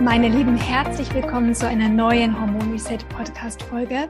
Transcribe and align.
Meine 0.00 0.28
Lieben, 0.28 0.56
herzlich 0.56 1.12
willkommen 1.12 1.54
zu 1.54 1.68
einer 1.68 1.90
neuen 1.90 2.40
Hormon 2.40 2.72
Reset 2.72 3.06
Podcast 3.10 3.62
Folge. 3.62 4.08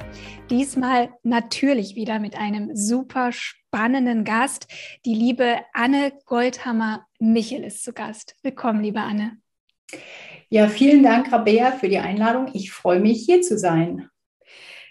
Diesmal 0.48 1.10
natürlich 1.24 1.96
wieder 1.96 2.20
mit 2.20 2.36
einem 2.36 2.76
super 2.76 3.32
spannenden 3.32 4.22
Gast. 4.22 4.68
Die 5.04 5.14
liebe 5.14 5.56
Anne 5.72 6.12
Goldhammer 6.26 7.06
Michel 7.18 7.64
ist 7.64 7.82
zu 7.82 7.92
Gast. 7.92 8.36
Willkommen, 8.44 8.84
liebe 8.84 9.00
Anne. 9.00 9.38
Ja, 10.48 10.68
vielen 10.68 11.02
Dank, 11.02 11.32
Rabea, 11.32 11.72
für 11.72 11.88
die 11.88 11.98
Einladung. 11.98 12.50
Ich 12.52 12.70
freue 12.70 13.00
mich, 13.00 13.24
hier 13.24 13.42
zu 13.42 13.58
sein. 13.58 14.08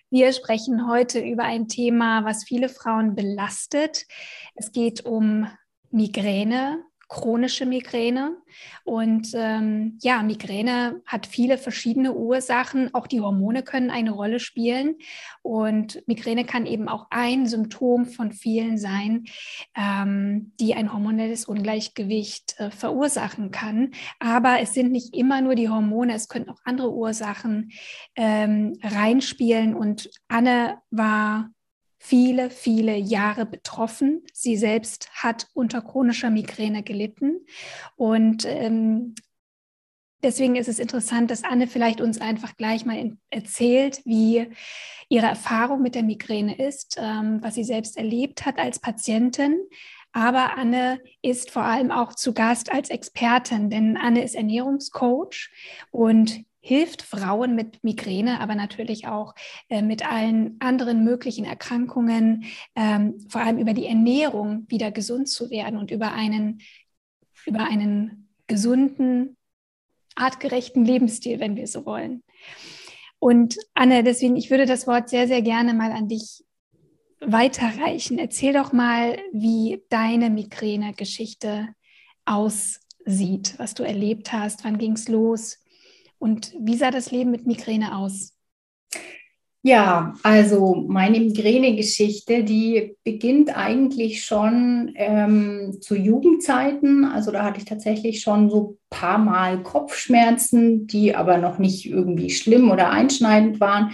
Wir 0.09 0.33
sprechen 0.33 0.89
heute 0.89 1.21
über 1.21 1.43
ein 1.43 1.69
Thema, 1.69 2.25
was 2.25 2.43
viele 2.43 2.67
Frauen 2.67 3.15
belastet. 3.15 4.05
Es 4.53 4.73
geht 4.73 5.05
um 5.05 5.47
Migräne, 5.91 6.83
chronische 7.09 7.65
Migräne. 7.65 8.37
Und 8.83 9.31
ähm, 9.33 9.97
ja, 10.01 10.21
Migräne 10.23 11.01
hat 11.05 11.25
viele 11.25 11.57
verschiedene 11.57 12.13
Ursachen. 12.13 12.93
Auch 12.93 13.07
die 13.07 13.19
Hormone 13.19 13.63
können 13.63 13.89
eine 13.89 14.11
Rolle 14.11 14.39
spielen. 14.39 14.95
Und 15.41 16.07
Migräne 16.07 16.45
kann 16.45 16.67
eben 16.67 16.87
auch 16.87 17.07
ein 17.09 17.47
Symptom 17.47 18.05
von 18.05 18.31
vielen 18.31 18.77
sein, 18.77 19.25
ähm, 19.75 20.53
die 20.59 20.75
ein 20.75 20.93
hormonelles 20.93 21.45
Ungleichgewicht 21.45 22.59
äh, 22.59 22.69
verursachen 22.69 23.49
kann. 23.49 23.91
Aber 24.19 24.59
es 24.61 24.73
sind 24.73 24.91
nicht 24.91 25.15
immer 25.15 25.41
nur 25.41 25.55
die 25.55 25.69
Hormone, 25.69 26.13
es 26.13 26.27
können 26.27 26.49
auch 26.49 26.59
andere 26.63 26.93
Ursachen 26.93 27.71
ähm, 28.15 28.77
reinspielen. 28.83 29.73
Und 29.73 30.11
Anne 30.27 30.77
war 30.91 31.49
viele, 31.99 32.49
viele 32.49 32.97
Jahre 32.97 33.45
betroffen. 33.45 34.23
Sie 34.33 34.57
selbst 34.57 35.09
hat 35.11 35.47
unter 35.53 35.81
chronischer 35.81 36.29
Migräne 36.29 36.81
gelitten. 36.81 37.45
Und 37.97 38.45
ähm, 38.45 39.15
deswegen 40.23 40.55
ist 40.55 40.69
es 40.69 40.79
interessant, 40.79 41.29
dass 41.29 41.43
Anne 41.43 41.67
vielleicht 41.67 42.01
uns 42.01 42.19
einfach 42.21 42.55
gleich 42.55 42.85
mal 42.85 43.17
erzählt, 43.29 44.01
wie 44.05 44.47
ihre 45.09 45.27
Erfahrung 45.27 45.81
mit 45.81 45.93
der 45.93 46.03
Migräne 46.03 46.57
ist, 46.57 46.97
ähm, 46.97 47.39
was 47.41 47.55
sie 47.55 47.65
selbst 47.65 47.97
erlebt 47.97 48.45
hat 48.45 48.57
als 48.57 48.79
Patientin. 48.79 49.59
Aber 50.11 50.57
Anne 50.57 51.01
ist 51.21 51.51
vor 51.51 51.63
allem 51.63 51.91
auch 51.91 52.15
zu 52.15 52.33
Gast 52.33 52.71
als 52.71 52.89
Expertin, 52.89 53.69
denn 53.69 53.97
Anne 53.97 54.23
ist 54.23 54.35
Ernährungscoach 54.35 55.51
und 55.91 56.45
hilft 56.69 57.01
Frauen 57.01 57.55
mit 57.55 57.83
Migräne, 57.83 58.39
aber 58.39 58.53
natürlich 58.53 59.07
auch 59.07 59.33
äh, 59.69 59.81
mit 59.81 60.07
allen 60.07 60.55
anderen 60.59 61.03
möglichen 61.03 61.43
Erkrankungen, 61.43 62.45
ähm, 62.75 63.19
vor 63.27 63.41
allem 63.41 63.57
über 63.57 63.73
die 63.73 63.87
Ernährung 63.87 64.67
wieder 64.69 64.91
gesund 64.91 65.27
zu 65.29 65.49
werden 65.49 65.79
und 65.79 65.89
über 65.89 66.11
einen, 66.11 66.61
über 67.47 67.63
einen 67.63 68.29
gesunden, 68.45 69.35
artgerechten 70.13 70.85
Lebensstil, 70.85 71.39
wenn 71.39 71.55
wir 71.55 71.65
so 71.65 71.87
wollen. 71.87 72.21
Und 73.17 73.57
Anne, 73.73 74.03
deswegen, 74.03 74.35
ich 74.35 74.51
würde 74.51 74.67
das 74.67 74.85
Wort 74.85 75.09
sehr, 75.09 75.27
sehr 75.27 75.41
gerne 75.41 75.73
mal 75.73 75.91
an 75.91 76.07
dich 76.07 76.43
weiterreichen. 77.19 78.19
Erzähl 78.19 78.53
doch 78.53 78.73
mal, 78.73 79.17
wie 79.33 79.81
deine 79.89 80.29
Migräne-Geschichte 80.29 81.69
aussieht, 82.25 83.55
was 83.57 83.73
du 83.73 83.81
erlebt 83.81 84.31
hast, 84.33 84.63
wann 84.63 84.77
ging 84.77 84.93
es 84.93 85.07
los, 85.07 85.57
und 86.19 86.53
wie 86.59 86.75
sah 86.75 86.91
das 86.91 87.11
Leben 87.11 87.31
mit 87.31 87.47
Migräne 87.47 87.97
aus? 87.97 88.33
Ja, 89.61 90.13
also 90.23 90.85
meine 90.87 91.19
Migräne-Geschichte, 91.19 92.45
die 92.45 92.95
beginnt 93.03 93.57
eigentlich 93.57 94.23
schon 94.23 94.93
ähm, 94.95 95.79
zu 95.81 95.95
Jugendzeiten. 95.95 97.03
Also 97.03 97.31
da 97.31 97.43
hatte 97.43 97.59
ich 97.59 97.65
tatsächlich 97.65 98.21
schon 98.21 98.49
so 98.49 98.71
ein 98.71 98.77
paar 98.89 99.17
Mal 99.17 99.61
Kopfschmerzen, 99.61 100.87
die 100.87 101.13
aber 101.13 101.39
noch 101.39 101.59
nicht 101.59 101.85
irgendwie 101.85 102.29
schlimm 102.29 102.71
oder 102.71 102.89
einschneidend 102.89 103.59
waren. 103.59 103.91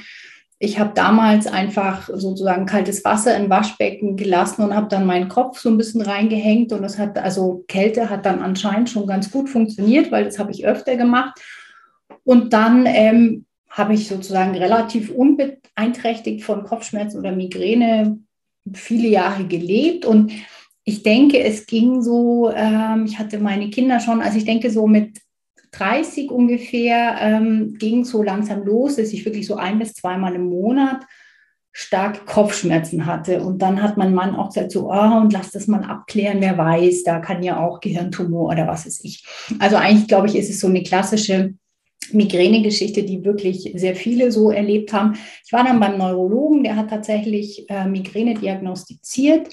Ich 0.60 0.80
habe 0.80 0.92
damals 0.94 1.48
einfach 1.48 2.10
sozusagen 2.14 2.68
kaltes 2.68 3.04
Wasser 3.04 3.36
in 3.36 3.50
Waschbecken 3.50 4.18
gelassen 4.18 4.64
und 4.64 4.76
habe 4.76 4.88
dann 4.88 5.08
meinen 5.08 5.30
Kopf 5.30 5.60
so 5.60 5.70
ein 5.70 5.78
bisschen 5.78 6.02
reingehängt. 6.02 6.74
Und 6.74 6.84
das 6.84 7.00
hat, 7.00 7.18
also 7.18 7.66
Kälte 7.68 8.12
hat 8.12 8.28
dann 8.28 8.44
anscheinend 8.44 8.92
schon 8.92 9.08
ganz 9.08 9.32
gut 9.32 9.50
funktioniert, 9.50 10.12
weil 10.12 10.26
das 10.26 10.38
habe 10.38 10.52
ich 10.52 10.66
öfter 10.66 10.96
gemacht. 10.96 11.42
Und 12.26 12.52
dann 12.52 12.86
ähm, 12.86 13.46
habe 13.70 13.94
ich 13.94 14.08
sozusagen 14.08 14.56
relativ 14.56 15.12
unbeeinträchtigt 15.12 16.44
von 16.44 16.64
Kopfschmerzen 16.64 17.20
oder 17.20 17.32
Migräne 17.32 18.20
viele 18.74 19.08
Jahre 19.08 19.46
gelebt. 19.46 20.06
Und 20.06 20.32
ich 20.84 21.04
denke, 21.04 21.40
es 21.42 21.66
ging 21.66 22.02
so, 22.02 22.52
ähm, 22.54 23.06
ich 23.06 23.20
hatte 23.20 23.40
meine 23.40 23.70
Kinder 23.70 24.00
schon, 24.00 24.22
also 24.22 24.38
ich 24.38 24.46
denke 24.46 24.72
so 24.72 24.88
mit 24.88 25.22
30 25.72 26.32
ungefähr 26.32 27.18
ähm, 27.20 27.76
ging 27.78 28.02
es 28.02 28.10
so 28.10 28.24
langsam 28.24 28.64
los, 28.64 28.96
dass 28.96 29.12
ich 29.14 29.26
wirklich 29.26 29.46
so 29.46 29.58
ein 29.58 29.78
bis 29.80 29.94
zweimal 29.94 30.36
im 30.36 30.46
Monat 30.46 31.06
stark 31.74 32.26
Kopfschmerzen 32.26 33.06
hatte. 33.06 33.44
Und 33.44 33.62
dann 33.62 33.84
hat 33.84 33.98
mein 33.98 34.14
Mann 34.14 34.36
auch 34.36 34.48
gesagt, 34.48 34.72
so, 34.72 34.90
oh, 34.90 35.18
und 35.18 35.34
lass 35.34 35.52
das 35.52 35.68
mal 35.68 35.84
abklären, 35.84 36.40
wer 36.40 36.58
weiß, 36.58 37.04
da 37.04 37.20
kann 37.20 37.44
ja 37.44 37.60
auch 37.60 37.82
Gehirntumor 37.82 38.50
oder 38.50 38.66
was 38.66 38.86
ist 38.86 39.04
ich. 39.04 39.26
Also 39.60 39.76
eigentlich, 39.76 40.08
glaube 40.08 40.28
ich, 40.28 40.38
ist 40.38 40.50
es 40.50 40.62
so 40.62 40.68
eine 40.68 40.84
klassische 40.84 41.56
Migräne-Geschichte, 42.14 43.04
die 43.04 43.24
wirklich 43.24 43.72
sehr 43.76 43.96
viele 43.96 44.32
so 44.32 44.52
erlebt 44.52 44.94
haben. 44.94 45.14
Ich 45.46 45.52
war 45.54 45.64
dann 45.64 45.80
beim 45.80 45.98
Neurologen, 45.98 46.64
der 46.64 46.76
hat 46.76 46.90
tatsächlich 46.90 47.70
äh, 47.70 47.88
Migräne 47.88 48.36
diagnostiziert, 48.36 49.50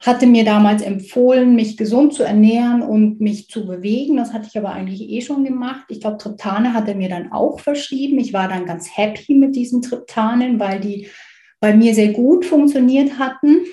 hatte 0.00 0.26
mir 0.26 0.44
damals 0.44 0.82
empfohlen, 0.82 1.54
mich 1.54 1.76
gesund 1.76 2.14
zu 2.14 2.22
ernähren 2.22 2.82
und 2.82 3.20
mich 3.20 3.48
zu 3.48 3.66
bewegen. 3.66 4.16
Das 4.16 4.32
hatte 4.32 4.48
ich 4.48 4.56
aber 4.56 4.70
eigentlich 4.70 5.08
eh 5.10 5.20
schon 5.20 5.44
gemacht. 5.44 5.86
Ich 5.88 6.00
glaube, 6.00 6.16
Triptane 6.16 6.72
hat 6.72 6.88
er 6.88 6.94
mir 6.94 7.10
dann 7.10 7.32
auch 7.32 7.60
verschrieben. 7.60 8.18
Ich 8.18 8.32
war 8.32 8.48
dann 8.48 8.64
ganz 8.64 8.96
happy 8.96 9.34
mit 9.34 9.54
diesen 9.54 9.82
Triptanen, 9.82 10.58
weil 10.58 10.80
die 10.80 11.08
bei 11.60 11.74
mir 11.74 11.94
sehr 11.94 12.12
gut 12.12 12.46
funktioniert 12.46 13.18
hatten. 13.18 13.66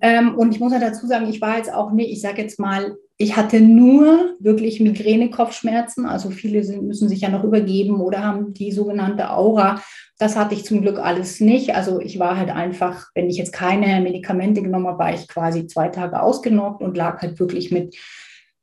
Ähm, 0.00 0.34
und 0.36 0.52
ich 0.52 0.58
muss 0.58 0.72
ja 0.72 0.80
dazu 0.80 1.06
sagen, 1.06 1.30
ich 1.30 1.40
war 1.40 1.58
jetzt 1.58 1.72
auch 1.72 1.92
nicht, 1.92 2.10
ich 2.10 2.20
sage 2.20 2.42
jetzt 2.42 2.58
mal, 2.58 2.96
ich 3.22 3.36
hatte 3.36 3.60
nur 3.60 4.34
wirklich 4.40 4.80
Migräne-Kopfschmerzen. 4.80 6.06
Also 6.06 6.30
viele 6.30 6.64
sind, 6.64 6.82
müssen 6.82 7.08
sich 7.08 7.20
ja 7.20 7.28
noch 7.28 7.44
übergeben 7.44 8.00
oder 8.00 8.24
haben 8.24 8.52
die 8.52 8.72
sogenannte 8.72 9.30
Aura. 9.30 9.80
Das 10.18 10.36
hatte 10.36 10.54
ich 10.54 10.64
zum 10.64 10.82
Glück 10.82 10.98
alles 10.98 11.38
nicht. 11.38 11.76
Also 11.76 12.00
ich 12.00 12.18
war 12.18 12.36
halt 12.36 12.50
einfach, 12.50 13.10
wenn 13.14 13.30
ich 13.30 13.36
jetzt 13.36 13.52
keine 13.52 14.00
Medikamente 14.00 14.60
genommen 14.60 14.88
habe, 14.88 14.98
war 14.98 15.14
ich 15.14 15.28
quasi 15.28 15.68
zwei 15.68 15.88
Tage 15.88 16.20
ausgenockt 16.20 16.82
und 16.82 16.96
lag 16.96 17.22
halt 17.22 17.38
wirklich 17.38 17.70
mit 17.70 17.96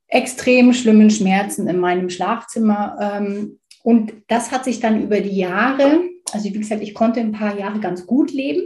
extrem 0.08 0.74
schlimmen 0.74 1.09
Schmerzen 1.09 1.69
in 1.69 1.80
meinem 1.80 2.09
Schlafzimmer. 2.09 2.98
Ähm, 3.02 3.59
und 3.84 4.12
das 4.28 4.52
hat 4.52 4.66
sich 4.66 4.81
dann 4.81 5.02
über 5.02 5.22
die 5.22 5.38
Jahre, 5.38 6.02
also 6.34 6.46
wie 6.46 6.52
gesagt, 6.52 6.81
ich 6.81 6.94
konnte 6.94 7.22
ein 7.22 7.31
paar 7.31 7.58
Jahre 7.58 7.80
ganz 7.80 8.06
gut 8.06 8.34
leben 8.34 8.64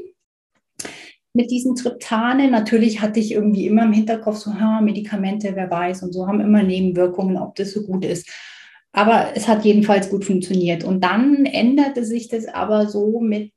mit 1.34 1.50
diesen 1.50 1.76
Triptanen. 1.76 2.52
Natürlich 2.52 3.02
hatte 3.02 3.20
ich 3.20 3.32
irgendwie 3.32 3.68
immer 3.68 3.84
im 3.84 3.94
Hinterkopf 3.94 4.38
so, 4.38 4.54
ha, 4.54 4.82
Medikamente, 4.82 5.52
wer 5.56 5.70
weiß 5.70 6.04
und 6.04 6.14
so 6.14 6.28
haben 6.28 6.40
immer 6.40 6.64
Nebenwirkungen, 6.64 7.38
ob 7.38 7.56
das 7.56 7.72
so 7.72 7.84
gut 7.84 8.06
ist. 8.06 8.30
Aber 8.92 9.32
es 9.36 9.48
hat 9.48 9.66
jedenfalls 9.66 10.10
gut 10.10 10.24
funktioniert. 10.24 10.84
Und 10.84 11.04
dann 11.04 11.46
änderte 11.46 12.06
sich 12.06 12.28
das 12.28 12.46
aber 12.48 12.88
so 12.88 13.20
mit 13.20 13.52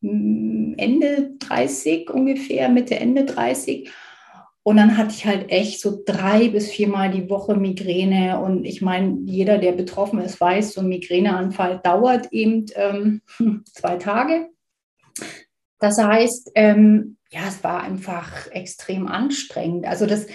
hm, 0.00 0.74
Ende 0.76 1.34
30 1.38 2.10
ungefähr, 2.10 2.68
Mitte, 2.68 2.96
Ende 2.96 3.24
30. 3.24 3.88
Und 4.64 4.76
dann 4.76 4.98
hatte 4.98 5.14
ich 5.16 5.24
halt 5.24 5.50
echt 5.50 5.80
so 5.80 6.02
drei 6.04 6.48
bis 6.48 6.70
viermal 6.70 7.10
die 7.10 7.30
Woche 7.30 7.54
Migräne. 7.54 8.40
Und 8.40 8.64
ich 8.64 8.82
meine, 8.82 9.18
jeder, 9.24 9.58
der 9.58 9.72
betroffen 9.72 10.18
ist, 10.18 10.40
weiß, 10.40 10.74
so 10.74 10.80
ein 10.80 10.88
Migräneanfall 10.88 11.80
dauert 11.82 12.32
eben 12.32 12.66
ähm, 12.74 13.22
zwei 13.72 13.96
Tage. 13.96 14.48
Das 15.78 15.98
heißt, 15.98 16.52
ähm, 16.54 17.16
ja, 17.30 17.40
es 17.46 17.62
war 17.62 17.82
einfach 17.82 18.50
extrem 18.50 19.06
anstrengend. 19.06 19.86
Also 19.86 20.06
das, 20.06 20.26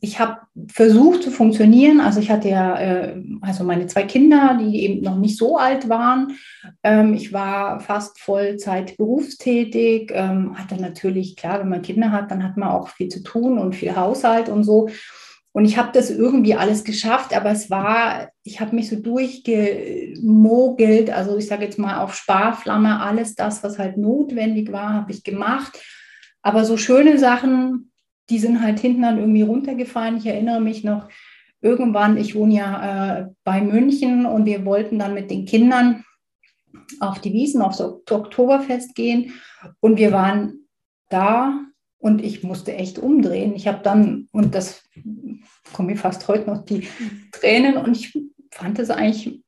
ich 0.00 0.20
habe 0.20 0.38
versucht 0.68 1.22
zu 1.22 1.30
funktionieren. 1.30 2.00
Also 2.00 2.20
ich 2.20 2.30
hatte 2.30 2.48
ja 2.48 2.78
äh, 2.78 3.22
also 3.40 3.64
meine 3.64 3.86
zwei 3.86 4.04
Kinder, 4.04 4.58
die 4.60 4.82
eben 4.82 5.02
noch 5.02 5.16
nicht 5.16 5.36
so 5.36 5.56
alt 5.56 5.88
waren. 5.88 6.36
Ähm, 6.82 7.14
ich 7.14 7.32
war 7.32 7.80
fast 7.80 8.20
Vollzeit 8.20 8.96
berufstätig. 8.96 10.12
Ähm, 10.14 10.56
hatte 10.58 10.80
natürlich, 10.80 11.36
klar, 11.36 11.60
wenn 11.60 11.68
man 11.68 11.82
Kinder 11.82 12.12
hat, 12.12 12.30
dann 12.30 12.44
hat 12.44 12.56
man 12.56 12.68
auch 12.68 12.88
viel 12.88 13.08
zu 13.08 13.22
tun 13.22 13.58
und 13.58 13.74
viel 13.74 13.96
Haushalt 13.96 14.48
und 14.48 14.64
so. 14.64 14.88
Und 15.58 15.64
ich 15.64 15.76
habe 15.76 15.90
das 15.92 16.08
irgendwie 16.08 16.54
alles 16.54 16.84
geschafft, 16.84 17.36
aber 17.36 17.50
es 17.50 17.68
war, 17.68 18.30
ich 18.44 18.60
habe 18.60 18.76
mich 18.76 18.88
so 18.88 18.94
durchgemogelt, 18.94 21.10
also 21.10 21.36
ich 21.36 21.48
sage 21.48 21.64
jetzt 21.64 21.80
mal 21.80 21.98
auf 21.98 22.14
Sparflamme, 22.14 23.00
alles 23.00 23.34
das, 23.34 23.64
was 23.64 23.76
halt 23.76 23.96
notwendig 23.96 24.70
war, 24.70 24.94
habe 24.94 25.10
ich 25.10 25.24
gemacht. 25.24 25.76
Aber 26.42 26.64
so 26.64 26.76
schöne 26.76 27.18
Sachen, 27.18 27.90
die 28.30 28.38
sind 28.38 28.62
halt 28.62 28.78
hinten 28.78 29.02
dann 29.02 29.18
irgendwie 29.18 29.42
runtergefallen. 29.42 30.18
Ich 30.18 30.26
erinnere 30.26 30.60
mich 30.60 30.84
noch, 30.84 31.08
irgendwann, 31.60 32.18
ich 32.18 32.36
wohne 32.36 32.54
ja 32.54 33.18
äh, 33.18 33.26
bei 33.42 33.60
München 33.60 34.26
und 34.26 34.46
wir 34.46 34.64
wollten 34.64 35.00
dann 35.00 35.12
mit 35.12 35.28
den 35.28 35.44
Kindern 35.44 36.04
auf 37.00 37.18
die 37.18 37.32
Wiesen, 37.32 37.62
aufs 37.62 37.80
Oktoberfest 37.80 38.94
gehen 38.94 39.32
und 39.80 39.98
wir 39.98 40.12
waren 40.12 40.68
da 41.08 41.64
und 41.98 42.22
ich 42.22 42.44
musste 42.44 42.74
echt 42.74 42.98
umdrehen. 42.98 43.54
Ich 43.56 43.66
habe 43.66 43.80
dann, 43.82 44.28
und 44.30 44.54
das 44.54 44.84
kommen 45.72 45.88
mir 45.88 45.96
fast 45.96 46.26
heute 46.28 46.50
noch 46.50 46.64
die 46.64 46.88
Tränen 47.32 47.76
und 47.76 47.96
ich 47.96 48.18
fand 48.50 48.78
es 48.78 48.90
eigentlich 48.90 49.42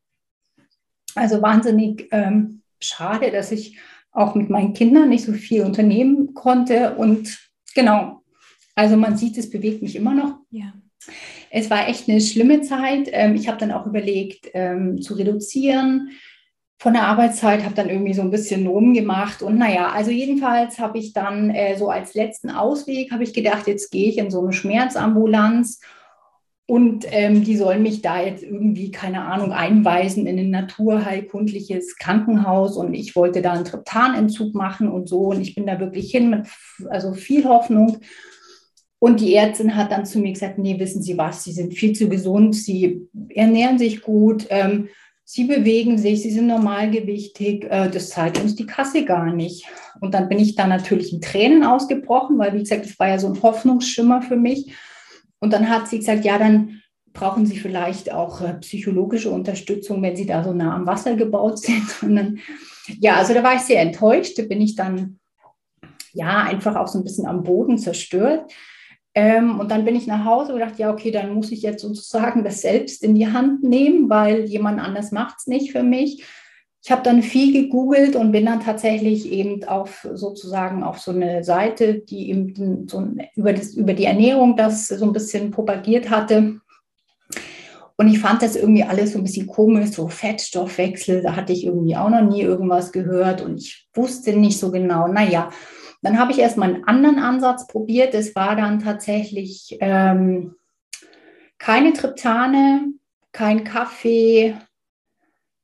also 1.15 1.43
wahnsinnig 1.43 2.09
ähm, 2.13 2.63
schade, 2.81 3.31
dass 3.31 3.53
ich 3.53 3.79
auch 4.13 4.35
mit 4.35 4.51
meinen 4.51 4.73
Kindern 4.73 5.09
nicht 5.09 5.25
so 5.25 5.33
viel 5.33 5.63
unternehmen 5.63 6.35
konnte 6.35 6.97
und 6.97 7.39
genau, 7.75 8.23
also 8.75 8.97
man 8.97 9.17
sieht, 9.17 9.37
es 9.39 9.51
bewegt 9.51 9.83
mich 9.83 9.97
immer 9.97 10.15
noch. 10.15 10.39
Ja. 10.51 10.73
Es 11.51 11.71
war 11.71 11.89
echt 11.89 12.09
eine 12.09 12.21
schlimme 12.21 12.63
Zeit. 12.63 13.09
Ähm, 13.13 13.35
ich 13.35 13.49
habe 13.49 13.59
dann 13.59 13.73
auch 13.73 13.87
überlegt, 13.87 14.49
ähm, 14.55 15.01
zu 15.01 15.15
reduzieren 15.15 16.11
von 16.79 16.95
der 16.95 17.03
Arbeitszeit, 17.03 17.65
habe 17.65 17.75
dann 17.75 17.91
irgendwie 17.91 18.15
so 18.15 18.23
ein 18.23 18.31
bisschen 18.31 18.67
rumgemacht. 18.67 19.43
Und 19.43 19.59
naja, 19.59 19.91
also 19.91 20.11
jedenfalls 20.11 20.79
habe 20.79 20.99
ich 20.99 21.13
dann 21.13 21.51
äh, 21.51 21.77
so 21.77 21.91
als 21.91 22.15
letzten 22.15 22.51
Ausweg, 22.51 23.13
habe 23.13 23.25
ich 23.25 23.35
gedacht, 23.35 23.67
jetzt 23.67 23.91
gehe 23.91 24.09
ich 24.09 24.19
in 24.19 24.31
so 24.31 24.41
eine 24.41 24.53
Schmerzambulanz 24.53 25.81
und 26.71 27.05
ähm, 27.11 27.43
die 27.43 27.57
sollen 27.57 27.83
mich 27.83 28.01
da 28.01 28.23
jetzt 28.23 28.45
irgendwie, 28.45 28.93
keine 28.93 29.23
Ahnung, 29.23 29.51
einweisen 29.51 30.25
in 30.29 30.39
ein 30.39 30.51
naturheilkundliches 30.51 31.97
Krankenhaus. 31.97 32.77
Und 32.77 32.95
ich 32.95 33.17
wollte 33.17 33.43
da 33.43 33.55
einen 33.55 33.65
Triptanentzug 33.65 34.55
machen 34.55 34.89
und 34.89 35.09
so. 35.09 35.23
Und 35.31 35.41
ich 35.41 35.57
bin 35.57 35.67
da 35.67 35.81
wirklich 35.81 36.13
hin 36.13 36.31
mit 36.31 36.47
also 36.89 37.13
viel 37.13 37.45
Hoffnung. 37.45 37.99
Und 39.01 39.19
die 39.19 39.35
Ärztin 39.35 39.75
hat 39.75 39.91
dann 39.91 40.07
zu 40.07 40.21
mir 40.21 40.33
gesagt, 40.33 40.59
nee, 40.59 40.79
wissen 40.79 41.03
Sie 41.03 41.19
was, 41.19 41.43
Sie 41.43 41.51
sind 41.51 41.75
viel 41.75 41.93
zu 41.93 42.09
gesund, 42.09 42.55
Sie 42.55 43.09
ernähren 43.31 43.77
sich 43.77 44.01
gut, 44.01 44.47
ähm, 44.51 44.91
Sie 45.25 45.47
bewegen 45.47 45.99
sich, 45.99 46.23
Sie 46.23 46.31
sind 46.31 46.47
normalgewichtig, 46.47 47.65
äh, 47.65 47.91
das 47.91 48.11
zahlt 48.11 48.41
uns 48.41 48.55
die 48.55 48.67
Kasse 48.67 49.05
gar 49.05 49.35
nicht. 49.35 49.67
Und 50.01 50.15
dann 50.15 50.29
bin 50.29 50.39
ich 50.39 50.55
da 50.55 50.69
natürlich 50.69 51.13
in 51.13 51.21
Tränen 51.21 51.65
ausgebrochen, 51.65 52.39
weil, 52.39 52.55
wie 52.55 52.61
gesagt, 52.61 52.85
das 52.85 52.97
war 53.01 53.09
ja 53.09 53.19
so 53.19 53.27
ein 53.27 53.43
Hoffnungsschimmer 53.43 54.23
für 54.23 54.37
mich. 54.37 54.73
Und 55.41 55.53
dann 55.53 55.69
hat 55.69 55.89
sie 55.89 55.99
gesagt, 55.99 56.25
ja, 56.25 56.39
dann 56.39 56.83
brauchen 57.13 57.47
Sie 57.47 57.59
vielleicht 57.59 58.13
auch 58.13 58.41
äh, 58.41 58.55
psychologische 58.55 59.31
Unterstützung, 59.31 60.03
wenn 60.03 60.17
Sie 60.17 60.27
da 60.27 60.45
so 60.45 60.53
nah 60.53 60.75
am 60.75 60.87
Wasser 60.87 61.17
gebaut 61.17 61.59
sind. 61.63 62.03
Und 62.03 62.17
dann, 62.17 62.39
ja, 62.87 63.17
also 63.17 63.35
da 63.35 63.43
war 63.43 63.55
ich 63.55 63.63
sehr 63.63 63.81
enttäuscht, 63.81 64.39
da 64.39 64.43
bin 64.43 64.61
ich 64.61 64.77
dann 64.77 65.19
ja 66.13 66.43
einfach 66.43 66.77
auch 66.77 66.89
so 66.89 66.99
ein 66.99 67.05
bisschen 67.05 67.27
am 67.27 67.43
Boden 67.43 67.79
zerstört. 67.79 68.53
Ähm, 69.15 69.59
und 69.59 69.71
dann 69.71 69.85
bin 69.85 69.97
ich 69.97 70.07
nach 70.07 70.25
Hause 70.25 70.53
und 70.53 70.61
gedacht, 70.61 70.79
ja, 70.79 70.93
okay, 70.93 71.11
dann 71.11 71.35
muss 71.35 71.51
ich 71.51 71.63
jetzt 71.63 71.83
sozusagen 71.83 72.45
das 72.45 72.63
selbst 72.63 73.03
in 73.03 73.17
die 73.17 73.27
Hand 73.27 73.65
nehmen, 73.65 74.09
weil 74.09 74.45
jemand 74.45 74.81
anders 74.81 75.11
macht 75.11 75.37
es 75.39 75.47
nicht 75.49 75.73
für 75.73 75.83
mich. 75.83 76.25
Ich 76.83 76.91
habe 76.91 77.03
dann 77.03 77.23
viel 77.23 77.53
gegoogelt 77.53 78.17
und 78.17 78.33
bin 78.33 78.47
dann 78.47 78.61
tatsächlich 78.61 79.31
eben 79.31 79.65
auf 79.65 80.09
sozusagen 80.15 80.83
auf 80.83 80.99
so 80.99 81.11
eine 81.11 81.45
Seite, 81.45 82.01
die 82.01 82.31
eben 82.31 82.87
so 82.89 83.07
über, 83.37 83.53
das, 83.53 83.75
über 83.75 83.93
die 83.93 84.07
Ernährung 84.07 84.57
das 84.57 84.89
so 84.89 85.05
ein 85.05 85.13
bisschen 85.13 85.51
propagiert 85.51 86.09
hatte. 86.09 86.61
Und 87.97 88.09
ich 88.09 88.19
fand 88.19 88.41
das 88.41 88.57
irgendwie 88.57 88.83
alles 88.83 89.13
so 89.13 89.19
ein 89.19 89.25
bisschen 89.25 89.47
komisch, 89.47 89.91
so 89.91 90.09
Fettstoffwechsel, 90.09 91.21
da 91.23 91.37
hatte 91.37 91.53
ich 91.53 91.67
irgendwie 91.67 91.97
auch 91.97 92.09
noch 92.09 92.23
nie 92.23 92.41
irgendwas 92.41 92.93
gehört 92.93 93.43
und 93.43 93.59
ich 93.59 93.89
wusste 93.93 94.33
nicht 94.33 94.59
so 94.59 94.71
genau, 94.71 95.07
naja, 95.07 95.51
dann 96.01 96.19
habe 96.19 96.33
ich 96.33 96.39
erstmal 96.39 96.75
einen 96.75 96.85
anderen 96.85 97.19
Ansatz 97.19 97.67
probiert. 97.67 98.15
Es 98.15 98.35
war 98.35 98.57
dann 98.57 98.79
tatsächlich 98.79 99.77
ähm, 99.81 100.55
keine 101.59 101.93
Triptane, 101.93 102.95
kein 103.33 103.65
Kaffee, 103.65 104.57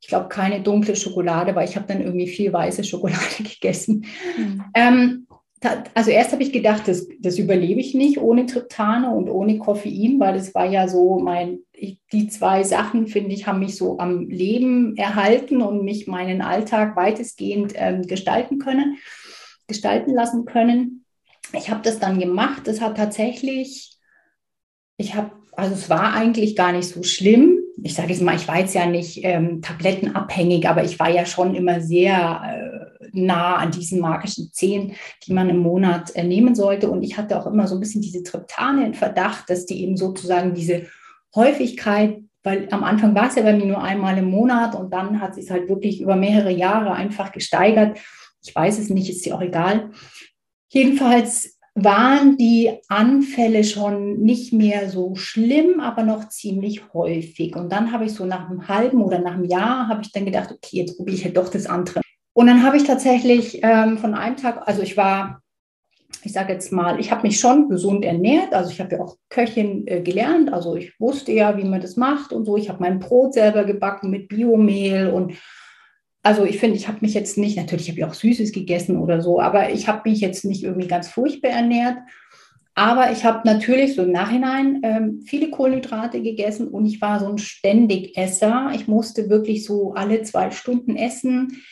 ich 0.06 0.08
glaube 0.08 0.28
keine 0.28 0.60
dunkle 0.60 0.94
Schokolade, 0.94 1.54
weil 1.56 1.68
ich 1.68 1.74
habe 1.74 1.86
dann 1.86 2.00
irgendwie 2.00 2.28
viel 2.28 2.52
weiße 2.52 2.84
Schokolade 2.84 3.20
gegessen. 3.42 4.06
Mhm. 4.36 4.64
Ähm, 4.72 5.26
also 5.94 6.10
erst 6.10 6.32
habe 6.32 6.44
ich 6.44 6.52
gedacht, 6.52 6.86
das, 6.86 7.08
das 7.18 7.38
überlebe 7.38 7.80
ich 7.80 7.94
nicht 7.94 8.18
ohne 8.18 8.46
Triptane 8.46 9.10
und 9.10 9.28
ohne 9.28 9.58
Koffein, 9.58 10.20
weil 10.20 10.36
es 10.36 10.54
war 10.54 10.66
ja 10.66 10.86
so 10.86 11.18
mein, 11.18 11.58
ich, 11.72 11.98
die 12.12 12.28
zwei 12.28 12.62
Sachen, 12.62 13.08
finde 13.08 13.32
ich, 13.32 13.48
haben 13.48 13.58
mich 13.58 13.74
so 13.74 13.98
am 13.98 14.28
Leben 14.28 14.96
erhalten 14.96 15.60
und 15.60 15.84
mich 15.84 16.06
meinen 16.06 16.40
Alltag 16.40 16.94
weitestgehend 16.94 17.72
ähm, 17.74 18.02
gestalten 18.02 18.58
können 18.58 18.98
gestalten 19.66 20.14
lassen 20.14 20.44
können. 20.44 21.04
Ich 21.52 21.70
habe 21.70 21.82
das 21.82 21.98
dann 21.98 22.18
gemacht. 22.18 22.62
Das 22.66 22.80
hat 22.80 22.96
tatsächlich, 22.96 23.96
ich 24.96 25.14
habe, 25.14 25.32
also 25.52 25.74
es 25.74 25.90
war 25.90 26.12
eigentlich 26.12 26.56
gar 26.56 26.72
nicht 26.72 26.88
so 26.88 27.02
schlimm. 27.02 27.60
Ich 27.86 27.94
sage 27.94 28.08
jetzt 28.08 28.22
mal, 28.22 28.36
ich 28.36 28.48
war 28.48 28.58
jetzt 28.58 28.74
ja 28.74 28.86
nicht 28.86 29.20
ähm, 29.22 29.62
tablettenabhängig, 29.62 30.68
aber 30.68 30.84
ich 30.84 30.98
war 30.98 31.08
ja 31.08 31.24
schon 31.24 31.54
immer 31.54 31.80
sehr 31.80 32.90
äh, 33.02 33.08
nah 33.12 33.56
an 33.56 33.70
diesen 33.70 34.00
magischen 34.00 34.50
zehn, 34.52 34.94
die 35.24 35.32
man 35.32 35.48
im 35.48 35.58
Monat 35.58 36.14
äh, 36.16 36.24
nehmen 36.24 36.54
sollte. 36.54 36.90
Und 36.90 37.02
ich 37.02 37.16
hatte 37.16 37.38
auch 37.38 37.46
immer 37.46 37.68
so 37.68 37.76
ein 37.76 37.80
bisschen 37.80 38.02
diese 38.02 38.22
Triptane 38.22 38.84
in 38.84 38.94
Verdacht, 38.94 39.48
dass 39.48 39.66
die 39.66 39.82
eben 39.82 39.96
sozusagen 39.96 40.54
diese 40.54 40.86
Häufigkeit 41.34 42.18
weil 42.46 42.68
am 42.70 42.84
Anfang 42.84 43.12
war 43.16 43.26
es 43.26 43.34
ja 43.34 43.42
bei 43.42 43.52
mir 43.54 43.66
nur 43.66 43.82
einmal 43.82 44.16
im 44.18 44.30
Monat 44.30 44.76
und 44.76 44.92
dann 44.92 45.20
hat 45.20 45.34
sich 45.34 45.50
halt 45.50 45.68
wirklich 45.68 46.00
über 46.00 46.14
mehrere 46.14 46.52
Jahre 46.52 46.92
einfach 46.92 47.32
gesteigert. 47.32 47.98
Ich 48.40 48.54
weiß 48.54 48.78
es 48.78 48.88
nicht, 48.88 49.10
ist 49.10 49.26
ja 49.26 49.34
auch 49.34 49.42
egal. 49.42 49.90
Jedenfalls 50.68 51.55
waren 51.76 52.38
die 52.38 52.70
Anfälle 52.88 53.62
schon 53.62 54.20
nicht 54.20 54.54
mehr 54.54 54.88
so 54.88 55.14
schlimm, 55.14 55.78
aber 55.78 56.04
noch 56.04 56.30
ziemlich 56.30 56.94
häufig. 56.94 57.54
Und 57.54 57.70
dann 57.70 57.92
habe 57.92 58.06
ich 58.06 58.14
so 58.14 58.24
nach 58.24 58.48
einem 58.48 58.66
halben 58.66 59.02
oder 59.02 59.18
nach 59.18 59.34
einem 59.34 59.44
Jahr 59.44 59.86
habe 59.86 60.00
ich 60.02 60.10
dann 60.10 60.24
gedacht, 60.24 60.50
okay, 60.50 60.78
jetzt 60.78 60.96
probiere 60.96 61.16
ich 61.18 61.24
halt 61.24 61.36
doch 61.36 61.50
das 61.50 61.66
andere. 61.66 62.00
Und 62.32 62.46
dann 62.46 62.62
habe 62.62 62.78
ich 62.78 62.84
tatsächlich 62.84 63.60
ähm, 63.62 63.98
von 63.98 64.14
einem 64.14 64.36
Tag, 64.36 64.66
also 64.66 64.80
ich 64.80 64.96
war, 64.96 65.42
ich 66.22 66.32
sage 66.32 66.54
jetzt 66.54 66.72
mal, 66.72 66.98
ich 66.98 67.10
habe 67.10 67.26
mich 67.26 67.38
schon 67.38 67.68
gesund 67.68 68.06
ernährt. 68.06 68.54
Also 68.54 68.70
ich 68.70 68.80
habe 68.80 68.96
ja 68.96 69.02
auch 69.02 69.16
Köchin 69.28 69.86
äh, 69.86 70.00
gelernt. 70.00 70.50
Also 70.54 70.76
ich 70.76 70.98
wusste 70.98 71.32
ja, 71.32 71.58
wie 71.58 71.64
man 71.64 71.82
das 71.82 71.96
macht 71.96 72.32
und 72.32 72.46
so. 72.46 72.56
Ich 72.56 72.70
habe 72.70 72.80
mein 72.80 73.00
Brot 73.00 73.34
selber 73.34 73.64
gebacken 73.64 74.08
mit 74.08 74.28
Biomehl 74.28 75.08
und 75.08 75.34
also 76.26 76.44
ich 76.44 76.58
finde, 76.58 76.76
ich 76.76 76.88
habe 76.88 76.98
mich 77.02 77.14
jetzt 77.14 77.38
nicht, 77.38 77.56
natürlich 77.56 77.88
habe 77.88 78.00
ich 78.00 78.04
auch 78.04 78.12
Süßes 78.12 78.50
gegessen 78.50 78.98
oder 78.98 79.22
so, 79.22 79.40
aber 79.40 79.70
ich 79.70 79.86
habe 79.86 80.10
mich 80.10 80.20
jetzt 80.20 80.44
nicht 80.44 80.64
irgendwie 80.64 80.88
ganz 80.88 81.08
furchtbar 81.08 81.52
ernährt. 81.52 81.98
Aber 82.74 83.12
ich 83.12 83.24
habe 83.24 83.46
natürlich 83.48 83.94
so 83.94 84.02
im 84.02 84.10
Nachhinein 84.10 84.80
ähm, 84.82 85.22
viele 85.24 85.50
Kohlenhydrate 85.50 86.20
gegessen 86.20 86.66
und 86.66 86.84
ich 86.84 87.00
war 87.00 87.20
so 87.20 87.28
ein 87.28 87.38
Ständigesser. 87.38 88.72
Ich 88.74 88.88
musste 88.88 89.30
wirklich 89.30 89.64
so 89.64 89.94
alle 89.94 90.22
zwei 90.22 90.50
Stunden 90.50 90.96
essen, 90.96 91.62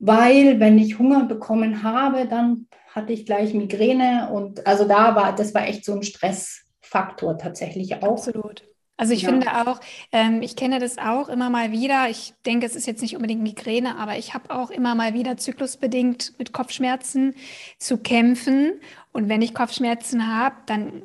weil 0.00 0.58
wenn 0.58 0.76
ich 0.76 0.98
Hunger 0.98 1.26
bekommen 1.26 1.84
habe, 1.84 2.26
dann 2.26 2.66
hatte 2.88 3.12
ich 3.12 3.26
gleich 3.26 3.54
Migräne 3.54 4.28
und 4.32 4.66
also 4.66 4.88
da 4.88 5.14
war, 5.14 5.36
das 5.36 5.54
war 5.54 5.68
echt 5.68 5.84
so 5.84 5.94
ein 5.94 6.02
Stressfaktor 6.02 7.38
tatsächlich 7.38 8.02
auch. 8.02 8.18
Absolut. 8.18 8.64
Also 8.96 9.12
ich 9.12 9.22
ja. 9.22 9.30
finde 9.30 9.48
auch, 9.52 9.80
ähm, 10.12 10.40
ich 10.40 10.54
kenne 10.54 10.78
das 10.78 10.98
auch 10.98 11.28
immer 11.28 11.50
mal 11.50 11.72
wieder. 11.72 12.08
Ich 12.08 12.32
denke, 12.46 12.66
es 12.66 12.76
ist 12.76 12.86
jetzt 12.86 13.02
nicht 13.02 13.16
unbedingt 13.16 13.42
Migräne, 13.42 13.96
aber 13.96 14.16
ich 14.16 14.34
habe 14.34 14.54
auch 14.54 14.70
immer 14.70 14.94
mal 14.94 15.14
wieder 15.14 15.36
zyklusbedingt 15.36 16.38
mit 16.38 16.52
Kopfschmerzen 16.52 17.34
zu 17.78 17.98
kämpfen. 17.98 18.72
Und 19.12 19.28
wenn 19.28 19.42
ich 19.42 19.54
Kopfschmerzen 19.54 20.28
habe, 20.32 20.56
dann, 20.66 21.02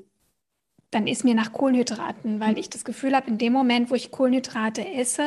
dann 0.92 1.08
ist 1.08 1.24
mir 1.24 1.34
nach 1.34 1.52
Kohlenhydraten, 1.52 2.40
weil 2.40 2.60
ich 2.60 2.70
das 2.70 2.86
Gefühl 2.86 3.16
habe, 3.16 3.30
in 3.30 3.40
dem 3.40 3.54
Moment, 3.54 3.90
wo 3.90 3.96
ich 3.96 4.12
Kohlenhydrate 4.12 4.88
esse, 4.88 5.26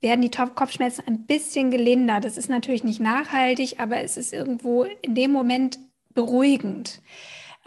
werden 0.00 0.22
die 0.22 0.30
Kopfschmerzen 0.30 1.04
ein 1.06 1.26
bisschen 1.26 1.70
gelindert. 1.70 2.24
Das 2.24 2.36
ist 2.36 2.48
natürlich 2.48 2.82
nicht 2.82 3.00
nachhaltig, 3.00 3.78
aber 3.78 4.02
es 4.02 4.16
ist 4.16 4.32
irgendwo 4.32 4.84
in 4.84 5.14
dem 5.14 5.30
Moment 5.30 5.78
beruhigend. 6.12 7.00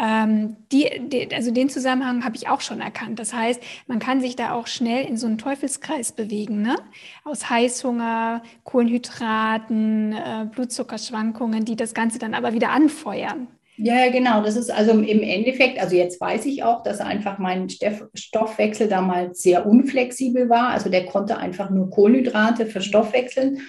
Ähm, 0.02 0.56
die, 0.72 0.90
die, 1.00 1.34
also 1.34 1.52
den 1.52 1.70
Zusammenhang 1.70 2.26
habe 2.26 2.36
ich 2.36 2.50
auch 2.50 2.62
schon 2.62 2.82
erkannt. 2.82 3.20
Das 3.20 3.34
heißt, 3.34 3.62
man 3.86 4.00
kann 4.00 4.20
sich 4.20 4.36
da 4.36 4.54
auch 4.54 4.66
schnell 4.66 5.06
in 5.06 5.16
so 5.16 5.28
einen 5.28 5.38
Teufelskreis 5.38 6.12
bewegen, 6.14 6.64
ne? 6.64 6.76
aus 7.24 7.52
Heißhunger, 7.52 8.42
Kohlenhydraten, 8.64 10.14
äh, 10.14 10.48
Blutzuckerschwankungen, 10.52 11.66
die 11.66 11.76
das 11.76 11.94
Ganze 11.94 12.18
dann 12.18 12.34
aber 12.34 12.54
wieder 12.54 12.72
anfeuern. 12.72 13.48
Ja, 13.78 14.10
genau. 14.10 14.44
Das 14.44 14.56
ist 14.56 14.72
also 14.72 14.92
im 14.92 15.24
Endeffekt, 15.24 15.80
also 15.80 15.96
jetzt 15.96 16.20
weiß 16.20 16.46
ich 16.46 16.64
auch, 16.64 16.84
dass 16.84 17.00
einfach 17.00 17.38
mein 17.38 17.68
Stoffwechsel 18.14 18.88
damals 18.88 19.42
sehr 19.42 19.66
unflexibel 19.66 20.50
war. 20.50 20.70
Also 20.70 20.90
der 20.90 21.06
konnte 21.06 21.38
einfach 21.38 21.70
nur 21.70 21.90
Kohlenhydrate 21.90 22.66
verstoffwechseln. 22.66 23.62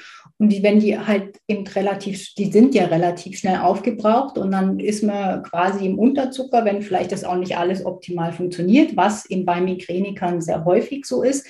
Und 0.43 0.49
die, 0.49 0.65
wenn 0.65 0.81
die 0.81 0.99
halt 0.99 1.39
eben 1.47 1.65
relativ, 1.69 2.35
die 2.35 2.51
sind 2.51 2.75
ja 2.75 2.87
relativ 2.87 3.39
schnell 3.39 3.59
aufgebraucht 3.59 4.39
und 4.39 4.51
dann 4.51 4.81
ist 4.81 5.05
man 5.05 5.45
quasi 5.45 5.87
im 5.87 5.97
Unterzucker, 5.97 6.65
wenn 6.65 6.83
vielleicht 6.83 7.13
das 7.13 7.23
auch 7.23 7.37
nicht 7.37 7.57
alles 7.57 7.87
optimal 7.87 8.33
funktioniert, 8.33 8.97
was 8.97 9.25
eben 9.31 9.45
bei 9.45 9.61
Migränikern 9.61 10.41
sehr 10.41 10.65
häufig 10.65 11.05
so 11.05 11.23
ist. 11.23 11.47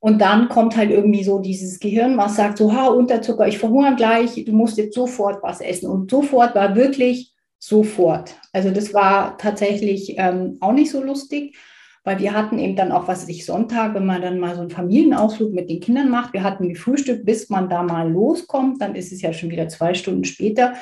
Und 0.00 0.20
dann 0.20 0.50
kommt 0.50 0.76
halt 0.76 0.90
irgendwie 0.90 1.24
so 1.24 1.38
dieses 1.38 1.80
Gehirn, 1.80 2.18
was 2.18 2.36
sagt 2.36 2.58
so, 2.58 2.74
ha, 2.74 2.88
Unterzucker, 2.88 3.48
ich 3.48 3.56
verhungere 3.56 3.96
gleich, 3.96 4.44
du 4.44 4.52
musst 4.52 4.76
jetzt 4.76 4.94
sofort 4.94 5.42
was 5.42 5.62
essen. 5.62 5.88
Und 5.88 6.10
sofort 6.10 6.54
war 6.54 6.76
wirklich 6.76 7.32
sofort. 7.58 8.34
Also 8.52 8.70
das 8.70 8.92
war 8.92 9.38
tatsächlich 9.38 10.16
ähm, 10.18 10.58
auch 10.60 10.72
nicht 10.72 10.90
so 10.90 11.02
lustig, 11.02 11.56
weil 12.04 12.18
wir 12.18 12.34
hatten 12.34 12.58
eben 12.58 12.76
dann 12.76 12.92
auch, 12.92 13.08
was 13.08 13.28
ich, 13.28 13.46
Sonntag, 13.46 13.94
wenn 13.94 14.04
man 14.04 14.20
dann 14.20 14.38
mal 14.38 14.54
so 14.54 14.60
einen 14.60 14.70
Familienausflug 14.70 15.52
mit 15.52 15.70
den 15.70 15.80
Kindern 15.80 16.10
macht, 16.10 16.34
wir 16.34 16.42
hatten 16.42 16.68
gefrühstückt, 16.68 17.24
bis 17.24 17.48
man 17.48 17.70
da 17.70 17.82
mal 17.82 18.10
loskommt, 18.10 18.80
dann 18.80 18.94
ist 18.94 19.10
es 19.10 19.22
ja 19.22 19.32
schon 19.32 19.50
wieder 19.50 19.68
zwei 19.68 19.94
Stunden 19.94 20.24
später. 20.24 20.74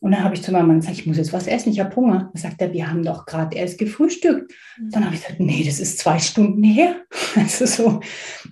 Und 0.00 0.10
dann 0.10 0.24
habe 0.24 0.34
ich 0.34 0.42
zu 0.42 0.50
meinem 0.50 0.66
Mann 0.66 0.80
gesagt, 0.80 0.98
ich 0.98 1.06
muss 1.06 1.18
jetzt 1.18 1.32
was 1.32 1.46
essen, 1.46 1.70
ich 1.70 1.78
habe 1.78 1.94
Hunger. 1.94 2.30
Dann 2.32 2.42
sagt 2.42 2.60
er, 2.60 2.72
wir 2.72 2.90
haben 2.90 3.04
doch 3.04 3.24
gerade 3.24 3.56
erst 3.56 3.78
gefrühstückt. 3.78 4.50
Mhm. 4.78 4.90
Dann 4.90 5.04
habe 5.04 5.14
ich 5.14 5.22
gesagt, 5.22 5.38
nee, 5.38 5.62
das 5.64 5.78
ist 5.78 5.98
zwei 5.98 6.18
Stunden 6.18 6.64
her. 6.64 6.96
Also 7.36 7.64
so, 7.64 8.00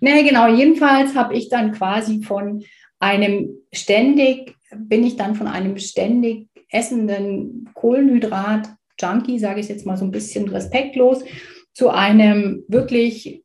nee, 0.01 0.23
genau, 0.23 0.49
jedenfalls 0.49 1.15
habe 1.15 1.35
ich 1.35 1.51
dann 1.51 1.73
quasi 1.73 2.23
von 2.23 2.63
einem 2.99 3.51
ständig, 3.73 4.55
bin 4.75 5.05
ich 5.05 5.17
dann 5.17 5.35
von 5.35 5.49
einem 5.49 5.77
ständig 5.77 6.49
essenden 6.71 7.69
Kohlenhydrat-Junkie, 7.75 9.39
sage 9.39 9.61
ich 9.61 9.69
jetzt 9.69 9.85
mal 9.85 9.99
so 9.99 10.05
ein 10.05 10.13
bisschen 10.13 10.49
respektlos, 10.49 11.25
zu 11.73 11.91
einem 11.91 12.65
wirklich 12.69 13.45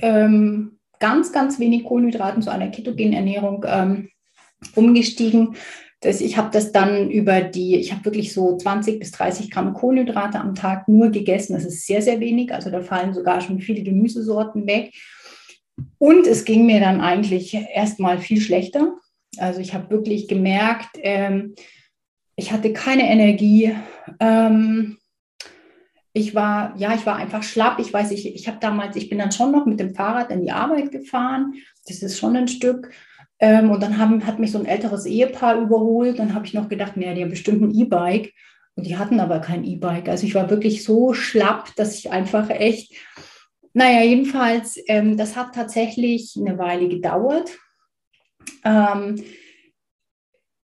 ähm, 0.00 0.78
ganz, 0.98 1.32
ganz 1.32 1.58
wenig 1.58 1.84
Kohlenhydraten, 1.84 2.42
zu 2.42 2.50
einer 2.50 2.68
ketogenen 2.68 3.12
Ernährung 3.12 3.64
ähm, 3.66 4.08
umgestiegen. 4.74 5.56
Das, 6.00 6.20
ich 6.20 6.36
habe 6.36 6.50
das 6.52 6.72
dann 6.72 7.10
über 7.10 7.40
die, 7.40 7.76
ich 7.76 7.92
habe 7.92 8.04
wirklich 8.04 8.32
so 8.32 8.56
20 8.56 8.98
bis 8.98 9.12
30 9.12 9.50
Gramm 9.50 9.74
Kohlenhydrate 9.74 10.40
am 10.40 10.54
Tag 10.54 10.88
nur 10.88 11.10
gegessen. 11.10 11.54
Das 11.54 11.64
ist 11.64 11.86
sehr, 11.86 12.02
sehr 12.02 12.20
wenig. 12.20 12.52
Also 12.52 12.70
da 12.70 12.80
fallen 12.80 13.14
sogar 13.14 13.40
schon 13.40 13.60
viele 13.60 13.82
Gemüsesorten 13.82 14.66
weg. 14.66 14.92
Und 15.98 16.26
es 16.26 16.44
ging 16.44 16.66
mir 16.66 16.80
dann 16.80 17.00
eigentlich 17.00 17.54
erstmal 17.54 18.18
viel 18.18 18.40
schlechter. 18.40 18.94
Also 19.38 19.60
ich 19.60 19.74
habe 19.74 19.90
wirklich 19.90 20.28
gemerkt, 20.28 20.90
ähm, 21.00 21.54
ich 22.36 22.52
hatte 22.52 22.72
keine 22.72 23.08
Energie. 23.08 23.74
Ähm, 24.20 24.98
ich 26.12 26.34
war, 26.34 26.74
ja, 26.76 26.94
ich 26.94 27.06
war 27.06 27.16
einfach 27.16 27.42
schlapp. 27.42 27.78
Ich 27.78 27.92
weiß, 27.92 28.10
ich, 28.10 28.34
ich 28.34 28.46
habe 28.46 28.58
damals, 28.60 28.96
ich 28.96 29.08
bin 29.08 29.18
dann 29.18 29.32
schon 29.32 29.50
noch 29.50 29.64
mit 29.64 29.80
dem 29.80 29.94
Fahrrad 29.94 30.30
in 30.30 30.42
die 30.42 30.52
Arbeit 30.52 30.90
gefahren. 30.90 31.54
Das 31.86 32.02
ist 32.02 32.18
schon 32.18 32.36
ein 32.36 32.48
Stück. 32.48 32.90
Ähm, 33.38 33.70
und 33.70 33.82
dann 33.82 33.98
haben, 33.98 34.26
hat 34.26 34.38
mich 34.38 34.52
so 34.52 34.58
ein 34.58 34.66
älteres 34.66 35.06
Ehepaar 35.06 35.58
überholt. 35.58 36.18
Dann 36.18 36.34
habe 36.34 36.44
ich 36.44 36.54
noch 36.54 36.68
gedacht, 36.68 36.96
naja, 36.96 37.14
die 37.14 37.22
haben 37.22 37.30
bestimmt 37.30 37.62
ein 37.62 37.74
E-Bike. 37.74 38.34
Und 38.74 38.86
die 38.86 38.96
hatten 38.98 39.20
aber 39.20 39.40
kein 39.40 39.64
E-Bike. 39.64 40.08
Also 40.08 40.26
ich 40.26 40.34
war 40.34 40.50
wirklich 40.50 40.84
so 40.84 41.14
schlapp, 41.14 41.74
dass 41.76 41.98
ich 41.98 42.10
einfach 42.10 42.50
echt, 42.50 42.94
naja, 43.72 44.02
jedenfalls, 44.02 44.78
ähm, 44.88 45.16
das 45.16 45.34
hat 45.34 45.54
tatsächlich 45.54 46.34
eine 46.38 46.58
Weile 46.58 46.88
gedauert. 46.88 47.50
Ähm, 48.64 49.22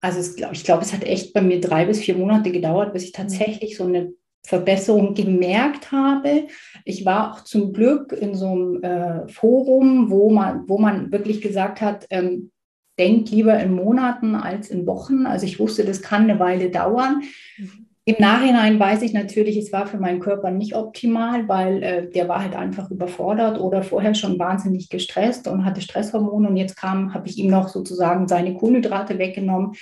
also 0.02 0.20
es, 0.20 0.38
ich 0.38 0.64
glaube, 0.64 0.84
es 0.84 0.94
hat 0.94 1.04
echt 1.04 1.34
bei 1.34 1.42
mir 1.42 1.60
drei 1.62 1.86
bis 1.86 2.00
vier 2.00 2.16
Monate 2.16 2.52
gedauert, 2.52 2.94
bis 2.94 3.04
ich 3.04 3.14
mhm. 3.14 3.18
tatsächlich 3.18 3.78
so 3.78 3.86
eine 3.86 4.14
Verbesserung 4.46 5.14
gemerkt 5.14 5.92
habe. 5.92 6.48
Ich 6.84 7.06
war 7.06 7.32
auch 7.32 7.42
zum 7.44 7.74
Glück 7.74 8.12
in 8.12 8.36
so 8.36 8.48
einem 8.48 8.84
äh, 8.84 9.28
Forum, 9.28 10.10
wo 10.10 10.30
man, 10.30 10.68
wo 10.68 10.78
man 10.78 11.12
wirklich 11.12 11.42
gesagt 11.42 11.82
hat, 11.82 12.06
ähm, 12.10 12.52
denkt 12.98 13.30
lieber 13.30 13.60
in 13.60 13.74
Monaten 13.74 14.36
als 14.36 14.70
in 14.70 14.88
Wochen. 14.88 15.26
Also 15.26 15.46
ich 15.46 15.60
wusste, 15.60 15.84
das 15.84 16.02
kann 16.02 16.24
eine 16.24 16.40
Weile 16.40 16.70
dauern. 16.70 17.24
Mhm. 17.58 17.86
Im 18.08 18.18
Nachhinein 18.20 18.80
weiß 18.80 19.02
ich 19.02 19.14
natürlich, 19.14 19.58
es 19.58 19.74
war 19.74 19.88
für 19.88 19.98
meinen 19.98 20.20
Körper 20.20 20.52
nicht 20.52 20.76
optimal, 20.76 21.48
weil 21.50 21.82
äh, 21.82 22.10
der 22.10 22.30
war 22.30 22.40
halt 22.40 22.56
einfach 22.56 22.92
überfordert 22.92 23.60
oder 23.60 23.82
vorher 23.82 24.14
schon 24.14 24.38
wahnsinnig 24.38 24.90
gestresst 24.90 25.48
und 25.48 25.66
hatte 25.66 25.82
Stresshormone. 25.82 26.48
Und 26.48 26.56
jetzt 26.56 26.78
kam, 26.78 27.16
habe 27.16 27.28
ich 27.28 27.40
ihm 27.40 27.50
noch 27.50 27.68
sozusagen 27.68 28.28
seine 28.28 28.54
Kohlenhydrate 28.54 29.18
weggenommen 29.18 29.74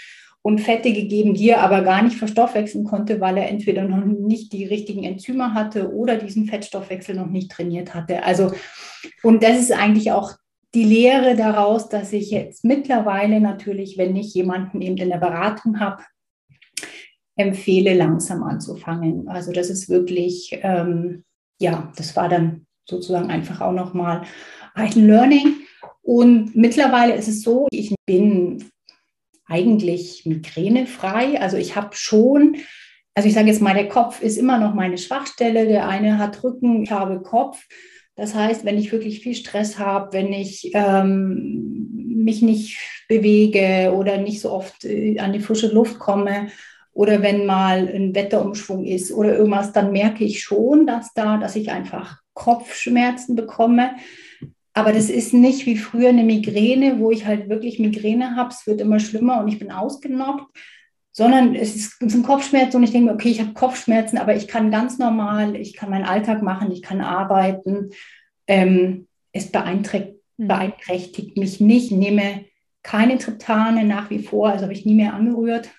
und 0.44 0.60
Fette 0.60 0.92
gegeben, 0.92 1.34
die 1.34 1.50
er 1.50 1.62
aber 1.62 1.82
gar 1.82 2.04
nicht 2.04 2.18
verstoffwechseln 2.18 2.84
konnte, 2.84 3.22
weil 3.22 3.38
er 3.38 3.50
entweder 3.50 3.86
noch 3.86 4.04
nicht 4.06 4.52
die 4.52 4.66
richtigen 4.66 5.04
Enzyme 5.04 5.54
hatte 5.54 5.92
oder 5.92 6.18
diesen 6.18 6.46
Fettstoffwechsel 6.46 7.16
noch 7.16 7.28
nicht 7.28 7.50
trainiert 7.50 7.96
hatte. 7.96 8.24
Also, 8.24 8.52
und 9.24 9.42
das 9.42 9.58
ist 9.58 9.72
eigentlich 9.72 10.12
auch 10.12 10.34
die 10.76 10.84
Lehre 10.84 11.38
daraus, 11.38 11.88
dass 11.88 12.12
ich 12.12 12.30
jetzt 12.30 12.66
mittlerweile 12.66 13.40
natürlich, 13.40 13.98
wenn 13.98 14.16
ich 14.18 14.34
jemanden 14.34 14.82
eben 14.82 14.98
in 14.98 15.10
der 15.10 15.18
Beratung 15.18 15.80
habe, 15.80 16.04
empfehle, 17.38 17.94
langsam 17.94 18.44
anzufangen. 18.44 19.30
Also 19.30 19.54
das 19.54 19.70
ist 19.70 19.90
wirklich, 19.90 20.60
ähm, 20.62 21.24
ja, 21.60 21.92
das 21.96 22.16
war 22.18 22.28
dann 22.28 22.68
sozusagen 22.86 23.32
einfach 23.32 23.62
auch 23.62 23.72
nochmal 23.72 24.24
ein 24.74 25.08
Learning. 25.08 25.56
Und 26.02 26.54
mittlerweile 26.54 27.16
ist 27.16 27.30
es 27.30 27.44
so, 27.44 27.68
ich 27.72 27.96
bin 28.06 28.64
eigentlich 29.54 30.26
migränefrei. 30.26 31.40
Also 31.40 31.58
ich 31.58 31.76
habe 31.76 31.96
schon, 31.96 32.58
also 33.14 33.28
ich 33.28 33.36
sage 33.36 33.48
jetzt 33.48 33.62
mal, 33.62 33.76
der 33.76 33.88
Kopf 33.88 34.22
ist 34.22 34.38
immer 34.38 34.58
noch 34.58 34.74
meine 34.74 34.98
Schwachstelle. 34.98 35.68
Der 35.68 35.88
eine 35.88 36.18
hat 36.18 36.44
Rücken, 36.44 36.84
ich 36.84 36.92
habe 36.92 37.22
Kopf. 37.22 37.66
Das 38.16 38.34
heißt, 38.36 38.66
wenn 38.66 38.78
ich 38.78 38.92
wirklich 38.92 39.22
viel 39.22 39.36
Stress 39.36 39.80
habe, 39.80 40.14
wenn 40.14 40.34
ich 40.34 40.72
ähm, 40.74 41.90
mich 42.24 42.42
nicht 42.42 42.80
bewege 43.08 43.94
oder 43.96 44.18
nicht 44.18 44.42
so 44.42 44.52
oft 44.52 44.86
äh, 44.86 45.20
an 45.20 45.34
die 45.34 45.40
frische 45.40 45.68
Luft 45.68 46.00
komme, 46.00 46.50
oder 46.94 47.24
wenn 47.24 47.46
mal 47.46 47.88
ein 47.88 48.14
Wetterumschwung 48.14 48.86
ist 48.86 49.12
oder 49.12 49.36
irgendwas, 49.36 49.74
dann 49.74 49.92
merke 49.92 50.24
ich 50.24 50.44
schon, 50.44 50.86
dass 50.86 51.14
da, 51.14 51.38
dass 51.38 51.56
ich 51.56 51.72
einfach 51.72 52.20
Kopfschmerzen 52.34 53.36
bekomme. 53.36 53.96
Aber 54.74 54.92
das 54.92 55.10
ist 55.10 55.34
nicht 55.34 55.66
wie 55.66 55.78
früher 55.78 56.10
eine 56.10 56.24
Migräne, 56.24 57.00
wo 57.00 57.12
ich 57.12 57.26
halt 57.26 57.48
wirklich 57.48 57.80
Migräne 57.80 58.36
habe. 58.36 58.50
Es 58.50 58.66
wird 58.66 58.82
immer 58.82 59.00
schlimmer 59.00 59.40
und 59.40 59.48
ich 59.48 59.60
bin 59.60 59.72
ausgenockt, 59.72 60.58
sondern 61.12 61.54
es, 61.54 61.76
ist, 61.76 62.02
es 62.02 62.14
sind 62.14 62.26
Kopfschmerzen 62.26 62.78
und 62.78 62.84
ich 62.84 62.92
denke 62.92 63.08
mir, 63.08 63.14
okay, 63.14 63.30
ich 63.30 63.40
habe 63.40 63.54
Kopfschmerzen, 63.54 64.18
aber 64.18 64.36
ich 64.36 64.48
kann 64.48 64.72
ganz 64.72 64.98
normal, 64.98 65.56
ich 65.56 65.76
kann 65.76 65.92
meinen 65.92 66.06
Alltag 66.06 66.42
machen, 66.42 66.72
ich 66.72 66.82
kann 66.82 67.02
arbeiten. 67.02 67.92
Ähm, 68.48 69.08
es 69.32 69.52
beeinträchtigt, 69.52 70.20
hm. 70.38 70.48
beeinträchtigt 70.48 71.38
mich 71.38 71.60
nicht, 71.60 71.92
ich 71.92 71.98
nehme 71.98 72.46
keine 72.82 73.18
Triptane 73.18 73.86
nach 73.86 74.10
wie 74.10 74.20
vor, 74.20 74.50
also 74.50 74.64
habe 74.64 74.74
ich 74.74 74.86
nie 74.86 74.96
mehr 74.96 75.14
angerührt. 75.14 75.70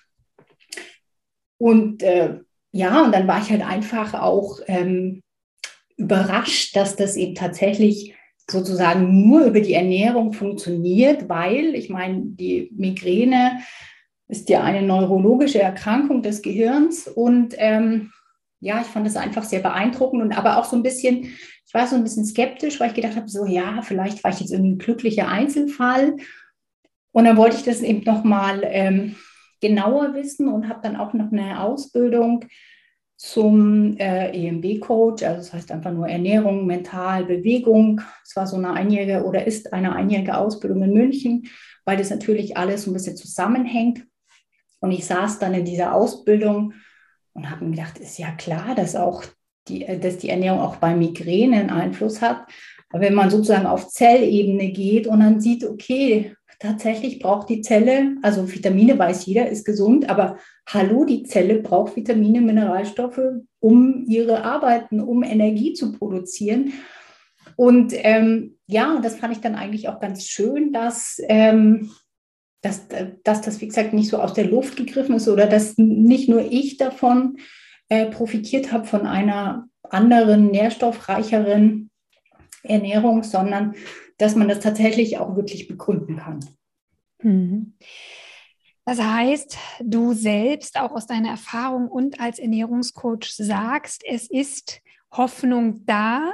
Und 1.57 2.01
äh, 2.01 2.39
ja, 2.71 3.03
und 3.03 3.13
dann 3.13 3.27
war 3.27 3.41
ich 3.41 3.49
halt 3.51 3.65
einfach 3.65 4.13
auch 4.13 4.59
ähm, 4.67 5.21
überrascht, 5.97 6.75
dass 6.75 6.95
das 6.95 7.15
eben 7.15 7.35
tatsächlich 7.35 8.15
sozusagen 8.49 9.27
nur 9.27 9.45
über 9.45 9.59
die 9.59 9.73
Ernährung 9.73 10.33
funktioniert, 10.33 11.29
weil 11.29 11.75
ich 11.75 11.89
meine, 11.89 12.21
die 12.21 12.71
Migräne 12.75 13.59
ist 14.27 14.49
ja 14.49 14.63
eine 14.63 14.81
neurologische 14.81 15.61
Erkrankung 15.61 16.21
des 16.21 16.41
Gehirns 16.41 17.07
und 17.07 17.55
ähm, 17.57 18.11
ja, 18.59 18.81
ich 18.81 18.87
fand 18.87 19.05
das 19.05 19.15
einfach 19.15 19.43
sehr 19.43 19.59
beeindruckend 19.59 20.21
und 20.21 20.37
aber 20.37 20.57
auch 20.57 20.65
so 20.65 20.75
ein 20.75 20.83
bisschen, 20.83 21.23
ich 21.67 21.73
war 21.73 21.87
so 21.87 21.95
ein 21.95 22.03
bisschen 22.03 22.25
skeptisch, 22.25 22.79
weil 22.79 22.89
ich 22.89 22.95
gedacht 22.95 23.15
habe, 23.15 23.29
so 23.29 23.45
ja, 23.45 23.81
vielleicht 23.81 24.23
war 24.23 24.31
ich 24.31 24.39
jetzt 24.39 24.51
irgendwie 24.51 24.71
ein 24.71 24.79
glücklicher 24.79 25.27
Einzelfall. 25.27 26.15
Und 27.11 27.25
dann 27.25 27.37
wollte 27.37 27.57
ich 27.57 27.63
das 27.63 27.81
eben 27.81 28.03
nochmal 28.03 28.61
ähm, 28.63 29.15
genauer 29.61 30.13
wissen 30.15 30.47
und 30.47 30.67
habe 30.67 30.79
dann 30.81 30.95
auch 30.95 31.13
noch 31.13 31.31
eine 31.31 31.61
Ausbildung 31.61 32.45
zum 33.17 33.97
äh, 33.97 34.29
EMB-Coach, 34.31 35.23
also 35.23 35.37
das 35.37 35.53
heißt 35.53 35.71
einfach 35.71 35.91
nur 35.91 36.07
Ernährung, 36.07 36.65
Mental, 36.65 37.25
Bewegung. 37.25 38.01
Es 38.23 38.35
war 38.35 38.45
so 38.45 38.57
eine 38.57 38.73
einjährige 38.73 39.23
oder 39.23 39.47
ist 39.47 39.71
eine 39.73 39.95
einjährige 39.95 40.37
Ausbildung 40.37 40.83
in 40.83 40.93
München, 40.93 41.47
weil 41.85 41.97
das 41.97 42.09
natürlich 42.09 42.57
alles 42.57 42.83
so 42.83 42.91
ein 42.91 42.93
bisschen 42.93 43.15
zusammenhängt. 43.15 44.05
Und 44.79 44.91
ich 44.91 45.05
saß 45.05 45.39
dann 45.39 45.53
in 45.53 45.65
dieser 45.65 45.93
Ausbildung 45.93 46.73
und 47.33 47.49
habe 47.49 47.65
mir 47.65 47.71
gedacht, 47.71 47.97
ist 47.99 48.17
ja 48.17 48.31
klar, 48.31 48.75
dass 48.75 48.95
auch 48.95 49.23
die, 49.67 49.85
äh, 49.85 49.97
dass 49.97 50.17
die 50.17 50.29
Ernährung 50.29 50.59
auch 50.59 50.75
bei 50.77 50.95
Migräne 50.95 51.57
einen 51.57 51.69
Einfluss 51.69 52.21
hat. 52.21 52.45
Aber 52.89 53.01
wenn 53.01 53.13
man 53.13 53.29
sozusagen 53.29 53.65
auf 53.65 53.87
Zellebene 53.87 54.71
geht 54.71 55.07
und 55.07 55.21
dann 55.21 55.41
sieht, 55.41 55.63
okay, 55.63 56.35
tatsächlich 56.59 57.19
braucht 57.19 57.49
die 57.49 57.61
Zelle, 57.61 58.15
also 58.21 58.51
Vitamine 58.51 58.97
weiß 58.97 59.25
jeder, 59.25 59.49
ist 59.49 59.65
gesund, 59.65 60.09
aber 60.09 60.37
hallo, 60.67 61.05
die 61.05 61.23
Zelle 61.23 61.59
braucht 61.61 61.95
Vitamine, 61.95 62.41
Mineralstoffe, 62.41 63.21
um 63.59 64.05
ihre 64.07 64.43
Arbeiten, 64.43 64.99
um 64.99 65.23
Energie 65.23 65.73
zu 65.73 65.91
produzieren. 65.91 66.73
Und 67.55 67.93
ähm, 67.95 68.57
ja, 68.67 68.99
das 69.01 69.15
fand 69.15 69.33
ich 69.33 69.41
dann 69.41 69.55
eigentlich 69.55 69.87
auch 69.87 69.99
ganz 69.99 70.25
schön, 70.25 70.73
dass, 70.73 71.21
ähm, 71.29 71.91
dass, 72.61 72.87
dass 73.23 73.41
das, 73.41 73.61
wie 73.61 73.67
gesagt, 73.67 73.93
nicht 73.93 74.09
so 74.09 74.17
aus 74.17 74.33
der 74.33 74.45
Luft 74.45 74.75
gegriffen 74.75 75.15
ist 75.15 75.27
oder 75.27 75.47
dass 75.47 75.77
nicht 75.77 76.27
nur 76.27 76.51
ich 76.51 76.77
davon 76.77 77.37
äh, 77.89 78.07
profitiert 78.07 78.71
habe 78.71 78.85
von 78.85 79.05
einer 79.05 79.67
anderen, 79.83 80.47
nährstoffreicheren 80.47 81.89
Ernährung, 82.63 83.23
sondern 83.23 83.75
dass 84.17 84.35
man 84.35 84.47
das 84.47 84.59
tatsächlich 84.59 85.17
auch 85.17 85.35
wirklich 85.35 85.67
begründen 85.67 86.17
kann. 86.17 86.39
Mhm. 87.21 87.73
Das 88.85 89.01
heißt, 89.01 89.57
du 89.83 90.13
selbst 90.13 90.79
auch 90.79 90.91
aus 90.91 91.07
deiner 91.07 91.29
Erfahrung 91.29 91.87
und 91.87 92.19
als 92.19 92.37
Ernährungscoach 92.37 93.33
sagst, 93.33 94.03
es 94.05 94.29
ist 94.29 94.81
Hoffnung 95.11 95.85
da, 95.85 96.33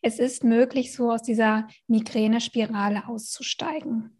es 0.00 0.18
ist 0.18 0.42
möglich, 0.42 0.94
so 0.94 1.10
aus 1.10 1.22
dieser 1.22 1.68
Migräne-Spirale 1.88 3.06
auszusteigen. 3.06 4.19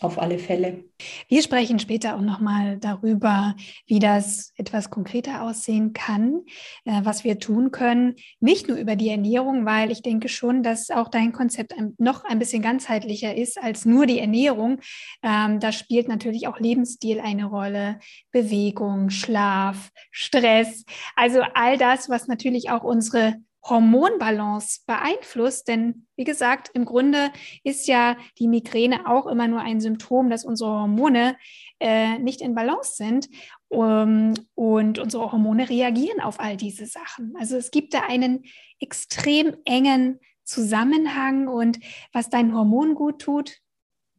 Auf 0.00 0.18
alle 0.18 0.38
Fälle. 0.38 0.84
Wir 1.28 1.42
sprechen 1.42 1.78
später 1.78 2.16
auch 2.16 2.20
nochmal 2.20 2.78
darüber, 2.78 3.54
wie 3.86 3.98
das 3.98 4.52
etwas 4.56 4.90
konkreter 4.90 5.42
aussehen 5.42 5.92
kann, 5.92 6.42
äh, 6.84 7.00
was 7.04 7.24
wir 7.24 7.38
tun 7.38 7.70
können. 7.70 8.14
Nicht 8.40 8.68
nur 8.68 8.76
über 8.76 8.96
die 8.96 9.08
Ernährung, 9.08 9.66
weil 9.66 9.90
ich 9.90 10.02
denke 10.02 10.28
schon, 10.28 10.62
dass 10.62 10.90
auch 10.90 11.08
dein 11.08 11.32
Konzept 11.32 11.74
noch 11.98 12.24
ein 12.24 12.38
bisschen 12.38 12.62
ganzheitlicher 12.62 13.34
ist 13.34 13.62
als 13.62 13.84
nur 13.84 14.06
die 14.06 14.18
Ernährung. 14.18 14.80
Ähm, 15.22 15.60
da 15.60 15.72
spielt 15.72 16.08
natürlich 16.08 16.48
auch 16.48 16.58
Lebensstil 16.58 17.20
eine 17.20 17.46
Rolle, 17.46 17.98
Bewegung, 18.30 19.10
Schlaf, 19.10 19.90
Stress. 20.10 20.84
Also 21.16 21.42
all 21.54 21.78
das, 21.78 22.08
was 22.08 22.26
natürlich 22.26 22.70
auch 22.70 22.84
unsere 22.84 23.36
Hormonbalance 23.64 24.80
beeinflusst. 24.86 25.68
Denn 25.68 26.06
wie 26.16 26.24
gesagt, 26.24 26.70
im 26.74 26.84
Grunde 26.84 27.30
ist 27.62 27.88
ja 27.88 28.16
die 28.38 28.48
Migräne 28.48 29.08
auch 29.08 29.26
immer 29.26 29.48
nur 29.48 29.60
ein 29.60 29.80
Symptom, 29.80 30.30
dass 30.30 30.44
unsere 30.44 30.70
Hormone 30.70 31.36
äh, 31.80 32.18
nicht 32.18 32.40
in 32.40 32.54
Balance 32.54 32.94
sind. 32.96 33.28
Um, 33.68 34.34
und 34.54 35.00
unsere 35.00 35.32
Hormone 35.32 35.68
reagieren 35.68 36.20
auf 36.20 36.38
all 36.38 36.56
diese 36.56 36.86
Sachen. 36.86 37.34
Also 37.40 37.56
es 37.56 37.72
gibt 37.72 37.92
da 37.92 38.02
einen 38.02 38.44
extrem 38.78 39.56
engen 39.64 40.20
Zusammenhang 40.44 41.48
und 41.48 41.80
was 42.12 42.30
dein 42.30 42.54
Hormon 42.54 42.94
gut 42.94 43.20
tut, 43.20 43.58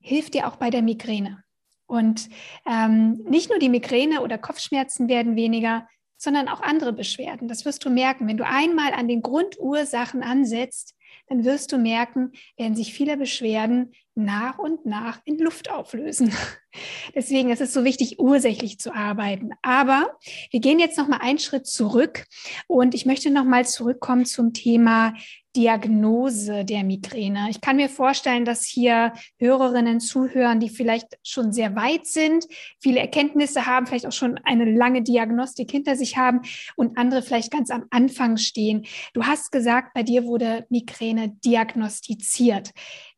hilft 0.02 0.34
dir 0.34 0.48
auch 0.48 0.58
bei 0.58 0.70
der 0.70 0.82
Migräne. 0.82 1.44
Und 1.88 2.30
ähm, 2.66 3.24
nicht 3.30 3.50
nur 3.50 3.60
die 3.60 3.70
Migräne 3.70 4.22
oder 4.22 4.38
Kopfschmerzen 4.38 5.08
werden 5.08 5.36
weniger, 5.36 5.88
sondern 6.18 6.48
auch 6.48 6.62
andere 6.62 6.94
Beschwerden. 6.94 7.48
Das 7.48 7.66
wirst 7.66 7.86
du 7.86 7.90
merken. 7.90 8.28
Wenn 8.28 8.38
du 8.38 8.46
einmal 8.46 8.94
an 8.94 9.08
den 9.08 9.22
Grundursachen 9.22 10.24
ansetzt, 10.24 10.96
dann 11.28 11.44
wirst 11.44 11.72
du 11.72 11.78
merken, 11.78 12.34
werden 12.58 12.76
sich 12.76 12.94
viele 12.94 13.18
Beschwerden 13.18 13.94
nach 14.16 14.60
und 14.60 14.86
nach 14.86 15.20
in 15.26 15.38
Luft 15.38 15.70
auflösen. 15.70 16.34
Deswegen 17.16 17.50
ist 17.50 17.62
es 17.62 17.74
so 17.74 17.84
wichtig, 17.84 18.20
ursächlich 18.20 18.80
zu 18.80 18.94
arbeiten. 18.94 19.52
Aber 19.62 20.18
wir 20.52 20.60
gehen 20.60 20.80
jetzt 20.80 20.98
noch 20.98 21.08
mal 21.08 21.18
einen 21.18 21.40
Schritt 21.40 21.68
zurück 21.68 22.26
und 22.68 22.94
ich 22.94 23.06
möchte 23.06 23.32
noch 23.32 23.46
mal 23.46 23.66
zurückkommen 23.66 24.26
zum 24.26 24.54
Thema 24.54 25.14
Diagnose 25.56 26.66
der 26.66 26.84
Migräne. 26.84 27.48
Ich 27.50 27.62
kann 27.62 27.78
mir 27.78 27.90
vorstellen, 27.90 28.46
dass 28.46 28.66
hier 28.66 29.14
Hörerinnen 29.38 30.00
zuhören, 30.00 30.60
die 30.60 30.70
vielleicht 30.70 31.18
schon 31.24 31.54
sehr 31.54 31.76
weit 31.76 32.06
sind, 32.06 32.46
viele 32.80 33.00
Erkenntnisse 33.00 33.66
haben, 33.66 33.88
vielleicht 33.88 34.08
auch 34.08 34.12
schon 34.12 34.38
eine 34.44 34.66
lange 34.66 35.02
Diagnostik 35.02 35.72
hinter 35.72 35.96
sich 35.96 36.18
haben 36.18 36.42
und 36.76 36.98
andere 36.98 37.22
vielleicht 37.22 37.52
ganz 37.52 37.70
am 37.72 37.86
Anfang 37.90 38.38
stehen. 38.38 38.86
Du 39.14 39.24
hast 39.24 39.52
gesagt, 39.52 39.94
bei 39.94 40.04
dir 40.04 40.26
wurde 40.26 40.66
Migräne 40.70 41.30
diagnostiziert. 41.46 42.72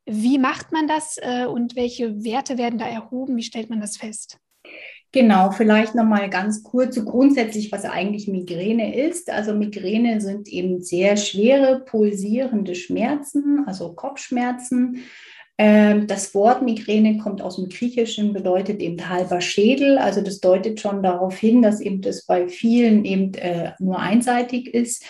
Wie 0.05 0.37
macht 0.37 0.71
man 0.71 0.87
das 0.87 1.17
äh, 1.21 1.45
und 1.45 1.75
welche 1.75 2.23
Werte 2.23 2.57
werden 2.57 2.79
da 2.79 2.87
erhoben? 2.87 3.35
Wie 3.35 3.43
stellt 3.43 3.69
man 3.69 3.81
das 3.81 3.97
fest? 3.97 4.39
Genau, 5.13 5.51
vielleicht 5.51 5.95
nochmal 5.95 6.29
ganz 6.29 6.63
kurz 6.63 6.95
so 6.95 7.05
grundsätzlich, 7.05 7.71
was 7.71 7.85
eigentlich 7.85 8.27
Migräne 8.27 8.95
ist. 8.95 9.29
Also 9.29 9.53
Migräne 9.53 10.19
sind 10.19 10.49
eben 10.49 10.81
sehr 10.81 11.15
schwere 11.15 11.79
pulsierende 11.79 12.75
Schmerzen, 12.75 13.63
also 13.65 13.93
Kopfschmerzen. 13.93 15.03
Ähm, 15.57 16.07
das 16.07 16.35
Wort 16.35 16.61
Migräne 16.61 17.17
kommt 17.17 17.41
aus 17.41 17.55
dem 17.55 17.69
Griechischen, 17.69 18.33
bedeutet 18.33 18.81
eben 18.81 19.09
halber 19.09 19.41
Schädel. 19.41 19.97
Also 19.97 20.21
das 20.21 20.39
deutet 20.39 20.79
schon 20.81 21.01
darauf 21.01 21.37
hin, 21.37 21.61
dass 21.61 21.79
eben 21.79 22.01
das 22.01 22.25
bei 22.25 22.47
vielen 22.47 23.05
eben 23.05 23.33
äh, 23.35 23.71
nur 23.79 23.99
einseitig 23.99 24.73
ist. 24.73 25.03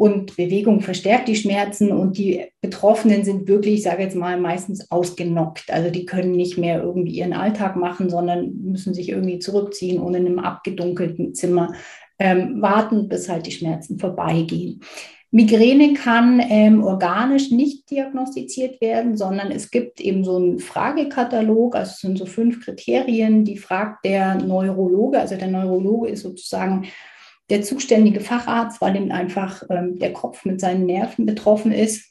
Und 0.00 0.38
Bewegung 0.38 0.80
verstärkt 0.80 1.28
die 1.28 1.36
Schmerzen 1.36 1.92
und 1.92 2.16
die 2.16 2.46
Betroffenen 2.62 3.22
sind 3.22 3.48
wirklich, 3.48 3.74
ich 3.74 3.82
sage 3.82 4.02
jetzt 4.02 4.16
mal, 4.16 4.40
meistens 4.40 4.90
ausgenockt. 4.90 5.70
Also 5.70 5.90
die 5.90 6.06
können 6.06 6.32
nicht 6.32 6.56
mehr 6.56 6.82
irgendwie 6.82 7.18
ihren 7.18 7.34
Alltag 7.34 7.76
machen, 7.76 8.08
sondern 8.08 8.50
müssen 8.62 8.94
sich 8.94 9.10
irgendwie 9.10 9.40
zurückziehen 9.40 10.00
und 10.00 10.14
in 10.14 10.24
einem 10.24 10.38
abgedunkelten 10.38 11.34
Zimmer 11.34 11.74
ähm, 12.18 12.62
warten, 12.62 13.10
bis 13.10 13.28
halt 13.28 13.44
die 13.44 13.50
Schmerzen 13.50 13.98
vorbeigehen. 13.98 14.80
Migräne 15.32 15.92
kann 15.92 16.40
ähm, 16.48 16.82
organisch 16.82 17.50
nicht 17.50 17.90
diagnostiziert 17.90 18.80
werden, 18.80 19.18
sondern 19.18 19.50
es 19.50 19.70
gibt 19.70 20.00
eben 20.00 20.24
so 20.24 20.36
einen 20.36 20.60
Fragekatalog, 20.60 21.76
also 21.76 21.90
es 21.90 22.00
sind 22.00 22.16
so 22.16 22.24
fünf 22.24 22.64
Kriterien, 22.64 23.44
die 23.44 23.58
fragt 23.58 24.06
der 24.06 24.36
Neurologe. 24.36 25.20
Also 25.20 25.36
der 25.36 25.48
Neurologe 25.48 26.08
ist 26.08 26.22
sozusagen 26.22 26.86
der 27.50 27.62
zuständige 27.62 28.20
Facharzt, 28.20 28.80
weil 28.80 28.96
ihm 28.96 29.10
einfach 29.10 29.62
ähm, 29.68 29.98
der 29.98 30.12
Kopf 30.12 30.44
mit 30.44 30.60
seinen 30.60 30.86
Nerven 30.86 31.26
betroffen 31.26 31.72
ist. 31.72 32.06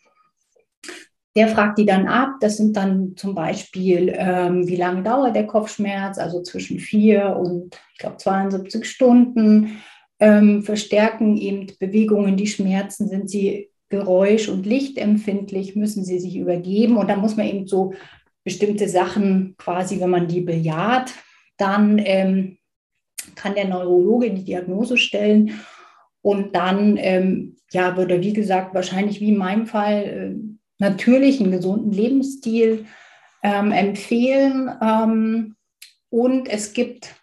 Der 1.36 1.48
fragt 1.48 1.78
die 1.78 1.86
dann 1.86 2.08
ab. 2.08 2.34
Das 2.42 2.58
sind 2.58 2.76
dann 2.76 3.16
zum 3.16 3.34
Beispiel, 3.34 4.14
ähm, 4.16 4.68
wie 4.68 4.76
lange 4.76 5.04
dauert 5.04 5.36
der 5.36 5.48
Kopfschmerz, 5.48 6.18
also 6.18 6.42
zwischen 6.42 6.80
vier 6.80 7.38
und 7.38 7.80
ich 7.94 8.00
glaube 8.00 8.18
72 8.18 8.86
Stunden. 8.86 9.82
Ähm, 10.20 10.64
verstärken 10.64 11.38
eben 11.38 11.68
Bewegungen 11.80 12.36
die 12.36 12.48
Schmerzen, 12.48 13.08
sind 13.08 13.30
sie 13.30 13.70
geräusch- 13.90 14.50
und 14.50 14.66
lichtempfindlich, 14.66 15.78
müssen 15.78 16.04
sie 16.04 16.20
sich 16.20 16.36
übergeben. 16.36 16.98
Und 16.98 17.10
da 17.10 17.16
muss 17.16 17.38
man 17.38 17.48
eben 17.48 17.68
so 17.68 17.94
bestimmte 18.44 18.90
Sachen 18.90 19.56
quasi, 19.58 20.02
wenn 20.02 20.10
man 20.10 20.28
die 20.28 20.42
bejaht, 20.42 21.14
dann 21.58 22.00
ähm, 22.04 22.59
kann 23.36 23.56
der 23.56 23.68
Neurologe 23.68 24.32
die 24.32 24.46
Diagnose 24.46 24.98
stellen 24.98 25.60
und 26.22 26.56
dann 26.56 26.98
ähm, 26.98 27.58
ja, 27.72 27.96
würde, 27.98 28.22
wie 28.22 28.34
gesagt, 28.34 28.74
wahrscheinlich 28.74 29.22
wie 29.22 29.30
in 29.30 29.38
meinem 29.38 29.66
Fall 29.66 30.04
äh, 30.04 30.36
natürlich 30.80 31.40
einen 31.40 31.52
gesunden 31.52 31.92
Lebensstil 31.92 32.86
ähm, 33.44 33.72
empfehlen. 33.72 34.70
Ähm, 34.82 35.56
und 36.10 36.48
es 36.50 36.74
gibt 36.74 37.16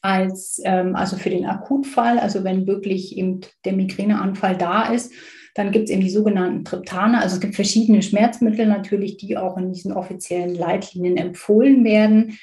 als, 0.00 0.60
ähm, 0.64 0.96
also 0.96 1.16
für 1.16 1.30
den 1.30 1.46
Akutfall, 1.46 2.18
also 2.18 2.44
wenn 2.44 2.66
wirklich 2.66 3.16
eben 3.16 3.40
der 3.64 3.74
Migräneanfall 3.74 4.56
da 4.56 4.92
ist, 4.92 5.12
dann 5.54 5.70
gibt 5.70 5.84
es 5.84 5.90
eben 5.90 6.02
die 6.02 6.10
sogenannten 6.10 6.64
Triptane. 6.64 7.20
Also 7.20 7.36
es 7.36 7.40
gibt 7.40 7.54
verschiedene 7.54 8.02
Schmerzmittel 8.02 8.66
natürlich, 8.66 9.18
die 9.18 9.36
auch 9.36 9.56
in 9.56 9.72
diesen 9.72 9.92
offiziellen 9.92 10.54
Leitlinien 10.54 11.16
empfohlen 11.16 11.84
werden. 11.84 12.38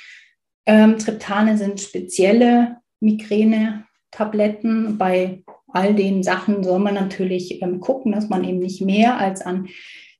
Ähm, 0.65 0.97
Triptane 0.97 1.57
sind 1.57 1.79
spezielle 1.81 2.77
Migräne-Tabletten. 2.99 4.97
Bei 4.97 5.43
all 5.67 5.95
den 5.95 6.23
Sachen 6.23 6.63
soll 6.63 6.79
man 6.79 6.93
natürlich 6.93 7.61
ähm, 7.61 7.79
gucken, 7.79 8.11
dass 8.11 8.29
man 8.29 8.43
eben 8.43 8.59
nicht 8.59 8.81
mehr 8.81 9.17
als 9.17 9.41
an 9.41 9.67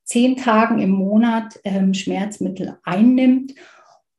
zehn 0.04 0.36
Tagen 0.36 0.80
im 0.80 0.92
Monat 0.92 1.60
ähm, 1.64 1.94
Schmerzmittel 1.94 2.78
einnimmt. 2.84 3.54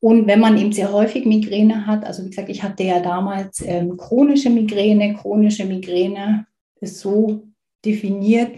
Und 0.01 0.27
wenn 0.27 0.41
man 0.41 0.59
eben 0.59 0.73
sehr 0.73 0.93
häufig 0.93 1.27
Migräne 1.27 1.87
hat, 1.87 2.05
also 2.05 2.25
wie 2.25 2.31
gesagt, 2.31 2.49
ich 2.49 2.63
hatte 2.63 2.83
ja 2.83 3.01
damals 3.01 3.63
ähm, 3.65 3.97
chronische 3.97 4.51
Migräne. 4.51 5.15
Chronische 5.15 5.65
Migräne 5.65 6.47
ist 6.81 6.99
so 6.99 7.45
definiert, 7.85 8.51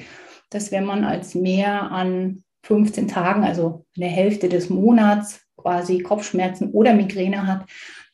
dass 0.51 0.73
wenn 0.73 0.85
man 0.85 1.05
als 1.05 1.35
mehr 1.35 1.91
an 1.91 2.45
15 2.65 3.09
Tagen, 3.09 3.45
also 3.45 3.85
eine 3.97 4.07
Hälfte 4.07 4.49
des 4.49 4.71
Monats, 4.71 5.44
quasi 5.65 6.01
Kopfschmerzen 6.01 6.71
oder 6.73 6.93
Migräne 6.93 7.47
hat, 7.47 7.65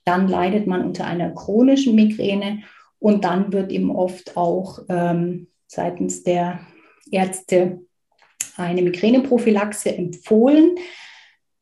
dann 0.04 0.28
leidet 0.28 0.68
man 0.68 0.84
unter 0.84 1.04
einer 1.04 1.34
chronischen 1.34 1.96
Migräne 1.96 2.62
und 3.00 3.24
dann 3.24 3.52
wird 3.52 3.72
eben 3.72 3.90
oft 3.90 4.36
auch 4.36 4.84
ähm, 4.88 5.48
seitens 5.66 6.22
der 6.22 6.60
Ärzte 7.10 7.80
eine 8.56 8.82
Migräneprophylaxe 8.82 9.96
empfohlen. 9.96 10.76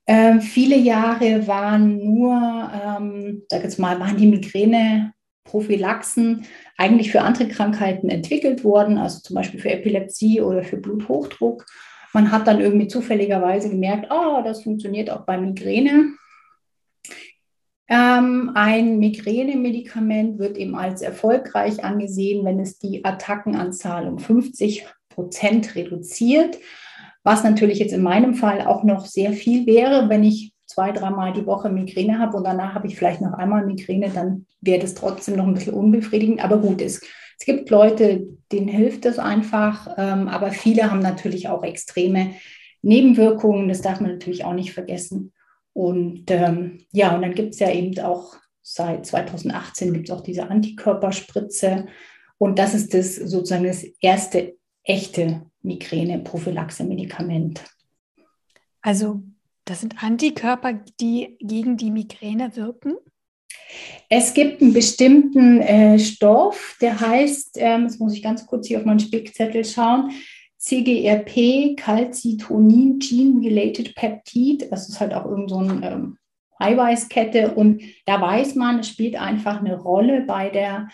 Ähm, 0.06 0.42
viele 0.42 0.76
Jahre 0.76 1.46
waren 1.46 2.04
nur, 2.04 2.34
ähm, 2.34 3.44
sag 3.48 3.62
jetzt 3.62 3.78
mal, 3.78 3.98
waren 3.98 4.18
die 4.18 4.26
Migräneprophylaxen 4.26 6.44
eigentlich 6.76 7.10
für 7.10 7.22
andere 7.22 7.48
Krankheiten 7.48 8.10
entwickelt 8.10 8.62
worden, 8.62 8.98
also 8.98 9.20
zum 9.20 9.36
Beispiel 9.36 9.60
für 9.60 9.70
Epilepsie 9.70 10.42
oder 10.42 10.64
für 10.64 10.76
Bluthochdruck. 10.76 11.64
Man 12.12 12.30
hat 12.32 12.46
dann 12.46 12.60
irgendwie 12.60 12.88
zufälligerweise 12.88 13.70
gemerkt, 13.70 14.08
oh, 14.10 14.42
das 14.42 14.62
funktioniert 14.62 15.10
auch 15.10 15.22
bei 15.22 15.38
Migräne. 15.38 16.14
Ähm, 17.88 18.52
ein 18.54 18.98
Migränemedikament 18.98 20.38
wird 20.38 20.58
eben 20.58 20.74
als 20.74 21.00
erfolgreich 21.00 21.84
angesehen, 21.84 22.44
wenn 22.44 22.60
es 22.60 22.78
die 22.78 23.04
Attackenanzahl 23.04 24.06
um 24.06 24.18
50 24.18 24.86
Prozent 25.08 25.74
reduziert, 25.74 26.58
was 27.24 27.44
natürlich 27.44 27.78
jetzt 27.78 27.92
in 27.92 28.02
meinem 28.02 28.34
Fall 28.34 28.60
auch 28.60 28.84
noch 28.84 29.06
sehr 29.06 29.32
viel 29.32 29.66
wäre, 29.66 30.08
wenn 30.08 30.22
ich 30.22 30.52
zwei, 30.66 30.92
dreimal 30.92 31.32
die 31.32 31.46
Woche 31.46 31.70
Migräne 31.70 32.18
habe 32.18 32.36
und 32.36 32.44
danach 32.44 32.74
habe 32.74 32.86
ich 32.86 32.96
vielleicht 32.96 33.22
noch 33.22 33.32
einmal 33.32 33.64
Migräne, 33.64 34.10
dann 34.10 34.46
wäre 34.60 34.80
das 34.80 34.94
trotzdem 34.94 35.36
noch 35.36 35.46
ein 35.46 35.54
bisschen 35.54 35.74
unbefriedigend. 35.74 36.44
Aber 36.44 36.58
gut, 36.58 36.82
es, 36.82 37.00
es 37.38 37.46
gibt 37.46 37.70
Leute, 37.70 38.26
denen 38.50 38.68
hilft 38.68 39.04
das 39.04 39.18
einfach, 39.18 39.94
ähm, 39.96 40.28
aber 40.28 40.50
viele 40.50 40.90
haben 40.90 41.00
natürlich 41.00 41.48
auch 41.48 41.62
extreme 41.62 42.34
Nebenwirkungen, 42.82 43.68
das 43.68 43.80
darf 43.80 44.00
man 44.00 44.12
natürlich 44.12 44.44
auch 44.44 44.54
nicht 44.54 44.72
vergessen. 44.72 45.32
Und 45.72 46.30
ähm, 46.30 46.84
ja, 46.92 47.14
und 47.14 47.22
dann 47.22 47.34
gibt 47.34 47.54
es 47.54 47.60
ja 47.60 47.70
eben 47.70 47.98
auch 48.00 48.36
seit 48.70 49.06
2018 49.06 49.94
gibt 49.94 50.10
es 50.10 50.14
auch 50.14 50.22
diese 50.22 50.50
Antikörperspritze. 50.50 51.86
Und 52.36 52.58
das 52.58 52.74
ist 52.74 52.92
das 52.92 53.16
sozusagen 53.16 53.64
das 53.64 53.82
erste 54.00 54.58
echte 54.82 55.46
Migräne-Prophylaxe-Medikament. 55.62 57.64
Also 58.82 59.22
das 59.64 59.80
sind 59.80 60.02
Antikörper, 60.02 60.74
die 61.00 61.36
gegen 61.40 61.76
die 61.76 61.90
Migräne 61.90 62.56
wirken? 62.56 62.94
Es 64.08 64.32
gibt 64.32 64.62
einen 64.62 64.72
bestimmten 64.72 65.60
äh, 65.60 65.98
Stoff, 65.98 66.76
der 66.80 66.98
heißt, 66.98 67.56
ähm, 67.56 67.82
jetzt 67.82 68.00
muss 68.00 68.14
ich 68.14 68.22
ganz 68.22 68.46
kurz 68.46 68.66
hier 68.66 68.78
auf 68.78 68.86
meinen 68.86 69.00
Spickzettel 69.00 69.64
schauen, 69.64 70.10
CGRP, 70.56 71.76
Calcitonin 71.76 72.98
Gene 72.98 73.44
Related 73.44 73.94
Peptid. 73.94 74.72
Das 74.72 74.88
ist 74.88 74.98
halt 74.98 75.14
auch 75.14 75.24
irgend 75.26 75.50
so 75.50 75.58
eine 75.58 75.90
ähm, 75.90 76.18
Eiweißkette. 76.58 77.54
Und 77.54 77.82
da 78.06 78.20
weiß 78.20 78.54
man, 78.56 78.80
es 78.80 78.88
spielt 78.88 79.16
einfach 79.16 79.60
eine 79.60 79.78
Rolle 79.78 80.22
bei 80.22 80.48
der 80.48 80.88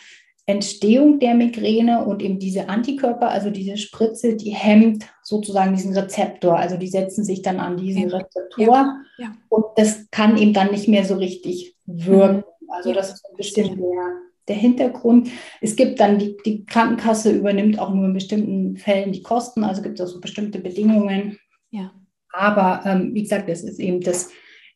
Entstehung 0.47 1.19
der 1.21 1.35
Migräne 1.35 2.05
und 2.05 2.23
eben 2.23 2.39
diese 2.39 2.69
Antikörper, 2.69 3.31
also 3.31 3.49
diese 3.49 3.79
Spritze, 3.79 4.37
die 4.37 4.51
hemmt 4.51 5.07
sozusagen 5.23 5.75
diesen 5.75 5.97
Rezeptor. 5.97 6.59
Also 6.59 6.77
die 6.77 6.89
setzen 6.89 7.25
sich 7.25 7.41
dann 7.41 7.61
an 7.61 7.79
diesen. 7.79 8.11
Rezeptor 8.11 8.59
ja. 8.59 9.03
Ja. 9.17 9.33
und 9.49 9.65
das 9.77 10.11
kann 10.11 10.37
eben 10.37 10.53
dann 10.53 10.71
nicht 10.71 10.89
mehr 10.89 11.07
so 11.07 11.15
richtig 11.15 11.74
wirken. 11.87 12.39
Mhm. 12.39 12.71
Also 12.71 12.93
das 12.93 13.13
ist 13.13 13.27
ein 13.31 13.37
bisschen 13.37 13.77
der, 13.77 14.13
der 14.49 14.57
Hintergrund. 14.57 15.31
Es 15.61 15.77
gibt 15.77 16.01
dann, 16.01 16.19
die, 16.19 16.37
die 16.45 16.65
Krankenkasse 16.65 17.33
übernimmt 17.33 17.79
auch 17.79 17.93
nur 17.93 18.07
in 18.07 18.15
bestimmten 18.15 18.77
Fällen 18.77 19.13
die 19.13 19.23
Kosten, 19.23 19.65
also 19.65 19.83
gibt 19.83 20.01
es 20.01 20.07
auch 20.07 20.13
so 20.13 20.21
bestimmte 20.21 20.59
Bedingungen. 20.59 21.39
Ja. 21.71 21.93
Aber 22.33 22.83
ähm, 22.85 23.15
wie 23.15 23.23
gesagt, 23.23 23.49
das 23.49 23.63
ist 23.63 23.79
eben 23.79 24.01
das 24.01 24.31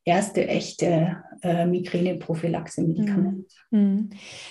erste 0.05 0.47
echte 0.47 1.17
äh, 1.43 1.67
Migräne-Prophylaxe-Medikament. 1.67 3.47
Mhm. 3.71 4.11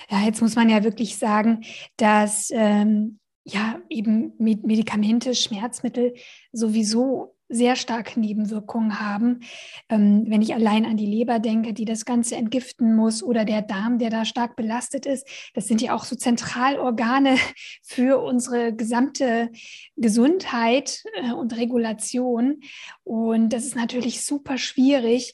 Ja, 0.10 0.26
jetzt 0.26 0.42
muss 0.42 0.56
man 0.56 0.70
ja 0.70 0.84
wirklich 0.84 1.18
sagen, 1.18 1.64
dass 1.98 2.50
ähm, 2.54 3.20
ja 3.44 3.80
eben 3.90 4.34
Medikamente, 4.38 5.34
Schmerzmittel 5.34 6.14
sowieso 6.52 7.37
sehr 7.50 7.76
starke 7.76 8.20
Nebenwirkungen 8.20 9.00
haben. 9.00 9.42
Ähm, 9.90 10.26
wenn 10.28 10.42
ich 10.42 10.54
allein 10.54 10.86
an 10.86 10.98
die 10.98 11.06
Leber 11.06 11.40
denke, 11.40 11.74
die 11.74 11.86
das 11.86 12.06
Ganze 12.06 12.36
entgiften 12.36 12.96
muss, 12.96 13.24
oder 13.24 13.46
der 13.46 13.62
Darm, 13.62 14.00
der 14.00 14.10
da 14.10 14.26
stark 14.26 14.56
belastet 14.56 15.06
ist, 15.06 15.28
das 15.54 15.68
sind 15.68 15.82
ja 15.82 15.94
auch 15.96 16.04
so 16.04 16.16
Zentralorgane 16.16 17.38
für 17.84 18.22
unsere 18.22 18.74
gesamte 18.74 19.50
Gesundheit 19.96 21.04
äh, 21.16 21.32
und 21.32 21.56
Regulation. 21.56 22.62
Und 23.04 23.50
das 23.50 23.66
ist 23.66 23.76
natürlich 23.76 24.26
super 24.26 24.58
schwierig 24.58 25.34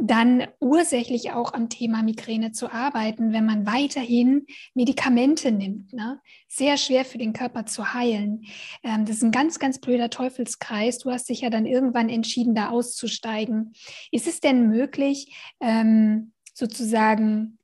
dann 0.00 0.46
ursächlich 0.60 1.32
auch 1.32 1.52
am 1.52 1.68
Thema 1.68 2.02
Migräne 2.02 2.52
zu 2.52 2.72
arbeiten, 2.72 3.32
wenn 3.32 3.44
man 3.44 3.66
weiterhin 3.66 4.46
Medikamente 4.74 5.50
nimmt. 5.50 5.92
Ne? 5.92 6.20
Sehr 6.46 6.76
schwer 6.76 7.04
für 7.04 7.18
den 7.18 7.32
Körper 7.32 7.66
zu 7.66 7.94
heilen. 7.94 8.44
Ähm, 8.82 9.04
das 9.04 9.16
ist 9.16 9.22
ein 9.24 9.32
ganz, 9.32 9.58
ganz 9.58 9.80
blöder 9.80 10.10
Teufelskreis. 10.10 10.98
Du 10.98 11.10
hast 11.10 11.28
dich 11.28 11.40
ja 11.40 11.50
dann 11.50 11.66
irgendwann 11.66 12.08
entschieden, 12.08 12.54
da 12.54 12.70
auszusteigen. 12.70 13.72
Ist 14.10 14.26
es 14.26 14.40
denn 14.40 14.68
möglich, 14.68 15.36
ähm, 15.60 16.32
sozusagen 16.54 17.57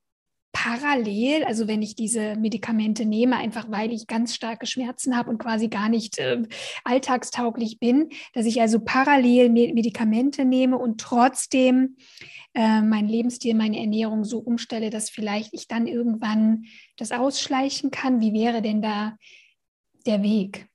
parallel, 0.54 1.44
also 1.44 1.68
wenn 1.68 1.82
ich 1.82 1.96
diese 1.96 2.36
Medikamente 2.36 3.04
nehme, 3.04 3.36
einfach 3.36 3.66
weil 3.70 3.92
ich 3.92 4.06
ganz 4.06 4.34
starke 4.34 4.66
Schmerzen 4.66 5.14
habe 5.14 5.28
und 5.28 5.38
quasi 5.38 5.68
gar 5.68 5.90
nicht 5.90 6.18
äh, 6.18 6.42
alltagstauglich 6.84 7.78
bin, 7.78 8.08
dass 8.32 8.46
ich 8.46 8.62
also 8.62 8.80
parallel 8.80 9.50
Medikamente 9.50 10.46
nehme 10.46 10.78
und 10.78 11.00
trotzdem 11.00 11.96
äh, 12.54 12.80
meinen 12.80 13.08
Lebensstil, 13.08 13.54
meine 13.54 13.78
Ernährung 13.78 14.24
so 14.24 14.38
umstelle, 14.38 14.88
dass 14.88 15.10
vielleicht 15.10 15.52
ich 15.52 15.68
dann 15.68 15.86
irgendwann 15.86 16.64
das 16.96 17.12
ausschleichen 17.12 17.90
kann. 17.90 18.20
Wie 18.20 18.32
wäre 18.32 18.62
denn 18.62 18.80
da 18.80 19.16
der 20.06 20.22
Weg? 20.22 20.68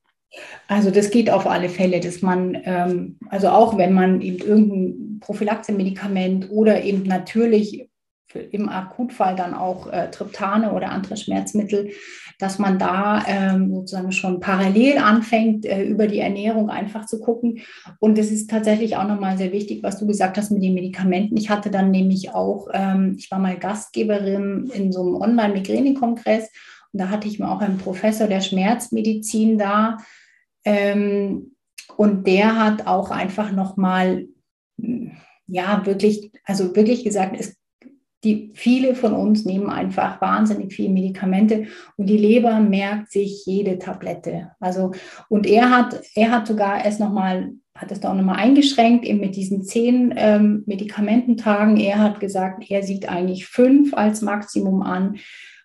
Also 0.68 0.90
das 0.90 1.10
geht 1.10 1.30
auf 1.30 1.46
alle 1.46 1.68
Fälle, 1.68 1.98
dass 1.98 2.22
man, 2.22 2.56
ähm, 2.64 3.18
also 3.30 3.48
auch 3.48 3.78
wenn 3.78 3.94
man 3.94 4.20
eben 4.20 4.38
irgendein 4.38 5.20
Prophylaxe-Medikament 5.20 6.50
oder 6.50 6.84
eben 6.84 7.02
natürlich 7.02 7.89
im 8.34 8.68
Akutfall 8.68 9.36
dann 9.36 9.54
auch 9.54 9.92
äh, 9.92 10.10
Triptane 10.10 10.72
oder 10.72 10.90
andere 10.90 11.16
Schmerzmittel, 11.16 11.90
dass 12.38 12.58
man 12.58 12.78
da 12.78 13.22
ähm, 13.26 13.74
sozusagen 13.74 14.12
schon 14.12 14.40
parallel 14.40 14.98
anfängt, 14.98 15.66
äh, 15.66 15.84
über 15.84 16.06
die 16.06 16.20
Ernährung 16.20 16.70
einfach 16.70 17.06
zu 17.06 17.20
gucken. 17.20 17.60
Und 17.98 18.18
es 18.18 18.30
ist 18.30 18.50
tatsächlich 18.50 18.96
auch 18.96 19.06
nochmal 19.06 19.36
sehr 19.36 19.52
wichtig, 19.52 19.82
was 19.82 19.98
du 19.98 20.06
gesagt 20.06 20.38
hast 20.38 20.50
mit 20.50 20.62
den 20.62 20.74
Medikamenten. 20.74 21.36
Ich 21.36 21.50
hatte 21.50 21.70
dann 21.70 21.90
nämlich 21.90 22.34
auch, 22.34 22.68
ähm, 22.72 23.16
ich 23.18 23.30
war 23.30 23.38
mal 23.38 23.58
Gastgeberin 23.58 24.70
in 24.72 24.90
so 24.92 25.02
einem 25.02 25.16
Online-Migräne-Kongress 25.16 26.50
und 26.92 27.00
da 27.00 27.10
hatte 27.10 27.28
ich 27.28 27.38
mir 27.38 27.50
auch 27.50 27.60
einen 27.60 27.78
Professor 27.78 28.26
der 28.26 28.40
Schmerzmedizin 28.40 29.58
da. 29.58 29.98
Ähm, 30.64 31.54
und 31.96 32.26
der 32.26 32.58
hat 32.58 32.86
auch 32.86 33.10
einfach 33.10 33.52
nochmal, 33.52 34.26
ja, 35.46 35.84
wirklich, 35.84 36.32
also 36.44 36.74
wirklich 36.74 37.04
gesagt, 37.04 37.36
es 37.38 37.59
die 38.24 38.50
viele 38.54 38.94
von 38.94 39.14
uns 39.14 39.44
nehmen 39.44 39.70
einfach 39.70 40.20
wahnsinnig 40.20 40.74
viele 40.74 40.90
Medikamente 40.90 41.66
und 41.96 42.06
die 42.06 42.18
Leber 42.18 42.60
merkt 42.60 43.10
sich 43.10 43.44
jede 43.46 43.78
Tablette. 43.78 44.50
Also 44.60 44.92
und 45.28 45.46
er 45.46 45.70
hat 45.70 46.02
er 46.14 46.30
hat 46.30 46.46
sogar 46.46 46.84
es 46.84 46.98
noch 46.98 47.12
mal 47.12 47.52
hat 47.74 47.92
es 47.92 48.00
da 48.00 48.10
auch 48.10 48.16
nochmal 48.16 48.36
eingeschränkt 48.36 49.06
eben 49.06 49.20
mit 49.20 49.36
diesen 49.36 49.64
zehn 49.64 50.12
ähm, 50.16 50.64
Medikamententagen. 50.66 51.78
Er 51.78 51.98
hat 51.98 52.20
gesagt, 52.20 52.70
er 52.70 52.82
sieht 52.82 53.08
eigentlich 53.08 53.46
fünf 53.46 53.94
als 53.94 54.20
Maximum 54.20 54.82
an. 54.82 55.16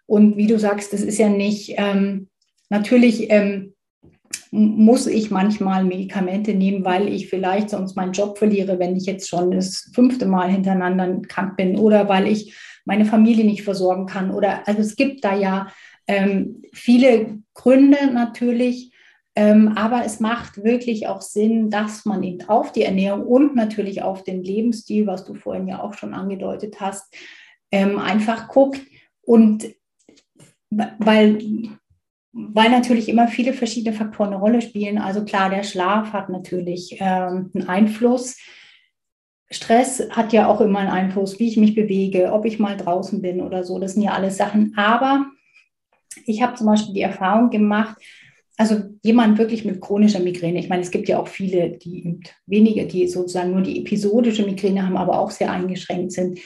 Und 0.06 0.38
wie 0.38 0.48
du 0.48 0.58
sagst, 0.58 0.94
das 0.94 1.02
ist 1.02 1.18
ja 1.18 1.28
nicht 1.28 1.74
ähm, 1.78 2.30
natürlich 2.70 3.30
ähm, 3.32 3.75
muss 4.56 5.06
ich 5.08 5.32
manchmal 5.32 5.84
Medikamente 5.84 6.54
nehmen, 6.54 6.86
weil 6.86 7.08
ich 7.08 7.30
vielleicht 7.30 7.70
sonst 7.70 7.96
meinen 7.96 8.14
Job 8.14 8.38
verliere, 8.38 8.80
wenn 8.80 8.96
ich 8.96 9.06
jetzt 9.06 9.28
schon 9.28 9.52
das 9.52 9.92
fünfte 9.94 10.26
Mal 10.26 10.50
hintereinander 10.50 11.22
krank 11.28 11.58
bin 11.58 11.78
oder 11.78 12.08
weil 12.08 12.28
ich 12.28 12.56
meine 12.86 13.06
Familie 13.06 13.44
nicht 13.44 13.64
versorgen 13.64 14.06
kann. 14.06 14.32
Oder 14.32 14.68
also 14.68 14.82
es 14.82 14.96
gibt 14.96 15.24
da 15.26 15.36
ja 15.36 15.68
ähm, 16.08 16.62
viele 16.72 17.40
Gründe 17.54 18.12
natürlich. 18.14 18.92
Ähm, 19.38 19.74
aber 19.76 20.06
es 20.06 20.22
macht 20.22 20.64
wirklich 20.64 21.08
auch 21.08 21.22
Sinn, 21.22 21.70
dass 21.70 22.06
man 22.06 22.24
eben 22.24 22.48
auf 22.48 22.72
die 22.72 22.84
Ernährung 22.84 23.24
und 23.24 23.56
natürlich 23.56 24.02
auf 24.02 24.24
den 24.24 24.42
Lebensstil, 24.42 25.08
was 25.08 25.26
du 25.26 25.34
vorhin 25.34 25.68
ja 25.68 25.84
auch 25.84 25.94
schon 25.94 26.14
angedeutet 26.14 26.80
hast, 26.80 27.14
ähm, 27.70 28.00
einfach 28.00 28.48
guckt. 28.48 28.80
Und 29.22 29.68
weil 30.70 31.40
weil 32.38 32.70
natürlich 32.70 33.08
immer 33.08 33.30
viele 33.30 33.54
verschiedene 33.54 33.96
Faktoren 33.96 34.34
eine 34.34 34.40
Rolle 34.40 34.62
spielen. 34.62 34.98
Also 34.98 35.24
klar, 35.24 35.50
der 35.50 35.64
Schlaf 35.64 36.12
hat 36.12 36.30
natürlich 36.30 36.98
ähm, 37.00 37.50
einen 37.56 37.70
Einfluss. 37.70 38.38
Stress 39.50 40.10
hat 40.10 40.34
ja 40.34 40.48
auch 40.48 40.60
immer 40.60 40.80
einen 40.80 40.90
Einfluss, 40.90 41.40
wie 41.40 41.48
ich 41.48 41.56
mich 41.56 41.76
bewege, 41.76 42.34
ob 42.34 42.44
ich 42.44 42.60
mal 42.60 42.76
draußen 42.76 43.22
bin 43.22 43.40
oder 43.40 43.64
so. 43.64 43.80
Das 43.80 43.94
sind 43.94 44.04
ja 44.04 44.12
alles 44.12 44.36
Sachen. 44.36 44.74
Aber 44.76 45.28
ich 46.26 46.42
habe 46.42 46.56
zum 46.56 46.68
Beispiel 46.68 46.94
die 46.94 47.02
Erfahrung 47.02 47.52
gemacht, 47.52 47.96
also 48.58 48.84
jemand 49.02 49.38
wirklich 49.38 49.64
mit 49.64 49.80
chronischer 49.80 50.20
Migräne, 50.20 50.60
ich 50.60 50.70
meine, 50.70 50.82
es 50.82 50.92
gibt 50.92 51.08
ja 51.08 51.20
auch 51.20 51.28
viele, 51.30 51.72
die 51.72 52.20
wenige, 52.48 52.86
die 52.86 53.08
sozusagen 53.08 53.52
nur 53.52 53.62
die 53.62 53.80
episodische 53.80 54.46
Migräne 54.46 54.86
haben, 54.86 54.98
aber 54.98 55.20
auch 55.20 55.32
sehr 55.32 55.52
eingeschränkt 55.52 56.12
sind, 56.12 56.40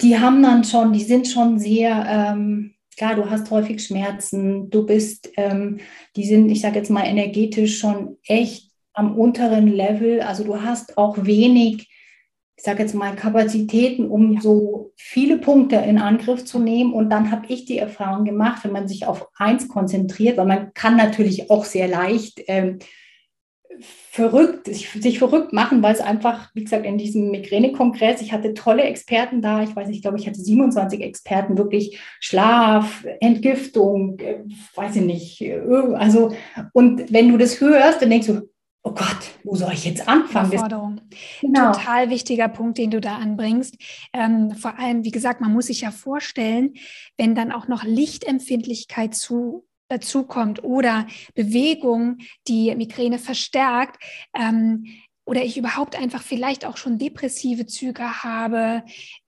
die 0.00 0.18
haben 0.18 0.42
dann 0.42 0.64
schon, 0.64 0.92
die 0.92 1.04
sind 1.04 1.28
schon 1.28 1.58
sehr, 1.58 2.06
ähm, 2.08 2.75
klar, 2.96 3.14
du 3.14 3.30
hast 3.30 3.50
häufig 3.50 3.84
Schmerzen, 3.84 4.70
du 4.70 4.86
bist, 4.86 5.30
ähm, 5.36 5.78
die 6.16 6.24
sind, 6.24 6.50
ich 6.50 6.60
sage 6.60 6.76
jetzt 6.76 6.90
mal, 6.90 7.04
energetisch 7.04 7.78
schon 7.78 8.16
echt 8.26 8.70
am 8.92 9.16
unteren 9.16 9.68
Level. 9.68 10.20
Also 10.22 10.44
du 10.44 10.62
hast 10.62 10.96
auch 10.96 11.24
wenig, 11.24 11.88
ich 12.56 12.64
sage 12.64 12.82
jetzt 12.82 12.94
mal, 12.94 13.14
Kapazitäten, 13.14 14.06
um 14.08 14.34
ja. 14.34 14.40
so 14.40 14.92
viele 14.96 15.38
Punkte 15.38 15.76
in 15.76 15.98
Angriff 15.98 16.44
zu 16.44 16.58
nehmen. 16.58 16.94
Und 16.94 17.10
dann 17.10 17.30
habe 17.30 17.46
ich 17.48 17.66
die 17.66 17.78
Erfahrung 17.78 18.24
gemacht, 18.24 18.64
wenn 18.64 18.72
man 18.72 18.88
sich 18.88 19.06
auf 19.06 19.28
eins 19.36 19.68
konzentriert, 19.68 20.38
weil 20.38 20.46
man 20.46 20.72
kann 20.72 20.96
natürlich 20.96 21.50
auch 21.50 21.64
sehr 21.64 21.88
leicht 21.88 22.42
ähm, 22.46 22.78
verrückt, 23.80 24.66
sich, 24.66 25.18
verrückt 25.18 25.52
machen, 25.52 25.82
weil 25.82 25.94
es 25.94 26.00
einfach, 26.00 26.50
wie 26.54 26.64
gesagt, 26.64 26.86
in 26.86 26.98
diesem 26.98 27.30
Migräne-Kongress, 27.30 28.20
ich 28.20 28.32
hatte 28.32 28.54
tolle 28.54 28.82
Experten 28.82 29.42
da, 29.42 29.62
ich 29.62 29.74
weiß 29.74 29.88
nicht, 29.88 29.96
ich 29.96 30.02
glaube, 30.02 30.18
ich 30.18 30.26
hatte 30.26 30.40
27 30.40 31.00
Experten, 31.00 31.58
wirklich 31.58 31.98
Schlaf, 32.20 33.06
Entgiftung, 33.20 34.18
äh, 34.20 34.44
weiß 34.74 34.96
ich 34.96 35.02
nicht, 35.02 35.40
äh, 35.42 35.60
also, 35.94 36.32
und 36.72 37.12
wenn 37.12 37.30
du 37.30 37.38
das 37.38 37.60
hörst, 37.60 38.02
dann 38.02 38.10
denkst 38.10 38.28
du, 38.28 38.48
oh 38.86 38.92
Gott, 38.92 39.32
wo 39.42 39.56
soll 39.56 39.72
ich 39.72 39.84
jetzt 39.84 40.08
anfangen? 40.08 40.52
Überforderung. 40.52 41.00
Genau. 41.40 41.72
Total 41.72 42.08
wichtiger 42.08 42.48
Punkt, 42.48 42.78
den 42.78 42.92
du 42.92 43.00
da 43.00 43.16
anbringst. 43.16 43.76
Ähm, 44.12 44.52
vor 44.52 44.78
allem, 44.78 45.04
wie 45.04 45.10
gesagt, 45.10 45.40
man 45.40 45.52
muss 45.52 45.66
sich 45.66 45.80
ja 45.80 45.90
vorstellen, 45.90 46.74
wenn 47.16 47.34
dann 47.34 47.50
auch 47.50 47.66
noch 47.66 47.82
Lichtempfindlichkeit 47.82 49.14
zu 49.14 49.66
dazu 49.88 50.24
kommt 50.24 50.64
oder 50.64 51.06
Bewegung, 51.34 52.18
die 52.48 52.74
Migräne 52.74 53.18
verstärkt, 53.18 54.02
ähm, 54.34 54.86
oder 55.26 55.42
ich 55.44 55.58
überhaupt 55.58 55.98
einfach 55.98 56.22
vielleicht 56.22 56.64
auch 56.64 56.76
schon 56.76 56.98
depressive 56.98 57.66
Züge 57.66 58.22
habe, 58.22 58.84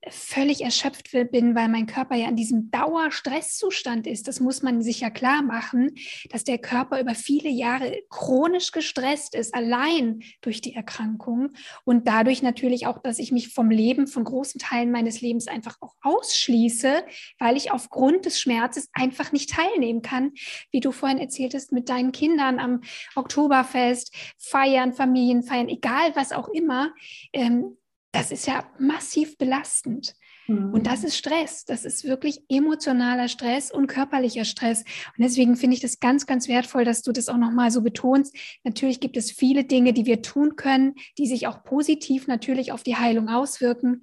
völlig 0.07 0.61
erschöpft 0.61 1.11
bin, 1.31 1.55
weil 1.55 1.67
mein 1.67 1.87
Körper 1.87 2.15
ja 2.15 2.29
in 2.29 2.37
diesem 2.37 2.71
Dauerstresszustand 2.71 4.07
ist. 4.07 4.27
Das 4.29 4.39
muss 4.39 4.61
man 4.61 4.81
sich 4.81 5.01
ja 5.01 5.09
klar 5.09 5.41
machen, 5.41 5.91
dass 6.31 6.45
der 6.45 6.57
Körper 6.57 7.01
über 7.01 7.15
viele 7.15 7.49
Jahre 7.49 7.97
chronisch 8.09 8.71
gestresst 8.71 9.35
ist, 9.35 9.53
allein 9.53 10.21
durch 10.41 10.61
die 10.61 10.73
Erkrankung 10.73 11.49
und 11.83 12.07
dadurch 12.07 12.41
natürlich 12.41 12.87
auch, 12.87 12.99
dass 12.99 13.19
ich 13.19 13.33
mich 13.33 13.49
vom 13.49 13.69
Leben, 13.69 14.07
von 14.07 14.23
großen 14.23 14.59
Teilen 14.59 14.91
meines 14.91 15.19
Lebens 15.19 15.47
einfach 15.47 15.75
auch 15.81 15.95
ausschließe, 16.01 17.03
weil 17.39 17.57
ich 17.57 17.71
aufgrund 17.71 18.25
des 18.25 18.39
Schmerzes 18.39 18.89
einfach 18.93 19.33
nicht 19.33 19.49
teilnehmen 19.49 20.01
kann, 20.01 20.31
wie 20.71 20.79
du 20.79 20.93
vorhin 20.93 21.17
erzähltest, 21.17 21.73
mit 21.73 21.89
deinen 21.89 22.13
Kindern 22.13 22.57
am 22.59 22.81
Oktoberfest, 23.15 24.15
feiern, 24.37 24.93
Familien 24.93 25.43
feiern, 25.43 25.67
egal 25.89 26.15
was 26.15 26.31
auch 26.31 26.47
immer. 26.49 26.93
Ähm, 27.33 27.77
das 28.11 28.31
ist 28.31 28.47
ja 28.47 28.67
massiv 28.79 29.37
belastend. 29.37 30.15
Mhm. 30.47 30.73
Und 30.73 30.87
das 30.87 31.03
ist 31.03 31.15
Stress. 31.15 31.65
Das 31.65 31.85
ist 31.85 32.05
wirklich 32.05 32.41
emotionaler 32.49 33.27
Stress 33.27 33.71
und 33.71 33.87
körperlicher 33.87 34.45
Stress. 34.45 34.79
Und 34.81 35.23
deswegen 35.23 35.55
finde 35.55 35.75
ich 35.75 35.81
das 35.81 35.99
ganz, 35.99 36.25
ganz 36.25 36.47
wertvoll, 36.47 36.85
dass 36.85 37.03
du 37.03 37.11
das 37.11 37.29
auch 37.29 37.37
nochmal 37.37 37.69
so 37.69 37.81
betonst. 37.81 38.35
Natürlich 38.63 38.99
gibt 38.99 39.15
es 39.15 39.31
viele 39.31 39.63
Dinge, 39.63 39.93
die 39.93 40.05
wir 40.05 40.23
tun 40.23 40.55
können, 40.55 40.95
die 41.17 41.27
sich 41.27 41.45
auch 41.45 41.63
positiv 41.63 42.27
natürlich 42.27 42.71
auf 42.71 42.81
die 42.81 42.95
Heilung 42.95 43.29
auswirken. 43.29 44.01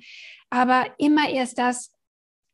Aber 0.51 0.87
immer 0.99 1.29
erst 1.29 1.59
das, 1.59 1.93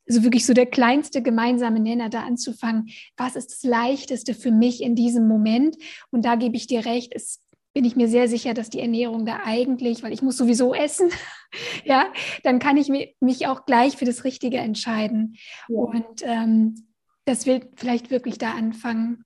also 0.08 0.22
wirklich 0.22 0.46
so 0.46 0.54
der 0.54 0.66
kleinste 0.66 1.22
gemeinsame 1.22 1.80
Nenner 1.80 2.08
da 2.08 2.22
anzufangen. 2.22 2.88
Was 3.18 3.36
ist 3.36 3.50
das 3.50 3.62
Leichteste 3.62 4.32
für 4.32 4.50
mich 4.50 4.82
in 4.82 4.96
diesem 4.96 5.28
Moment? 5.28 5.76
Und 6.10 6.24
da 6.24 6.36
gebe 6.36 6.56
ich 6.56 6.66
dir 6.66 6.86
recht, 6.86 7.12
es 7.14 7.41
bin 7.74 7.84
ich 7.84 7.96
mir 7.96 8.08
sehr 8.08 8.28
sicher, 8.28 8.54
dass 8.54 8.70
die 8.70 8.80
Ernährung 8.80 9.24
da 9.24 9.40
eigentlich, 9.44 10.02
weil 10.02 10.12
ich 10.12 10.22
muss 10.22 10.36
sowieso 10.36 10.74
essen, 10.74 11.10
ja, 11.84 12.06
dann 12.42 12.58
kann 12.58 12.76
ich 12.76 12.90
mich 13.20 13.46
auch 13.46 13.64
gleich 13.64 13.96
für 13.96 14.04
das 14.04 14.24
Richtige 14.24 14.58
entscheiden. 14.58 15.36
Ja. 15.68 15.76
Und 15.76 16.22
ähm, 16.22 16.86
das 17.24 17.46
will 17.46 17.60
vielleicht 17.76 18.10
wirklich 18.10 18.38
da 18.38 18.52
anfangen. 18.52 19.24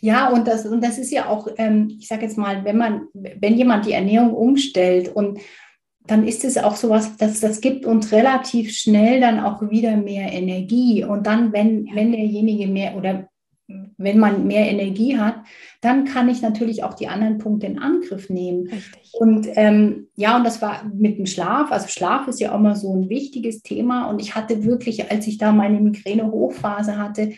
Ja, 0.00 0.28
und 0.28 0.46
das, 0.46 0.64
und 0.64 0.82
das 0.82 0.98
ist 0.98 1.10
ja 1.10 1.28
auch, 1.28 1.48
ähm, 1.56 1.88
ich 1.98 2.06
sage 2.06 2.22
jetzt 2.22 2.38
mal, 2.38 2.64
wenn 2.64 2.76
man, 2.76 3.08
wenn 3.14 3.56
jemand 3.56 3.84
die 3.84 3.92
Ernährung 3.92 4.32
umstellt 4.32 5.08
und 5.08 5.40
dann 6.06 6.26
ist 6.26 6.44
es 6.44 6.58
auch 6.58 6.76
sowas, 6.76 7.16
dass 7.16 7.40
das 7.40 7.60
gibt 7.60 7.86
uns 7.86 8.12
relativ 8.12 8.72
schnell 8.72 9.20
dann 9.20 9.38
auch 9.40 9.70
wieder 9.70 9.96
mehr 9.96 10.32
Energie. 10.32 11.04
Und 11.04 11.26
dann, 11.26 11.52
wenn, 11.52 11.88
wenn 11.94 12.12
derjenige 12.12 12.66
mehr 12.66 12.96
oder 12.96 13.28
wenn 13.96 14.18
man 14.18 14.46
mehr 14.46 14.68
Energie 14.70 15.18
hat, 15.18 15.36
dann 15.80 16.04
kann 16.04 16.28
ich 16.28 16.42
natürlich 16.42 16.84
auch 16.84 16.94
die 16.94 17.08
anderen 17.08 17.38
Punkte 17.38 17.66
in 17.66 17.78
Angriff 17.78 18.28
nehmen. 18.28 18.68
Richtig. 18.68 19.14
Und 19.14 19.48
ähm, 19.54 20.08
ja, 20.16 20.36
und 20.36 20.44
das 20.44 20.62
war 20.62 20.84
mit 20.92 21.18
dem 21.18 21.26
Schlaf. 21.26 21.70
Also 21.70 21.88
Schlaf 21.88 22.28
ist 22.28 22.40
ja 22.40 22.54
auch 22.54 22.60
mal 22.60 22.76
so 22.76 22.94
ein 22.94 23.08
wichtiges 23.08 23.62
Thema. 23.62 24.08
Und 24.08 24.20
ich 24.20 24.34
hatte 24.34 24.64
wirklich, 24.64 25.10
als 25.10 25.26
ich 25.26 25.38
da 25.38 25.52
meine 25.52 25.80
Migräne-Hochphase 25.80 26.98
hatte, 26.98 27.32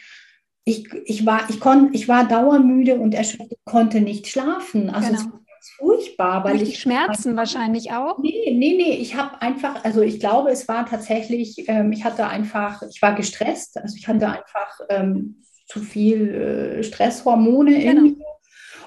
ich, 0.65 0.89
ich, 1.05 1.27
war, 1.27 1.49
ich, 1.51 1.61
kon, 1.61 1.91
ich 1.93 2.09
war 2.09 2.27
dauermüde 2.27 2.99
und 2.99 3.15
erschöpft, 3.15 3.53
konnte 3.65 4.01
nicht 4.01 4.29
schlafen. 4.29 4.89
Also 4.89 5.09
genau. 5.09 5.21
es 5.21 5.71
furchtbar. 5.79 6.45
Weil 6.45 6.63
ich 6.63 6.79
Schmerzen 6.79 7.31
einfach, 7.31 7.41
wahrscheinlich 7.41 7.93
auch? 7.93 8.19
Nee, 8.19 8.55
nee, 8.55 8.75
nee. 8.77 8.97
Ich 8.97 9.15
habe 9.17 9.41
einfach, 9.43 9.85
also 9.85 10.01
ich 10.01 10.21
glaube, 10.21 10.51
es 10.51 10.69
war 10.69 10.87
tatsächlich, 10.87 11.69
ähm, 11.69 11.93
ich 11.93 12.05
hatte 12.05 12.27
einfach, 12.27 12.83
ich 12.83 13.01
war 13.03 13.15
gestresst. 13.15 13.79
Also 13.79 13.97
ich 13.97 14.09
hatte 14.09 14.29
einfach 14.29 14.81
ähm, 14.89 15.43
zu 15.67 15.81
viel 15.81 16.35
äh, 16.35 16.83
Stresshormone 16.83 17.79
genau. 17.79 17.91
in 17.91 18.03
mir. 18.03 18.17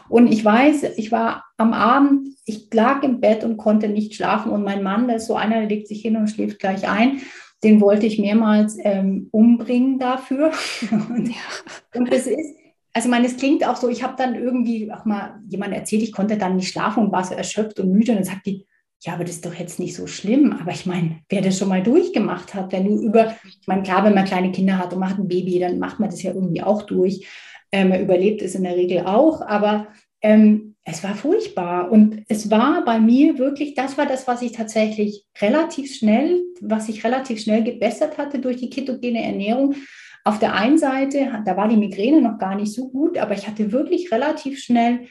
Und 0.09 0.31
ich 0.31 0.43
weiß, 0.43 0.83
ich 0.95 1.11
war 1.11 1.45
am 1.57 1.73
Abend, 1.73 2.29
ich 2.45 2.69
lag 2.73 3.03
im 3.03 3.19
Bett 3.19 3.43
und 3.43 3.57
konnte 3.57 3.89
nicht 3.89 4.15
schlafen. 4.15 4.51
Und 4.51 4.63
mein 4.63 4.83
Mann, 4.83 5.07
der 5.07 5.17
ist 5.17 5.27
so 5.27 5.35
einer, 5.35 5.59
der 5.59 5.69
legt 5.69 5.87
sich 5.87 6.01
hin 6.01 6.15
und 6.15 6.29
schläft 6.29 6.59
gleich 6.59 6.87
ein. 6.87 7.21
Den 7.63 7.81
wollte 7.81 8.05
ich 8.05 8.19
mehrmals 8.19 8.77
ähm, 8.81 9.27
umbringen 9.31 9.99
dafür. 9.99 10.51
und, 11.09 11.33
das 12.09 12.27
ist, 12.27 12.55
also 12.93 13.07
ich 13.07 13.11
meine, 13.11 13.27
es 13.27 13.37
klingt 13.37 13.67
auch 13.67 13.75
so, 13.75 13.89
ich 13.89 14.03
habe 14.03 14.15
dann 14.17 14.35
irgendwie 14.35 14.91
auch 14.91 15.05
mal 15.05 15.41
jemand 15.49 15.73
erzählt, 15.73 16.03
ich 16.03 16.13
konnte 16.13 16.37
dann 16.37 16.55
nicht 16.55 16.71
schlafen 16.71 17.03
und 17.03 17.11
war 17.11 17.23
so 17.23 17.33
erschöpft 17.33 17.79
und 17.79 17.91
müde. 17.91 18.11
Und 18.11 18.19
dann 18.19 18.25
sagt 18.25 18.45
die, 18.45 18.65
ja, 19.01 19.13
aber 19.13 19.23
das 19.23 19.35
ist 19.35 19.45
doch 19.45 19.53
jetzt 19.53 19.79
nicht 19.79 19.95
so 19.95 20.07
schlimm. 20.07 20.53
Aber 20.59 20.71
ich 20.71 20.85
meine, 20.85 21.19
wer 21.29 21.41
das 21.41 21.57
schon 21.57 21.69
mal 21.69 21.83
durchgemacht 21.83 22.53
hat, 22.53 22.71
wenn 22.71 22.85
du 22.85 22.99
über, 22.99 23.35
ich 23.43 23.67
meine, 23.67 23.83
klar, 23.83 24.03
wenn 24.03 24.15
man 24.15 24.25
kleine 24.25 24.51
Kinder 24.51 24.77
hat 24.77 24.93
und 24.93 24.99
macht 24.99 25.19
ein 25.19 25.27
Baby, 25.27 25.59
dann 25.59 25.79
macht 25.79 25.99
man 25.99 26.09
das 26.09 26.23
ja 26.23 26.33
irgendwie 26.33 26.63
auch 26.63 26.83
durch. 26.83 27.27
Ähm, 27.71 27.89
man 27.89 28.01
überlebt 28.01 28.41
es 28.41 28.55
in 28.55 28.63
der 28.63 28.75
Regel 28.75 29.05
auch, 29.05 29.41
aber 29.41 29.87
ähm, 30.21 30.75
es 30.83 31.03
war 31.03 31.15
furchtbar. 31.15 31.91
Und 31.91 32.23
es 32.27 32.49
war 32.49 32.83
bei 32.85 32.99
mir 32.99 33.37
wirklich, 33.37 33.75
das 33.75 33.97
war 33.97 34.07
das, 34.07 34.27
was 34.27 34.41
ich 34.41 34.53
tatsächlich 34.53 35.25
relativ 35.39 35.93
schnell, 35.93 36.41
was 36.61 36.89
ich 36.89 37.03
relativ 37.03 37.39
schnell 37.41 37.63
gebessert 37.63 38.17
hatte 38.17 38.39
durch 38.39 38.57
die 38.57 38.69
ketogene 38.69 39.23
Ernährung. 39.23 39.75
Auf 40.23 40.39
der 40.39 40.55
einen 40.55 40.77
Seite, 40.77 41.43
da 41.45 41.55
war 41.55 41.67
die 41.67 41.77
Migräne 41.77 42.19
noch 42.19 42.39
gar 42.39 42.55
nicht 42.55 42.73
so 42.73 42.89
gut, 42.89 43.17
aber 43.17 43.33
ich 43.33 43.47
hatte 43.47 43.71
wirklich 43.71 44.11
relativ 44.11 44.59
schnell, 44.59 45.07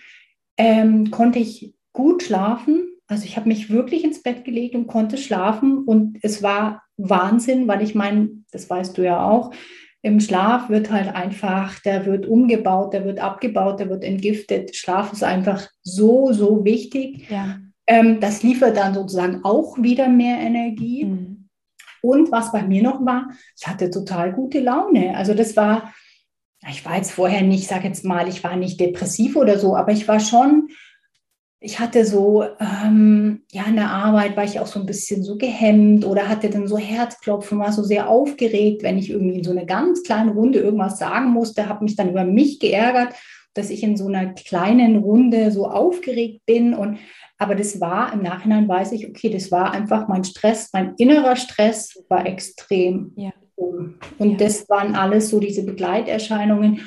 ähm, 0.56 1.10
konnte 1.10 1.38
ich 1.38 1.74
gut 1.92 2.22
schlafen 2.22 2.95
also 3.08 3.24
ich 3.24 3.36
habe 3.36 3.48
mich 3.48 3.70
wirklich 3.70 4.04
ins 4.04 4.22
Bett 4.22 4.44
gelegt 4.44 4.74
und 4.74 4.86
konnte 4.86 5.16
schlafen 5.16 5.84
und 5.84 6.18
es 6.22 6.42
war 6.42 6.82
Wahnsinn, 6.96 7.68
weil 7.68 7.82
ich 7.82 7.94
meine, 7.94 8.30
das 8.50 8.68
weißt 8.68 8.96
du 8.98 9.04
ja 9.04 9.28
auch, 9.28 9.52
im 10.02 10.20
Schlaf 10.20 10.68
wird 10.68 10.90
halt 10.90 11.14
einfach, 11.14 11.80
der 11.80 12.06
wird 12.06 12.26
umgebaut, 12.26 12.92
der 12.92 13.04
wird 13.04 13.18
abgebaut, 13.18 13.80
der 13.80 13.90
wird 13.90 14.04
entgiftet. 14.04 14.76
Schlaf 14.76 15.12
ist 15.12 15.24
einfach 15.24 15.68
so, 15.82 16.32
so 16.32 16.64
wichtig. 16.64 17.28
Ja. 17.28 17.58
Ähm, 17.88 18.20
das 18.20 18.42
liefert 18.42 18.76
dann 18.76 18.94
sozusagen 18.94 19.40
auch 19.44 19.76
wieder 19.82 20.08
mehr 20.08 20.38
Energie. 20.38 21.04
Mhm. 21.06 21.48
Und 22.02 22.30
was 22.30 22.52
bei 22.52 22.62
mir 22.62 22.84
noch 22.84 23.04
war, 23.04 23.30
ich 23.58 23.66
hatte 23.66 23.90
total 23.90 24.32
gute 24.32 24.60
Laune. 24.60 25.16
Also 25.16 25.34
das 25.34 25.56
war, 25.56 25.92
ich 26.70 26.84
war 26.84 26.96
jetzt 26.96 27.10
vorher 27.10 27.42
nicht, 27.42 27.62
ich 27.62 27.68
sage 27.68 27.88
jetzt 27.88 28.04
mal, 28.04 28.28
ich 28.28 28.44
war 28.44 28.54
nicht 28.54 28.78
depressiv 28.78 29.34
oder 29.34 29.58
so, 29.58 29.74
aber 29.74 29.90
ich 29.90 30.06
war 30.06 30.20
schon 30.20 30.68
ich 31.60 31.80
hatte 31.80 32.04
so, 32.04 32.44
ähm, 32.60 33.42
ja, 33.50 33.64
in 33.64 33.76
der 33.76 33.90
Arbeit 33.90 34.36
war 34.36 34.44
ich 34.44 34.60
auch 34.60 34.66
so 34.66 34.78
ein 34.78 34.86
bisschen 34.86 35.22
so 35.22 35.36
gehemmt 35.36 36.04
oder 36.04 36.28
hatte 36.28 36.50
dann 36.50 36.68
so 36.68 36.76
Herzklopfen, 36.76 37.58
war 37.58 37.72
so 37.72 37.82
sehr 37.82 38.08
aufgeregt, 38.08 38.82
wenn 38.82 38.98
ich 38.98 39.10
irgendwie 39.10 39.38
in 39.38 39.44
so 39.44 39.52
einer 39.52 39.64
ganz 39.64 40.02
kleinen 40.02 40.30
Runde 40.30 40.58
irgendwas 40.58 40.98
sagen 40.98 41.30
musste, 41.30 41.68
habe 41.68 41.84
mich 41.84 41.96
dann 41.96 42.10
über 42.10 42.24
mich 42.24 42.60
geärgert, 42.60 43.14
dass 43.54 43.70
ich 43.70 43.82
in 43.82 43.96
so 43.96 44.06
einer 44.06 44.34
kleinen 44.34 44.96
Runde 44.96 45.50
so 45.50 45.66
aufgeregt 45.66 46.44
bin 46.44 46.74
und 46.74 46.98
aber 47.38 47.54
das 47.54 47.80
war 47.80 48.12
im 48.12 48.22
Nachhinein 48.22 48.68
weiß 48.68 48.92
ich, 48.92 49.08
okay, 49.08 49.28
das 49.28 49.50
war 49.50 49.72
einfach 49.72 50.08
mein 50.08 50.24
Stress, 50.24 50.70
mein 50.72 50.94
innerer 50.96 51.36
Stress 51.36 52.02
war 52.08 52.26
extrem. 52.26 53.12
Ja. 53.16 53.32
Und 53.56 53.98
ja. 54.18 54.36
das 54.36 54.68
waren 54.68 54.94
alles 54.94 55.28
so 55.28 55.38
diese 55.38 55.62
Begleiterscheinungen. 55.62 56.80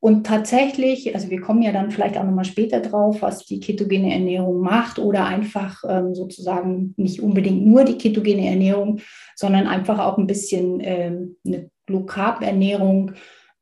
Und 0.00 0.26
tatsächlich, 0.26 1.14
also 1.14 1.28
wir 1.28 1.42
kommen 1.42 1.60
ja 1.60 1.72
dann 1.72 1.90
vielleicht 1.90 2.16
auch 2.16 2.24
nochmal 2.24 2.46
später 2.46 2.80
drauf, 2.80 3.20
was 3.20 3.44
die 3.44 3.60
ketogene 3.60 4.12
Ernährung 4.12 4.60
macht 4.60 4.98
oder 4.98 5.26
einfach 5.26 5.84
ähm, 5.86 6.14
sozusagen 6.14 6.94
nicht 6.96 7.20
unbedingt 7.20 7.66
nur 7.66 7.84
die 7.84 7.98
ketogene 7.98 8.48
Ernährung, 8.48 9.00
sondern 9.36 9.66
einfach 9.66 9.98
auch 9.98 10.16
ein 10.16 10.26
bisschen 10.26 10.80
ähm, 10.80 11.36
eine 11.44 11.70
Low 11.86 12.04
Carb 12.06 12.42
Ernährung 12.42 13.12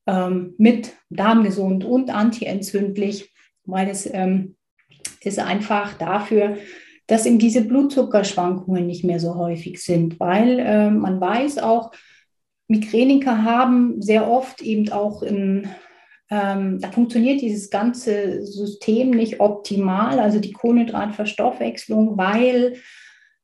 ähm, 0.06 0.54
mit 0.58 0.94
darmgesund 1.10 1.84
und 1.84 2.14
antientzündlich, 2.14 3.32
weil 3.64 3.88
es 3.88 4.08
ähm, 4.12 4.54
ist 5.20 5.40
einfach 5.40 5.94
dafür, 5.94 6.56
dass 7.08 7.26
eben 7.26 7.40
diese 7.40 7.62
Blutzuckerschwankungen 7.62 8.86
nicht 8.86 9.02
mehr 9.02 9.18
so 9.18 9.34
häufig 9.34 9.82
sind, 9.82 10.20
weil 10.20 10.60
äh, 10.60 10.90
man 10.90 11.20
weiß 11.20 11.58
auch, 11.58 11.90
Migräniker 12.68 13.42
haben 13.42 14.00
sehr 14.00 14.30
oft 14.30 14.60
eben 14.60 14.92
auch 14.92 15.22
in 15.22 15.66
ähm, 16.30 16.78
da 16.80 16.90
funktioniert 16.90 17.40
dieses 17.40 17.70
ganze 17.70 18.44
System 18.44 19.10
nicht 19.10 19.40
optimal, 19.40 20.18
also 20.20 20.40
die 20.40 20.52
Kohlenhydratverstoffwechslung, 20.52 22.18
weil 22.18 22.76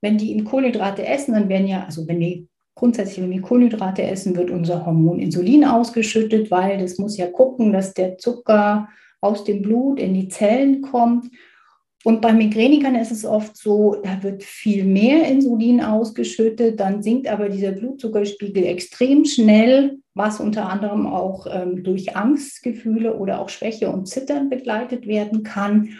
wenn 0.03 0.19
die 0.19 0.33
in 0.33 0.45
Kohlenhydrate 0.45 1.07
essen, 1.07 1.33
dann 1.33 1.49
werden 1.49 1.67
ja, 1.67 1.85
also 1.85 2.07
wenn 2.07 2.21
wir 2.21 2.47
grundsätzlich, 2.75 3.23
wenn 3.23 3.31
wir 3.31 3.41
Kohlenhydrate 3.41 4.03
essen, 4.03 4.37
wird 4.37 4.51
unser 4.51 4.85
Hormon 4.85 5.19
Insulin 5.19 5.65
ausgeschüttet, 5.65 6.51
weil 6.51 6.79
das 6.79 6.99
muss 6.99 7.17
ja 7.17 7.27
gucken, 7.27 7.73
dass 7.73 7.95
der 7.95 8.19
Zucker 8.19 8.89
aus 9.21 9.45
dem 9.45 9.63
Blut 9.63 9.99
in 9.99 10.13
die 10.13 10.29
Zellen 10.29 10.83
kommt. 10.83 11.31
Und 12.05 12.21
bei 12.21 12.35
Migränikern 12.35 12.97
ist 12.97 13.11
es 13.11 13.25
oft 13.25 13.57
so, 13.57 13.97
da 14.05 14.23
wird 14.23 14.43
viel 14.45 14.85
mehr 14.85 15.27
Insulin 15.27 15.81
ausgeschüttet, 15.81 16.79
dann 16.79 17.03
sinkt 17.03 17.27
aber 17.27 17.49
dieser 17.49 17.73
Blutzuckerspiegel 17.73 18.63
extrem 18.67 19.25
schnell, 19.25 20.01
was 20.13 20.39
unter 20.39 20.69
anderem 20.69 21.07
auch 21.07 21.47
ähm, 21.51 21.83
durch 21.83 22.15
Angstgefühle 22.15 23.17
oder 23.17 23.41
auch 23.41 23.49
Schwäche 23.49 23.91
und 23.91 24.07
Zittern 24.07 24.51
begleitet 24.51 25.07
werden 25.07 25.45
kann. 25.45 25.97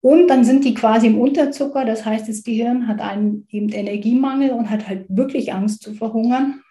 Und 0.00 0.28
dann 0.28 0.42
sind 0.42 0.64
die 0.64 0.72
quasi 0.72 1.08
im 1.08 1.20
Unterzucker, 1.20 1.84
das 1.84 2.06
heißt, 2.06 2.26
das 2.28 2.42
Gehirn 2.42 2.88
hat 2.88 3.00
einen 3.00 3.46
eben 3.50 3.68
Energiemangel 3.68 4.52
und 4.52 4.70
hat 4.70 4.88
halt 4.88 5.04
wirklich 5.10 5.52
Angst 5.52 5.82
zu 5.82 5.92
verhungern. 5.92 6.62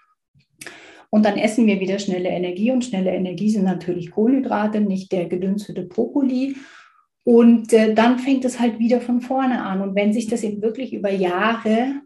Und 1.12 1.24
dann 1.24 1.38
essen 1.38 1.68
wir 1.68 1.80
wieder 1.80 2.00
schnelle 2.00 2.30
Energie 2.30 2.72
und 2.72 2.84
schnelle 2.84 3.12
Energie 3.12 3.52
sind 3.52 3.66
natürlich 3.66 4.10
Kohlenhydrate, 4.10 4.82
nicht 4.82 5.12
der 5.12 5.26
gedünstete 5.26 5.84
Brokkoli. 5.84 6.56
Und 7.26 7.74
äh, 7.74 7.96
dann 7.96 8.20
fängt 8.20 8.46
es 8.46 8.60
halt 8.60 8.78
wieder 8.78 9.02
von 9.02 9.20
vorne 9.20 9.64
an. 9.64 9.82
Und 9.82 9.96
wenn 9.96 10.14
sich 10.14 10.28
das 10.28 10.44
eben 10.44 10.62
wirklich 10.62 10.94
über 10.94 11.10
Jahre 11.10 12.02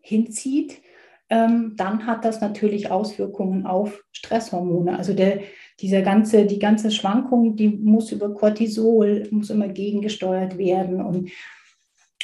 hinzieht, 0.00 0.82
ähm, 1.30 1.74
dann 1.76 2.04
hat 2.04 2.24
das 2.24 2.40
natürlich 2.40 2.90
Auswirkungen 2.90 3.64
auf 3.64 4.02
Stresshormone. 4.10 4.98
Also 4.98 5.14
der, 5.14 5.40
dieser 5.80 6.02
ganze, 6.02 6.46
die 6.46 6.58
ganze 6.58 6.90
Schwankung, 6.90 7.54
die 7.54 7.68
muss 7.68 8.10
über 8.10 8.34
Cortisol, 8.34 9.28
muss 9.30 9.50
immer 9.50 9.68
gegengesteuert 9.68 10.58
werden. 10.58 11.00
Und, 11.00 11.30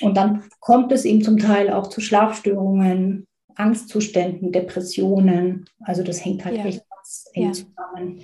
und 0.00 0.16
dann 0.16 0.42
kommt 0.58 0.90
es 0.90 1.04
eben 1.04 1.22
zum 1.22 1.38
Teil 1.38 1.70
auch 1.70 1.86
zu 1.86 2.00
Schlafstörungen, 2.00 3.28
Angstzuständen, 3.54 4.50
Depressionen. 4.50 5.66
Also 5.78 6.02
das 6.02 6.24
hängt 6.24 6.44
halt 6.44 6.56
ja. 6.56 6.64
echt 6.64 6.82
ganz 6.88 7.28
eng 7.34 7.44
ja. 7.44 7.52
zusammen. 7.52 8.20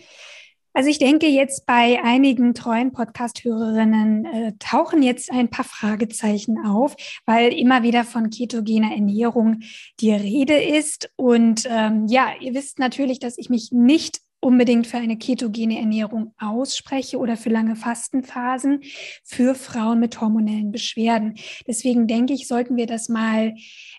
Also 0.78 0.90
ich 0.90 1.00
denke 1.00 1.26
jetzt 1.26 1.66
bei 1.66 2.00
einigen 2.04 2.54
treuen 2.54 2.92
Podcast-Hörerinnen 2.92 4.24
äh, 4.26 4.52
tauchen 4.60 5.02
jetzt 5.02 5.28
ein 5.32 5.50
paar 5.50 5.64
Fragezeichen 5.64 6.56
auf, 6.64 6.94
weil 7.26 7.52
immer 7.52 7.82
wieder 7.82 8.04
von 8.04 8.30
ketogener 8.30 8.92
Ernährung 8.92 9.62
die 9.98 10.12
Rede 10.12 10.54
ist. 10.54 11.10
Und 11.16 11.66
ähm, 11.68 12.06
ja, 12.06 12.28
ihr 12.38 12.54
wisst 12.54 12.78
natürlich, 12.78 13.18
dass 13.18 13.38
ich 13.38 13.50
mich 13.50 13.72
nicht 13.72 14.20
unbedingt 14.40 14.86
für 14.86 14.98
eine 14.98 15.16
ketogene 15.16 15.78
Ernährung 15.78 16.34
ausspreche 16.38 17.18
oder 17.18 17.36
für 17.36 17.50
lange 17.50 17.76
Fastenphasen 17.76 18.80
für 19.24 19.54
Frauen 19.54 20.00
mit 20.00 20.20
hormonellen 20.20 20.70
Beschwerden. 20.70 21.34
Deswegen 21.66 22.06
denke 22.06 22.34
ich, 22.34 22.46
sollten 22.46 22.76
wir 22.76 22.86
das 22.86 23.08
mal 23.08 23.54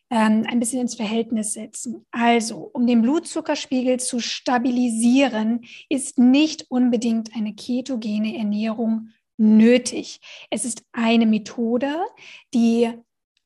ähm, 0.09 0.45
ein 0.47 0.59
bisschen 0.59 0.81
ins 0.81 0.95
Verhältnis 0.95 1.53
setzen. 1.53 2.05
Also, 2.11 2.69
um 2.73 2.87
den 2.87 3.01
Blutzuckerspiegel 3.01 3.99
zu 3.99 4.19
stabilisieren, 4.19 5.61
ist 5.89 6.17
nicht 6.17 6.65
unbedingt 6.69 7.35
eine 7.35 7.53
ketogene 7.53 8.37
Ernährung 8.37 9.09
nötig. 9.37 10.19
Es 10.49 10.65
ist 10.65 10.83
eine 10.91 11.25
Methode, 11.25 11.95
die 12.53 12.89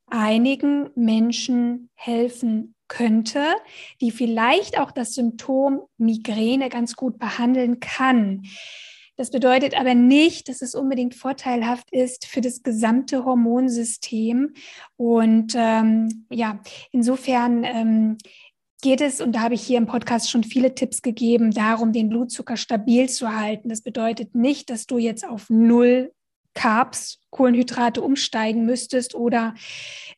einigen 0.08 0.90
Menschen 0.96 1.90
helfen 1.96 2.73
könnte, 2.88 3.46
die 4.02 4.12
vielleicht 4.12 4.80
auch 4.80 4.92
das 4.92 5.14
Symptom 5.14 5.82
Migräne 5.98 6.70
ganz 6.70 6.96
gut 6.96 7.18
behandeln 7.20 7.80
kann. 7.80 8.44
Das 9.16 9.30
bedeutet 9.30 9.80
aber 9.80 9.94
nicht, 9.94 10.50
dass 10.50 10.62
es 10.62 10.74
unbedingt 10.74 11.14
vorteilhaft 11.14 11.92
ist 11.92 12.26
für 12.26 12.42
das 12.42 12.64
gesamte 12.64 13.26
Hormonsystem. 13.26 14.54
Und 14.96 15.54
ähm, 15.56 16.26
ja, 16.32 16.60
insofern 16.92 17.64
ähm, 17.64 18.18
geht 18.82 19.02
es, 19.02 19.22
und 19.22 19.34
da 19.34 19.42
habe 19.42 19.54
ich 19.54 19.62
hier 19.62 19.78
im 19.78 19.86
Podcast 19.86 20.32
schon 20.32 20.44
viele 20.44 20.74
Tipps 20.74 21.04
gegeben, 21.04 21.52
darum, 21.52 21.94
den 21.94 22.10
Blutzucker 22.10 22.58
stabil 22.58 23.08
zu 23.08 23.36
halten. 23.36 23.70
Das 23.70 23.82
bedeutet 23.82 24.34
nicht, 24.34 24.70
dass 24.72 24.88
du 24.88 24.98
jetzt 24.98 25.28
auf 25.28 25.50
Null 25.50 26.12
Carbs, 26.54 27.20
Kohlenhydrate 27.34 28.02
umsteigen 28.02 28.66
müsstest 28.66 29.16
oder 29.16 29.56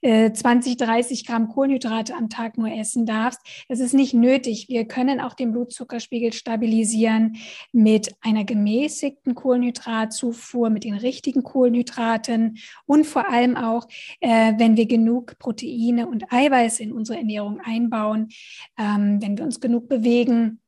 äh, 0.02 0.32
20, 0.32 0.78
30 0.78 1.26
Gramm 1.26 1.48
Kohlenhydrate 1.48 2.13
am 2.13 2.30
Tag 2.30 2.58
nur 2.58 2.69
essen 2.69 3.06
darfst. 3.06 3.39
Das 3.69 3.80
ist 3.80 3.93
nicht 3.93 4.13
nötig. 4.13 4.67
Wir 4.69 4.86
können 4.86 5.19
auch 5.19 5.34
den 5.34 5.52
Blutzuckerspiegel 5.52 6.34
stabilisieren 6.34 7.38
mit 7.71 8.13
einer 8.21 8.43
gemäßigten 8.43 9.34
Kohlenhydratzufuhr, 9.34 10.69
mit 10.69 10.84
den 10.84 10.95
richtigen 10.95 11.43
Kohlenhydraten 11.43 12.58
und 12.86 13.06
vor 13.08 13.30
allem 13.30 13.56
auch, 13.56 13.88
äh, 14.19 14.54
wenn 14.58 14.78
wir 14.78 14.86
genug 14.86 15.39
Proteine 15.39 16.08
und 16.08 16.32
Eiweiß 16.32 16.82
in 16.82 16.91
unsere 16.91 17.17
Ernährung 17.17 17.62
einbauen, 17.63 18.30
ähm, 18.78 19.21
wenn 19.21 19.38
wir 19.38 19.45
uns 19.45 19.62
genug 19.62 19.88
bewegen 19.88 20.60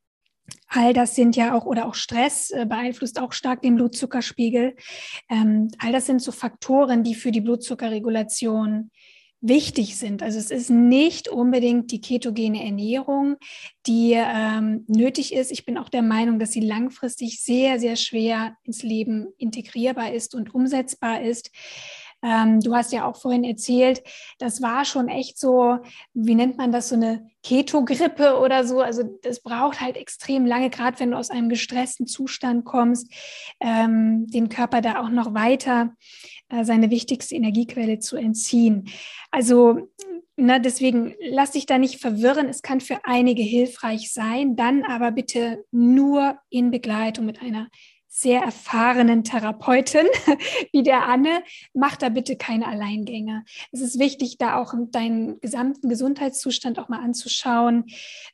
All 0.68 0.92
das 0.92 1.14
sind 1.14 1.36
ja 1.36 1.56
auch, 1.56 1.64
oder 1.64 1.86
auch 1.86 1.94
Stress 1.94 2.50
äh, 2.50 2.66
beeinflusst 2.66 3.20
auch 3.20 3.32
stark 3.32 3.62
den 3.62 3.76
Blutzuckerspiegel. 3.76 4.76
Ähm, 5.30 5.68
all 5.78 5.92
das 5.92 6.06
sind 6.06 6.20
so 6.20 6.32
Faktoren, 6.32 7.02
die 7.02 7.14
für 7.14 7.32
die 7.32 7.40
Blutzuckerregulation 7.40 8.90
wichtig 9.40 9.96
sind. 9.96 10.22
Also 10.22 10.38
es 10.38 10.50
ist 10.50 10.68
nicht 10.68 11.28
unbedingt 11.28 11.92
die 11.92 12.00
ketogene 12.00 12.64
Ernährung, 12.64 13.36
die 13.86 14.14
ähm, 14.14 14.84
nötig 14.88 15.32
ist. 15.32 15.52
Ich 15.52 15.64
bin 15.64 15.78
auch 15.78 15.88
der 15.88 16.02
Meinung, 16.02 16.38
dass 16.38 16.50
sie 16.50 16.60
langfristig 16.60 17.40
sehr, 17.42 17.78
sehr 17.78 17.96
schwer 17.96 18.56
ins 18.64 18.82
Leben 18.82 19.28
integrierbar 19.38 20.12
ist 20.12 20.34
und 20.34 20.54
umsetzbar 20.54 21.22
ist. 21.22 21.50
Ähm, 22.22 22.60
du 22.60 22.74
hast 22.74 22.92
ja 22.92 23.06
auch 23.06 23.16
vorhin 23.16 23.44
erzählt, 23.44 24.02
das 24.38 24.60
war 24.60 24.84
schon 24.84 25.08
echt 25.08 25.38
so, 25.38 25.78
wie 26.14 26.34
nennt 26.34 26.58
man 26.58 26.72
das, 26.72 26.88
so 26.88 26.96
eine 26.96 27.28
Keto-Grippe 27.42 28.38
oder 28.38 28.66
so. 28.66 28.80
Also 28.80 29.04
das 29.22 29.40
braucht 29.40 29.80
halt 29.80 29.96
extrem 29.96 30.44
lange, 30.44 30.70
gerade 30.70 30.98
wenn 31.00 31.12
du 31.12 31.16
aus 31.16 31.30
einem 31.30 31.48
gestressten 31.48 32.06
Zustand 32.06 32.64
kommst, 32.64 33.12
ähm, 33.60 34.26
den 34.26 34.48
Körper 34.48 34.80
da 34.80 35.00
auch 35.00 35.10
noch 35.10 35.34
weiter 35.34 35.94
äh, 36.48 36.64
seine 36.64 36.90
wichtigste 36.90 37.34
Energiequelle 37.34 37.98
zu 37.98 38.16
entziehen. 38.16 38.88
Also 39.30 39.88
Ne, 40.40 40.60
deswegen 40.60 41.16
lass 41.18 41.50
dich 41.50 41.66
da 41.66 41.78
nicht 41.78 42.00
verwirren. 42.00 42.48
Es 42.48 42.62
kann 42.62 42.80
für 42.80 43.00
einige 43.02 43.42
hilfreich 43.42 44.12
sein, 44.12 44.54
dann 44.54 44.84
aber 44.84 45.10
bitte 45.10 45.64
nur 45.72 46.38
in 46.48 46.70
Begleitung 46.70 47.26
mit 47.26 47.42
einer 47.42 47.66
sehr 48.08 48.40
erfahrenen 48.40 49.22
Therapeutin 49.22 50.06
wie 50.72 50.82
der 50.82 51.06
Anne, 51.06 51.42
mach 51.74 51.96
da 51.96 52.08
bitte 52.08 52.36
keine 52.36 52.66
Alleingänge. 52.66 53.44
Es 53.70 53.80
ist 53.80 53.98
wichtig, 53.98 54.38
da 54.38 54.56
auch 54.60 54.72
deinen 54.90 55.38
gesamten 55.40 55.88
Gesundheitszustand 55.88 56.78
auch 56.78 56.88
mal 56.88 57.00
anzuschauen. 57.00 57.84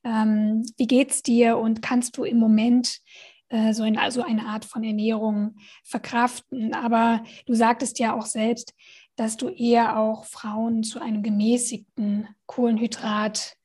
Ähm, 0.05 0.65
wie 0.77 0.87
geht's 0.87 1.23
dir 1.23 1.59
und 1.59 1.83
kannst 1.83 2.17
du 2.17 2.25
im 2.25 2.39
Moment 2.39 3.01
äh, 3.49 3.75
so, 3.75 3.83
ein, 3.83 3.99
also 3.99 4.23
eine 4.23 4.47
Art 4.47 4.65
von 4.65 4.85
Ernährung 4.85 5.57
verkraften? 5.83 6.73
Aber 6.73 7.25
du 7.47 7.55
sagtest 7.55 7.99
ja 7.99 8.17
auch 8.17 8.27
selbst, 8.27 8.75
dass 9.17 9.37
du 9.37 9.49
eher 9.49 9.99
auch 9.99 10.25
Frauen 10.25 10.83
zu 10.83 11.01
einem 11.01 11.23
gemäßigten 11.23 12.29
Kohlenhydratverzehr 12.47 13.57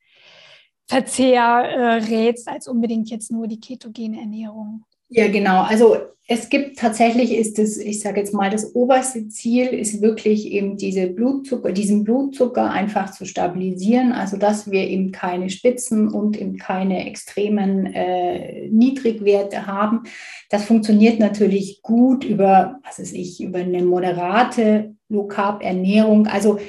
äh, 0.90 1.94
rätst, 2.04 2.48
als 2.48 2.68
unbedingt 2.68 3.10
jetzt 3.10 3.30
nur 3.32 3.46
die 3.46 3.60
ketogene 3.60 4.20
Ernährung. 4.20 4.84
Ja, 5.10 5.26
genau. 5.28 5.62
Also 5.62 5.96
es 6.28 6.48
gibt 6.48 6.78
tatsächlich 6.78 7.34
ist 7.34 7.58
es, 7.58 7.76
ich 7.76 7.98
sage 8.00 8.20
jetzt 8.20 8.32
mal, 8.32 8.50
das 8.50 8.76
oberste 8.76 9.26
Ziel 9.26 9.66
ist 9.66 10.00
wirklich 10.00 10.46
eben 10.52 10.76
diese 10.76 11.08
Blutzucker, 11.08 11.72
diesen 11.72 12.04
Blutzucker 12.04 12.70
einfach 12.70 13.10
zu 13.10 13.24
stabilisieren, 13.24 14.12
also 14.12 14.36
dass 14.36 14.70
wir 14.70 14.86
eben 14.86 15.10
keine 15.10 15.50
Spitzen 15.50 16.06
und 16.06 16.40
eben 16.40 16.56
keine 16.56 17.04
extremen 17.08 17.86
äh, 17.86 18.68
Niedrigwerte 18.68 19.66
haben. 19.66 20.04
Das 20.50 20.64
funktioniert 20.64 21.18
natürlich 21.18 21.82
gut 21.82 22.22
über, 22.22 22.78
was 22.84 23.00
weiß 23.00 23.12
ich, 23.12 23.42
über 23.42 23.58
eine 23.58 23.82
moderate 23.82 24.94
Low 25.08 25.24
Carb 25.26 25.64
Ernährung. 25.64 26.28
Also 26.28 26.60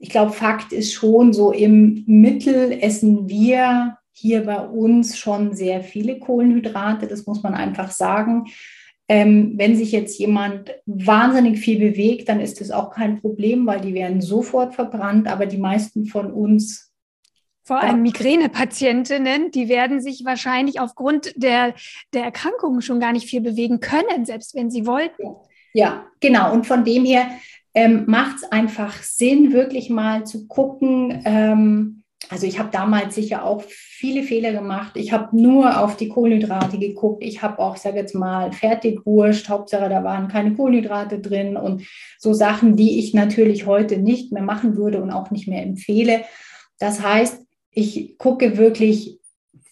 ich 0.00 0.08
glaube, 0.08 0.32
Fakt 0.32 0.72
ist 0.72 0.92
schon 0.92 1.32
so 1.32 1.52
im 1.52 2.02
Mittel 2.08 2.72
essen 2.80 3.28
wir 3.28 3.96
hier 4.14 4.44
bei 4.44 4.60
uns 4.60 5.18
schon 5.18 5.54
sehr 5.54 5.82
viele 5.82 6.18
Kohlenhydrate, 6.18 7.08
das 7.08 7.26
muss 7.26 7.42
man 7.42 7.54
einfach 7.54 7.90
sagen. 7.90 8.46
Ähm, 9.06 9.54
wenn 9.56 9.76
sich 9.76 9.92
jetzt 9.92 10.18
jemand 10.18 10.72
wahnsinnig 10.86 11.58
viel 11.58 11.78
bewegt, 11.78 12.28
dann 12.28 12.40
ist 12.40 12.60
das 12.60 12.70
auch 12.70 12.90
kein 12.90 13.20
Problem, 13.20 13.66
weil 13.66 13.80
die 13.80 13.92
werden 13.92 14.22
sofort 14.22 14.74
verbrannt. 14.74 15.28
Aber 15.28 15.44
die 15.44 15.58
meisten 15.58 16.06
von 16.06 16.32
uns 16.32 16.92
vor 17.66 17.82
allem 17.82 18.02
Migränepatientinnen, 18.02 19.50
die 19.50 19.68
werden 19.70 20.00
sich 20.00 20.24
wahrscheinlich 20.26 20.80
aufgrund 20.80 21.32
der, 21.36 21.74
der 22.12 22.24
Erkrankungen 22.24 22.82
schon 22.82 23.00
gar 23.00 23.12
nicht 23.12 23.26
viel 23.26 23.40
bewegen 23.40 23.80
können, 23.80 24.26
selbst 24.26 24.54
wenn 24.54 24.70
sie 24.70 24.86
wollten. 24.86 25.34
Ja, 25.72 26.06
genau. 26.20 26.52
Und 26.52 26.66
von 26.66 26.84
dem 26.84 27.06
her 27.06 27.26
ähm, 27.72 28.04
macht 28.06 28.36
es 28.36 28.52
einfach 28.52 29.02
Sinn, 29.02 29.52
wirklich 29.52 29.88
mal 29.88 30.24
zu 30.24 30.46
gucken, 30.46 31.22
ähm, 31.24 32.04
also 32.30 32.46
ich 32.46 32.58
habe 32.58 32.70
damals 32.70 33.14
sicher 33.14 33.44
auch 33.44 33.64
viele 34.04 34.22
Fehler 34.22 34.52
gemacht. 34.52 34.96
Ich 34.96 35.12
habe 35.12 35.34
nur 35.34 35.80
auf 35.80 35.96
die 35.96 36.10
Kohlenhydrate 36.10 36.78
geguckt. 36.78 37.24
Ich 37.24 37.40
habe 37.40 37.58
auch, 37.58 37.76
ich 37.76 37.80
sage 37.80 37.96
jetzt 37.96 38.14
mal, 38.14 38.52
Fertigwurst, 38.52 39.48
Hauptsache 39.48 39.88
da 39.88 40.04
waren 40.04 40.28
keine 40.28 40.52
Kohlenhydrate 40.52 41.20
drin 41.20 41.56
und 41.56 41.86
so 42.18 42.34
Sachen, 42.34 42.76
die 42.76 42.98
ich 42.98 43.14
natürlich 43.14 43.64
heute 43.64 43.96
nicht 43.96 44.30
mehr 44.30 44.42
machen 44.42 44.76
würde 44.76 45.00
und 45.00 45.10
auch 45.10 45.30
nicht 45.30 45.48
mehr 45.48 45.62
empfehle. 45.62 46.20
Das 46.78 47.00
heißt, 47.00 47.46
ich 47.70 48.18
gucke 48.18 48.58
wirklich, 48.58 49.20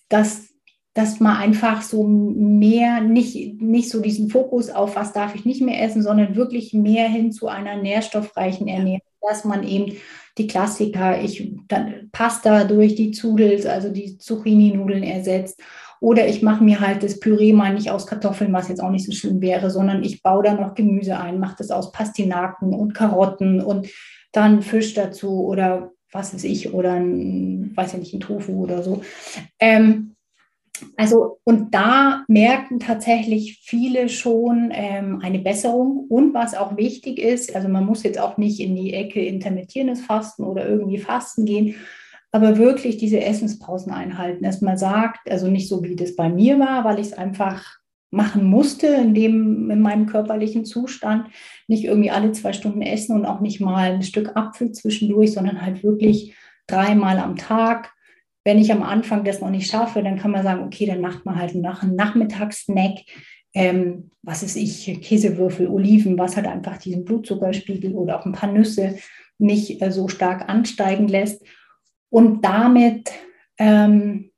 dass, 0.09 0.49
dass 0.95 1.21
man 1.21 1.37
einfach 1.37 1.83
so 1.83 2.03
mehr, 2.03 3.03
nicht, 3.03 3.61
nicht 3.61 3.91
so 3.91 4.01
diesen 4.01 4.31
Fokus 4.31 4.71
auf, 4.71 4.97
was 4.97 5.13
darf 5.13 5.35
ich 5.35 5.45
nicht 5.45 5.61
mehr 5.61 5.83
essen, 5.83 6.03
sondern 6.03 6.37
wirklich 6.37 6.73
mehr 6.73 7.07
hin 7.07 7.33
zu 7.33 7.49
einer 7.49 7.77
nährstoffreichen 7.77 8.67
Ernährung, 8.67 9.03
dass 9.29 9.45
man 9.45 9.67
eben 9.67 9.97
die 10.39 10.47
Klassiker, 10.47 11.21
ich 11.21 11.53
dann 11.69 12.09
Pasta 12.13 12.65
durch 12.65 12.95
die 12.95 13.11
Zudels, 13.11 13.67
also 13.67 13.91
die 13.91 14.19
Zucchini-Nudeln 14.19 15.03
ersetzt 15.03 15.61
Oder 16.01 16.27
ich 16.27 16.43
mache 16.43 16.65
mir 16.65 16.81
halt 16.81 17.03
das 17.03 17.21
Püree 17.21 17.53
mal 17.53 17.75
nicht 17.75 17.91
aus 17.91 18.07
Kartoffeln, 18.07 18.53
was 18.53 18.69
jetzt 18.69 18.83
auch 18.83 18.91
nicht 18.91 19.07
so 19.07 19.13
schlimm 19.13 19.41
wäre, 19.41 19.71
sondern 19.71 20.03
ich 20.03 20.23
baue 20.23 20.43
da 20.43 20.55
noch 20.55 20.75
Gemüse 20.75 21.19
ein, 21.19 21.39
mache 21.39 21.57
das 21.59 21.71
aus 21.71 21.93
Pastinaken 21.93 22.75
und 22.75 22.95
Karotten 22.95 23.61
und 23.61 23.89
dann 24.33 24.63
Fisch 24.63 24.95
dazu 24.95 25.45
oder 25.45 25.93
was 26.11 26.35
weiß 26.35 26.45
ich, 26.45 26.75
oder 26.75 26.95
ein, 26.95 27.73
weiß 27.75 27.93
ja 27.93 27.99
nicht, 27.99 28.13
ein 28.15 28.21
Tofu 28.21 28.65
oder 28.65 28.83
so. 28.83 29.03
Ähm, 29.59 30.17
also, 30.97 31.39
und 31.45 31.75
da 31.75 32.25
merken 32.29 32.79
tatsächlich 32.81 33.61
viele 33.63 34.09
schon 34.09 34.71
ähm, 34.73 35.21
eine 35.23 35.39
Besserung. 35.39 36.07
Und 36.09 36.35
was 36.35 36.55
auch 36.55 36.77
wichtig 36.77 37.19
ist, 37.19 37.55
also 37.55 37.69
man 37.69 37.87
muss 37.87 38.03
jetzt 38.03 38.21
auch 38.21 38.39
nicht 38.39 38.61
in 38.61 38.75
die 38.75 38.93
Ecke 38.93 39.25
intermittierendes 39.25 40.03
Fasten 40.03 40.45
oder 40.45 40.69
irgendwie 40.69 40.99
Fasten 40.99 41.45
gehen, 41.45 41.75
aber 42.31 42.57
wirklich 42.57 42.97
diese 42.97 43.21
Essenspausen 43.21 43.93
einhalten. 43.93 44.45
Dass 44.45 44.61
man 44.61 44.79
sagt, 44.79 45.31
also 45.31 45.49
nicht 45.49 45.69
so 45.69 45.83
wie 45.83 45.97
das 45.97 46.17
bei 46.17 46.29
mir 46.29 46.59
war, 46.59 46.85
weil 46.85 46.99
ich 46.99 47.09
es 47.09 47.13
einfach 47.13 47.79
machen 48.11 48.45
musste 48.45 48.89
in, 48.89 49.15
dem, 49.15 49.71
in 49.71 49.81
meinem 49.81 50.07
körperlichen 50.07 50.65
Zustand, 50.65 51.29
nicht 51.67 51.85
irgendwie 51.85 52.11
alle 52.11 52.33
zwei 52.33 52.53
Stunden 52.53 52.83
essen 52.83 53.17
und 53.17 53.25
auch 53.25 53.41
nicht 53.41 53.61
mal 53.61 53.93
ein 53.93 54.03
Stück 54.03 54.37
Apfel 54.37 54.73
zwischendurch, 54.73 55.33
sondern 55.33 55.63
halt 55.63 55.83
wirklich 55.83 56.35
dreimal 56.67 57.19
am 57.19 57.37
Tag 57.37 57.93
wenn 58.45 58.59
ich 58.59 58.73
am 58.73 58.83
Anfang 58.83 59.25
das 59.25 59.41
noch 59.41 59.51
nicht 59.51 59.71
schaffe, 59.71 60.03
dann 60.03 60.19
kann 60.19 60.31
man 60.31 60.43
sagen, 60.43 60.65
okay, 60.65 60.87
dann 60.87 61.01
macht 61.01 61.25
man 61.25 61.37
halt 61.37 61.55
nach 61.55 61.83
einem 61.83 61.95
Nachmittagssnack, 61.95 62.99
ähm, 63.55 64.11
was 64.23 64.43
ist 64.43 64.57
ich, 64.57 65.01
Käsewürfel, 65.01 65.69
Oliven, 65.69 66.19
was 66.19 66.37
halt 66.37 66.47
einfach 66.47 66.79
diesen 66.79 67.05
Blutzuckerspiegel 67.05 67.93
oder 67.93 68.19
auch 68.19 68.27
ein 68.27 68.33
paar 68.33 68.51
Nüsse 68.51 68.97
nicht 69.39 69.83
äh, 69.83 69.91
so 69.93 70.09
stark 70.09 70.49
ansteigen 70.49 71.09
lässt. 71.09 71.45
Und 72.09 72.45
damit 72.45 73.11
ähm, 73.59 74.31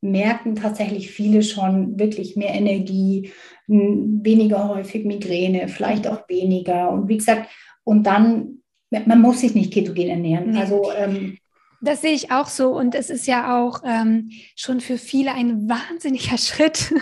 merken 0.00 0.56
tatsächlich 0.56 1.10
viele 1.10 1.42
schon 1.42 1.98
wirklich 1.98 2.36
mehr 2.36 2.54
Energie, 2.54 3.32
weniger 3.68 4.68
häufig 4.68 5.04
Migräne, 5.04 5.68
vielleicht 5.68 6.06
auch 6.08 6.28
weniger. 6.28 6.90
Und 6.90 7.08
wie 7.08 7.18
gesagt, 7.18 7.48
und 7.84 8.04
dann, 8.06 8.62
man 8.90 9.20
muss 9.20 9.40
sich 9.40 9.54
nicht 9.54 9.72
ketogen 9.72 10.08
ernähren. 10.08 10.56
Also 10.56 10.90
ähm, 10.92 11.38
das 11.82 12.00
sehe 12.00 12.12
ich 12.12 12.30
auch 12.30 12.46
so 12.46 12.70
und 12.70 12.94
es 12.94 13.10
ist 13.10 13.26
ja 13.26 13.60
auch 13.60 13.82
ähm, 13.84 14.30
schon 14.54 14.80
für 14.80 14.98
viele 14.98 15.34
ein 15.34 15.68
wahnsinniger 15.68 16.38
Schritt, 16.38 16.94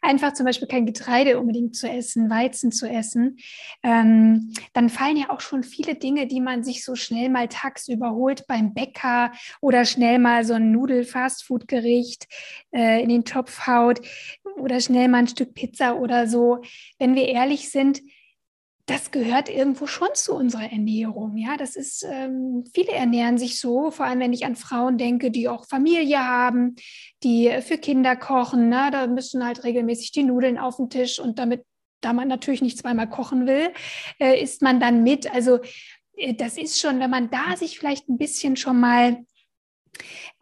einfach 0.00 0.32
zum 0.32 0.46
Beispiel 0.46 0.68
kein 0.68 0.86
Getreide 0.86 1.40
unbedingt 1.40 1.76
zu 1.76 1.88
essen, 1.88 2.30
Weizen 2.30 2.70
zu 2.70 2.88
essen. 2.88 3.36
Ähm, 3.82 4.54
dann 4.72 4.88
fallen 4.88 5.16
ja 5.16 5.30
auch 5.30 5.40
schon 5.40 5.64
viele 5.64 5.96
Dinge, 5.96 6.28
die 6.28 6.40
man 6.40 6.62
sich 6.62 6.84
so 6.84 6.94
schnell 6.94 7.28
mal 7.30 7.48
tagsüber 7.48 8.12
holt 8.12 8.46
beim 8.46 8.74
Bäcker 8.74 9.32
oder 9.60 9.84
schnell 9.84 10.20
mal 10.20 10.44
so 10.44 10.54
ein 10.54 10.70
Nudel-Fastfood-Gericht 10.70 12.28
äh, 12.72 13.02
in 13.02 13.08
den 13.08 13.24
Topf 13.24 13.66
haut 13.66 14.00
oder 14.56 14.80
schnell 14.80 15.08
mal 15.08 15.18
ein 15.18 15.28
Stück 15.28 15.54
Pizza 15.54 15.96
oder 15.96 16.28
so. 16.28 16.62
Wenn 16.98 17.16
wir 17.16 17.26
ehrlich 17.28 17.70
sind, 17.70 18.00
das 18.86 19.12
gehört 19.12 19.48
irgendwo 19.48 19.86
schon 19.86 20.08
zu 20.14 20.34
unserer 20.34 20.70
Ernährung. 20.72 21.36
Ja, 21.36 21.56
das 21.56 21.76
ist, 21.76 22.04
ähm, 22.08 22.64
viele 22.74 22.92
ernähren 22.92 23.38
sich 23.38 23.60
so, 23.60 23.92
vor 23.92 24.06
allem 24.06 24.20
wenn 24.20 24.32
ich 24.32 24.44
an 24.44 24.56
Frauen 24.56 24.98
denke, 24.98 25.30
die 25.30 25.48
auch 25.48 25.66
Familie 25.68 26.18
haben, 26.18 26.74
die 27.22 27.50
für 27.60 27.78
Kinder 27.78 28.16
kochen. 28.16 28.68
Ne? 28.68 28.88
Da 28.90 29.06
müssen 29.06 29.44
halt 29.44 29.62
regelmäßig 29.62 30.10
die 30.12 30.24
Nudeln 30.24 30.58
auf 30.58 30.76
den 30.76 30.90
Tisch 30.90 31.20
und 31.20 31.38
damit, 31.38 31.64
da 32.00 32.12
man 32.12 32.26
natürlich 32.26 32.60
nicht 32.60 32.78
zweimal 32.78 33.08
kochen 33.08 33.46
will, 33.46 33.72
äh, 34.18 34.42
isst 34.42 34.62
man 34.62 34.80
dann 34.80 35.04
mit. 35.04 35.32
Also 35.32 35.60
äh, 36.16 36.34
das 36.34 36.58
ist 36.58 36.80
schon, 36.80 36.98
wenn 36.98 37.10
man 37.10 37.30
da 37.30 37.56
sich 37.56 37.78
vielleicht 37.78 38.08
ein 38.08 38.18
bisschen 38.18 38.56
schon 38.56 38.80
mal 38.80 39.24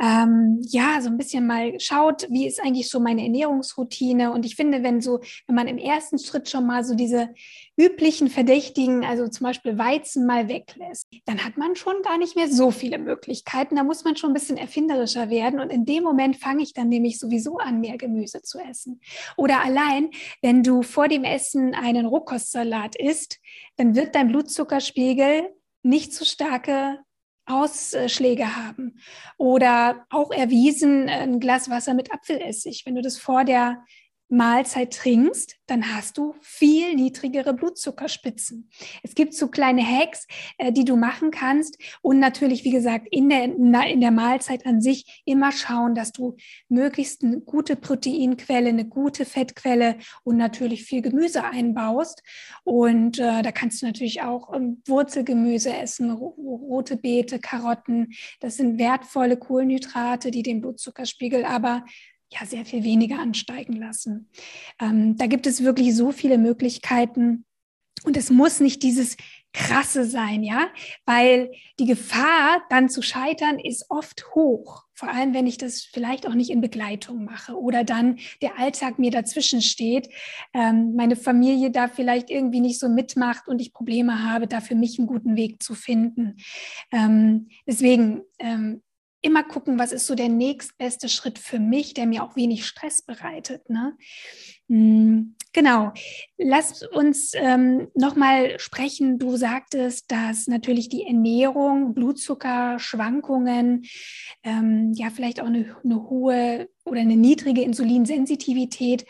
ähm, 0.00 0.60
ja, 0.62 1.00
so 1.00 1.08
ein 1.08 1.18
bisschen 1.18 1.46
mal 1.46 1.78
schaut, 1.78 2.26
wie 2.30 2.46
ist 2.46 2.60
eigentlich 2.60 2.88
so 2.88 3.00
meine 3.00 3.22
Ernährungsroutine. 3.22 4.32
Und 4.32 4.46
ich 4.46 4.56
finde, 4.56 4.82
wenn 4.82 5.00
so, 5.00 5.20
wenn 5.46 5.54
man 5.54 5.68
im 5.68 5.78
ersten 5.78 6.18
Schritt 6.18 6.48
schon 6.48 6.66
mal 6.66 6.84
so 6.84 6.94
diese 6.94 7.30
üblichen 7.76 8.28
Verdächtigen, 8.28 9.04
also 9.04 9.28
zum 9.28 9.44
Beispiel 9.44 9.78
Weizen 9.78 10.26
mal 10.26 10.48
weglässt, 10.48 11.08
dann 11.26 11.44
hat 11.44 11.56
man 11.56 11.76
schon 11.76 12.02
gar 12.02 12.18
nicht 12.18 12.36
mehr 12.36 12.48
so 12.48 12.70
viele 12.70 12.98
Möglichkeiten. 12.98 13.76
Da 13.76 13.84
muss 13.84 14.04
man 14.04 14.16
schon 14.16 14.30
ein 14.30 14.34
bisschen 14.34 14.56
erfinderischer 14.56 15.28
werden. 15.28 15.60
Und 15.60 15.70
in 15.70 15.84
dem 15.84 16.02
Moment 16.02 16.36
fange 16.36 16.62
ich 16.62 16.72
dann 16.72 16.88
nämlich 16.88 17.18
sowieso 17.18 17.58
an, 17.58 17.80
mehr 17.80 17.98
Gemüse 17.98 18.42
zu 18.42 18.58
essen. 18.58 19.00
Oder 19.36 19.62
allein, 19.62 20.10
wenn 20.40 20.62
du 20.62 20.82
vor 20.82 21.08
dem 21.08 21.24
Essen 21.24 21.74
einen 21.74 22.06
Rohkostsalat 22.06 22.96
isst, 22.96 23.38
dann 23.76 23.94
wird 23.94 24.14
dein 24.14 24.28
Blutzuckerspiegel 24.28 25.54
nicht 25.82 26.12
so 26.12 26.24
starke 26.24 27.00
Ausschläge 27.50 28.56
haben. 28.56 29.00
Oder 29.36 30.06
auch 30.10 30.30
erwiesen 30.30 31.08
ein 31.08 31.40
Glas 31.40 31.70
Wasser 31.70 31.94
mit 31.94 32.12
Apfelessig. 32.12 32.82
Wenn 32.86 32.94
du 32.94 33.02
das 33.02 33.18
vor 33.18 33.44
der 33.44 33.84
Mahlzeit 34.30 34.94
trinkst, 34.94 35.56
dann 35.66 35.94
hast 35.94 36.18
du 36.18 36.34
viel 36.40 36.94
niedrigere 36.94 37.52
Blutzuckerspitzen. 37.52 38.70
Es 39.02 39.14
gibt 39.14 39.34
so 39.34 39.48
kleine 39.48 39.84
Hacks, 39.84 40.26
äh, 40.58 40.72
die 40.72 40.84
du 40.84 40.96
machen 40.96 41.30
kannst 41.30 41.78
und 42.00 42.18
natürlich, 42.18 42.64
wie 42.64 42.70
gesagt, 42.70 43.08
in 43.10 43.28
der, 43.28 43.44
in 43.44 44.00
der 44.00 44.10
Mahlzeit 44.10 44.66
an 44.66 44.80
sich 44.80 45.22
immer 45.24 45.52
schauen, 45.52 45.94
dass 45.94 46.12
du 46.12 46.36
möglichst 46.68 47.24
eine 47.24 47.40
gute 47.40 47.76
Proteinquelle, 47.76 48.68
eine 48.68 48.88
gute 48.88 49.24
Fettquelle 49.24 49.96
und 50.24 50.36
natürlich 50.36 50.84
viel 50.84 51.02
Gemüse 51.02 51.44
einbaust. 51.44 52.22
Und 52.64 53.18
äh, 53.18 53.42
da 53.42 53.52
kannst 53.52 53.82
du 53.82 53.86
natürlich 53.86 54.22
auch 54.22 54.54
ähm, 54.54 54.82
Wurzelgemüse 54.86 55.74
essen, 55.74 56.10
rote 56.10 56.96
Beete, 56.96 57.38
Karotten. 57.38 58.12
Das 58.40 58.56
sind 58.56 58.78
wertvolle 58.78 59.36
Kohlenhydrate, 59.36 60.30
die 60.30 60.42
den 60.42 60.60
Blutzuckerspiegel 60.60 61.44
aber 61.44 61.84
ja 62.30 62.46
sehr 62.46 62.64
viel 62.64 62.84
weniger 62.84 63.18
ansteigen 63.18 63.74
lassen. 63.74 64.28
Ähm, 64.80 65.16
da 65.16 65.26
gibt 65.26 65.46
es 65.46 65.62
wirklich 65.64 65.94
so 65.94 66.12
viele 66.12 66.38
Möglichkeiten 66.38 67.44
und 68.04 68.16
es 68.16 68.30
muss 68.30 68.60
nicht 68.60 68.82
dieses 68.82 69.16
krasse 69.52 70.04
sein, 70.04 70.42
ja, 70.42 70.68
weil 71.04 71.50
die 71.78 71.86
Gefahr, 71.86 72.62
dann 72.70 72.88
zu 72.88 73.02
scheitern, 73.02 73.58
ist 73.58 73.86
oft 73.88 74.34
hoch. 74.34 74.84
Vor 74.94 75.08
allem, 75.08 75.34
wenn 75.34 75.46
ich 75.46 75.58
das 75.58 75.82
vielleicht 75.82 76.26
auch 76.26 76.34
nicht 76.34 76.50
in 76.50 76.60
Begleitung 76.60 77.24
mache 77.24 77.58
oder 77.58 77.84
dann 77.84 78.18
der 78.42 78.58
Alltag 78.58 78.98
mir 78.98 79.10
dazwischen 79.10 79.60
steht, 79.60 80.08
ähm, 80.54 80.94
meine 80.94 81.16
Familie 81.16 81.70
da 81.70 81.88
vielleicht 81.88 82.30
irgendwie 82.30 82.60
nicht 82.60 82.78
so 82.78 82.88
mitmacht 82.88 83.48
und 83.48 83.60
ich 83.60 83.72
Probleme 83.72 84.22
habe, 84.22 84.46
da 84.46 84.60
für 84.60 84.76
mich 84.76 84.98
einen 84.98 85.08
guten 85.08 85.36
Weg 85.36 85.62
zu 85.62 85.74
finden. 85.74 86.36
Ähm, 86.92 87.48
deswegen 87.66 88.22
ähm, 88.38 88.82
immer 89.22 89.42
gucken, 89.44 89.78
was 89.78 89.92
ist 89.92 90.06
so 90.06 90.14
der 90.14 90.28
nächstbeste 90.28 91.08
Schritt 91.08 91.38
für 91.38 91.58
mich, 91.58 91.94
der 91.94 92.06
mir 92.06 92.22
auch 92.22 92.36
wenig 92.36 92.66
Stress 92.66 93.02
bereitet. 93.02 93.68
Ne? 93.68 93.96
Hm, 94.68 95.36
genau. 95.52 95.92
Lass 96.38 96.82
uns 96.82 97.32
ähm, 97.34 97.88
nochmal 97.94 98.58
sprechen. 98.58 99.18
Du 99.18 99.36
sagtest, 99.36 100.10
dass 100.10 100.46
natürlich 100.46 100.88
die 100.88 101.04
Ernährung, 101.04 101.94
Blutzuckerschwankungen, 101.94 103.84
ähm, 104.42 104.92
ja 104.94 105.10
vielleicht 105.10 105.40
auch 105.40 105.46
eine, 105.46 105.76
eine 105.84 106.08
hohe 106.08 106.68
oder 106.84 107.00
eine 107.00 107.16
niedrige 107.16 107.62
Insulinsensitivität 107.62 109.04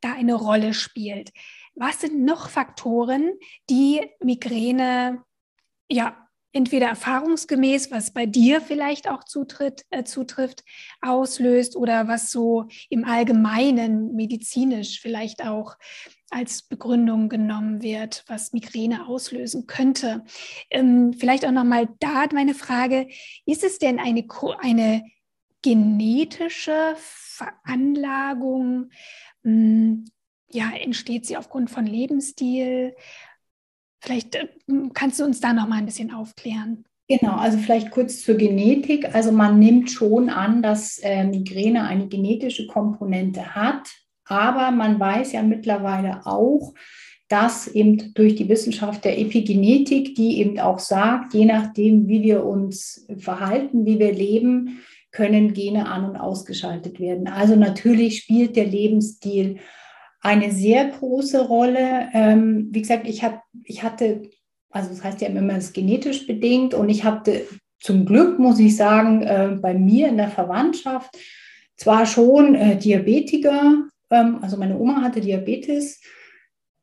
da 0.00 0.12
eine 0.14 0.34
Rolle 0.34 0.74
spielt. 0.74 1.30
Was 1.74 2.00
sind 2.00 2.24
noch 2.24 2.48
Faktoren, 2.50 3.32
die 3.70 4.02
Migräne 4.20 5.22
ja 5.88 6.21
entweder 6.52 6.86
erfahrungsgemäß, 6.86 7.90
was 7.90 8.12
bei 8.12 8.26
dir 8.26 8.60
vielleicht 8.60 9.08
auch 9.08 9.24
zutritt, 9.24 9.84
äh, 9.90 10.04
zutrifft, 10.04 10.64
auslöst 11.00 11.76
oder 11.76 12.08
was 12.08 12.30
so 12.30 12.66
im 12.90 13.04
Allgemeinen 13.04 14.14
medizinisch 14.14 15.00
vielleicht 15.00 15.44
auch 15.46 15.76
als 16.30 16.62
Begründung 16.62 17.28
genommen 17.28 17.82
wird, 17.82 18.24
was 18.26 18.52
Migräne 18.52 19.06
auslösen 19.06 19.66
könnte. 19.66 20.24
Ähm, 20.70 21.12
vielleicht 21.12 21.44
auch 21.46 21.52
nochmal 21.52 21.88
da 22.00 22.26
meine 22.32 22.54
Frage, 22.54 23.08
ist 23.44 23.64
es 23.64 23.78
denn 23.78 23.98
eine, 23.98 24.26
eine 24.58 25.02
genetische 25.60 26.94
Veranlagung? 26.96 28.90
Hm, 29.44 30.06
ja, 30.50 30.70
entsteht 30.72 31.26
sie 31.26 31.36
aufgrund 31.36 31.70
von 31.70 31.86
Lebensstil? 31.86 32.94
Vielleicht 34.02 34.34
äh, 34.34 34.48
kannst 34.94 35.20
du 35.20 35.24
uns 35.24 35.40
da 35.40 35.52
noch 35.52 35.68
mal 35.68 35.76
ein 35.76 35.86
bisschen 35.86 36.12
aufklären. 36.12 36.84
Genau, 37.08 37.36
also 37.36 37.58
vielleicht 37.58 37.90
kurz 37.90 38.22
zur 38.22 38.36
Genetik. 38.36 39.14
Also 39.14 39.32
man 39.32 39.58
nimmt 39.58 39.90
schon 39.90 40.30
an, 40.30 40.62
dass 40.62 40.98
äh, 40.98 41.24
Migräne 41.24 41.84
eine 41.84 42.08
genetische 42.08 42.66
Komponente 42.66 43.54
hat, 43.54 43.88
aber 44.24 44.70
man 44.70 44.98
weiß 44.98 45.32
ja 45.32 45.42
mittlerweile 45.42 46.26
auch, 46.26 46.74
dass 47.28 47.66
eben 47.66 48.12
durch 48.14 48.34
die 48.34 48.48
Wissenschaft 48.48 49.04
der 49.04 49.18
Epigenetik, 49.18 50.14
die 50.14 50.38
eben 50.38 50.58
auch 50.58 50.78
sagt, 50.78 51.34
je 51.34 51.44
nachdem, 51.44 52.08
wie 52.08 52.22
wir 52.22 52.44
uns 52.44 53.06
verhalten, 53.18 53.86
wie 53.86 53.98
wir 53.98 54.12
leben, 54.12 54.80
können 55.12 55.52
Gene 55.52 55.88
an 55.88 56.04
und 56.04 56.16
ausgeschaltet 56.16 56.98
werden. 57.00 57.28
Also 57.28 57.56
natürlich 57.56 58.18
spielt 58.18 58.56
der 58.56 58.66
Lebensstil 58.66 59.58
eine 60.22 60.52
sehr 60.52 60.86
große 60.86 61.46
Rolle. 61.46 62.08
Ähm, 62.14 62.68
wie 62.70 62.80
gesagt, 62.80 63.06
ich, 63.06 63.22
hab, 63.22 63.42
ich 63.64 63.82
hatte, 63.82 64.22
also 64.70 64.88
das 64.88 65.04
heißt 65.04 65.20
ja 65.20 65.28
immer, 65.28 65.56
es 65.56 65.66
ist 65.66 65.74
genetisch 65.74 66.26
bedingt 66.26 66.72
und 66.72 66.88
ich 66.88 67.04
hatte 67.04 67.42
zum 67.80 68.06
Glück, 68.06 68.38
muss 68.38 68.60
ich 68.60 68.76
sagen, 68.76 69.22
äh, 69.22 69.58
bei 69.60 69.74
mir 69.74 70.08
in 70.08 70.16
der 70.16 70.28
Verwandtschaft 70.28 71.10
zwar 71.76 72.06
schon 72.06 72.54
äh, 72.54 72.76
Diabetiker, 72.78 73.88
ähm, 74.10 74.38
also 74.40 74.56
meine 74.56 74.78
Oma 74.78 75.02
hatte 75.02 75.20
Diabetes, 75.20 76.00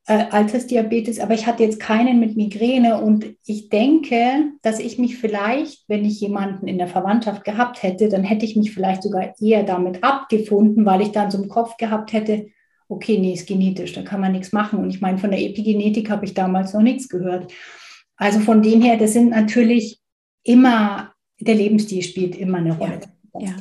äh, 0.07 0.25
Altersdiabetes, 0.31 1.21
aber 1.21 1.33
ich 1.33 1.47
hatte 1.47 1.63
jetzt 1.63 1.79
keinen 1.79 2.19
mit 2.19 2.35
Migräne 2.35 2.99
und 3.01 3.25
ich 3.45 3.69
denke, 3.69 4.51
dass 4.61 4.79
ich 4.81 4.99
mich 4.99 5.17
vielleicht, 5.17 5.87
wenn 5.87 6.03
ich 6.03 6.19
jemanden 6.19 6.67
in 6.67 6.77
der 6.77 6.87
Verwandtschaft 6.87 7.45
gehabt 7.45 7.83
hätte, 7.83 8.09
dann 8.09 8.25
hätte 8.25 8.43
ich 8.43 8.57
mich 8.57 8.73
vielleicht 8.73 9.03
sogar 9.03 9.33
eher 9.39 9.63
damit 9.63 10.03
abgefunden, 10.03 10.85
weil 10.85 11.01
ich 11.01 11.13
dann 11.13 11.31
so 11.31 11.41
im 11.41 11.47
Kopf 11.47 11.77
gehabt 11.77 12.11
hätte, 12.11 12.47
okay, 12.89 13.19
nee, 13.19 13.33
ist 13.33 13.47
genetisch, 13.47 13.93
da 13.93 14.01
kann 14.01 14.19
man 14.19 14.33
nichts 14.33 14.51
machen. 14.51 14.79
Und 14.79 14.89
ich 14.89 14.99
meine, 14.99 15.19
von 15.19 15.31
der 15.31 15.39
Epigenetik 15.39 16.09
habe 16.09 16.25
ich 16.25 16.33
damals 16.33 16.73
noch 16.73 16.81
nichts 16.81 17.07
gehört. 17.07 17.53
Also 18.17 18.39
von 18.39 18.61
dem 18.61 18.81
her, 18.81 18.97
das 18.97 19.13
sind 19.13 19.29
natürlich 19.29 20.01
immer, 20.43 21.13
der 21.39 21.55
Lebensstil 21.55 22.01
spielt 22.01 22.35
immer 22.35 22.57
eine 22.57 22.75
Rolle. 22.75 22.99
Ja, 23.39 23.55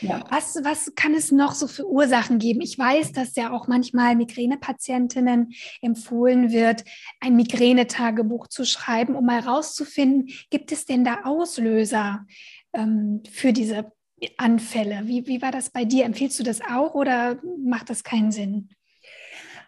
ja. 0.00 0.24
Was, 0.30 0.58
was 0.62 0.92
kann 0.94 1.14
es 1.14 1.32
noch 1.32 1.52
so 1.52 1.68
für 1.68 1.88
Ursachen 1.88 2.38
geben? 2.38 2.60
Ich 2.60 2.78
weiß, 2.78 3.12
dass 3.12 3.36
ja 3.36 3.52
auch 3.52 3.68
manchmal 3.68 4.16
Migränepatientinnen 4.16 5.52
empfohlen 5.80 6.50
wird, 6.50 6.84
ein 7.20 7.36
Migränetagebuch 7.36 8.48
zu 8.48 8.64
schreiben, 8.64 9.14
um 9.14 9.26
mal 9.26 9.40
rauszufinden, 9.40 10.28
gibt 10.50 10.72
es 10.72 10.86
denn 10.86 11.04
da 11.04 11.20
Auslöser 11.24 12.26
ähm, 12.72 13.22
für 13.30 13.52
diese 13.52 13.92
Anfälle? 14.38 15.02
Wie, 15.04 15.26
wie 15.26 15.42
war 15.42 15.52
das 15.52 15.70
bei 15.70 15.84
dir? 15.84 16.04
Empfiehlst 16.04 16.38
du 16.38 16.42
das 16.42 16.60
auch 16.60 16.94
oder 16.94 17.38
macht 17.62 17.90
das 17.90 18.02
keinen 18.02 18.32
Sinn? 18.32 18.70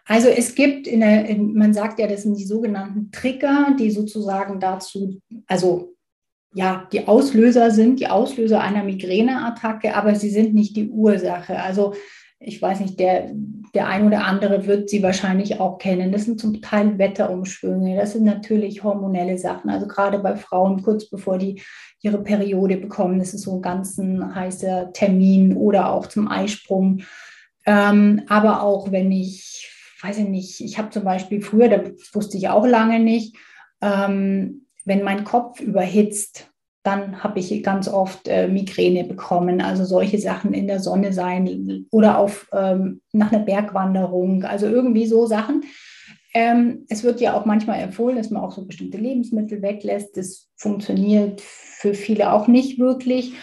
Also 0.05 0.27
es 0.27 0.55
gibt, 0.55 0.87
in 0.87 1.01
der, 1.01 1.25
in, 1.25 1.53
man 1.53 1.73
sagt 1.73 1.99
ja, 1.99 2.07
das 2.07 2.23
sind 2.23 2.35
die 2.35 2.45
sogenannten 2.45 3.11
Trigger, 3.11 3.75
die 3.77 3.91
sozusagen 3.91 4.59
dazu, 4.59 5.21
also 5.45 5.95
ja, 6.55 6.87
die 6.91 7.07
Auslöser 7.07 7.69
sind, 7.69 7.99
die 7.99 8.07
Auslöser 8.07 8.59
einer 8.59 8.83
Migräneattacke, 8.83 9.95
aber 9.95 10.15
sie 10.15 10.31
sind 10.31 10.55
nicht 10.55 10.75
die 10.75 10.89
Ursache. 10.89 11.61
Also 11.61 11.93
ich 12.39 12.61
weiß 12.61 12.79
nicht, 12.79 12.99
der, 12.99 13.31
der 13.73 13.87
ein 13.87 14.05
oder 14.05 14.23
andere 14.25 14.65
wird 14.65 14.89
sie 14.89 15.03
wahrscheinlich 15.03 15.59
auch 15.59 15.77
kennen. 15.77 16.11
Das 16.11 16.23
sind 16.23 16.39
zum 16.39 16.61
Teil 16.61 16.97
Wetterumschwünge, 16.97 17.97
das 17.97 18.13
sind 18.13 18.23
natürlich 18.23 18.83
hormonelle 18.83 19.37
Sachen. 19.37 19.69
Also 19.69 19.87
gerade 19.87 20.19
bei 20.19 20.35
Frauen 20.35 20.81
kurz 20.81 21.09
bevor 21.09 21.37
die 21.37 21.61
ihre 22.01 22.23
Periode 22.23 22.77
bekommen, 22.77 23.19
das 23.19 23.33
ist 23.33 23.41
so 23.41 23.57
ein 23.57 23.61
ganz 23.61 23.97
heißer 23.97 24.93
Termin 24.93 25.57
oder 25.57 25.91
auch 25.91 26.07
zum 26.07 26.29
Eisprung. 26.29 27.01
Ähm, 27.65 28.21
aber 28.29 28.63
auch 28.63 28.91
wenn 28.91 29.11
ich, 29.11 29.69
weiß 30.01 30.19
ich 30.19 30.27
nicht, 30.27 30.61
ich 30.61 30.77
habe 30.77 30.91
zum 30.91 31.03
Beispiel 31.03 31.41
früher, 31.41 31.67
da 31.67 31.83
wusste 32.13 32.37
ich 32.37 32.47
auch 32.47 32.65
lange 32.65 33.01
nicht, 33.01 33.35
ähm, 33.81 34.65
wenn 34.85 35.03
mein 35.03 35.25
Kopf 35.25 35.59
überhitzt, 35.59 36.49
dann 36.83 37.23
habe 37.23 37.39
ich 37.39 37.63
ganz 37.63 37.87
oft 37.87 38.27
äh, 38.27 38.47
Migräne 38.47 39.03
bekommen. 39.03 39.61
Also 39.61 39.83
solche 39.83 40.17
Sachen 40.17 40.53
in 40.53 40.67
der 40.67 40.79
Sonne 40.79 41.13
sein 41.13 41.85
oder 41.91 42.17
auf, 42.17 42.47
ähm, 42.53 43.01
nach 43.11 43.31
einer 43.31 43.43
Bergwanderung. 43.43 44.43
Also 44.43 44.67
irgendwie 44.67 45.05
so 45.05 45.25
Sachen. 45.25 45.63
Ähm, 46.33 46.85
es 46.89 47.03
wird 47.03 47.21
ja 47.21 47.33
auch 47.33 47.45
manchmal 47.45 47.79
empfohlen, 47.79 48.17
dass 48.17 48.29
man 48.29 48.43
auch 48.43 48.51
so 48.51 48.65
bestimmte 48.65 48.97
Lebensmittel 48.97 49.61
weglässt. 49.61 50.15
Das 50.15 50.47
funktioniert 50.55 51.41
für 51.41 51.93
viele 51.93 52.31
auch 52.33 52.47
nicht 52.47 52.79
wirklich. 52.79 53.33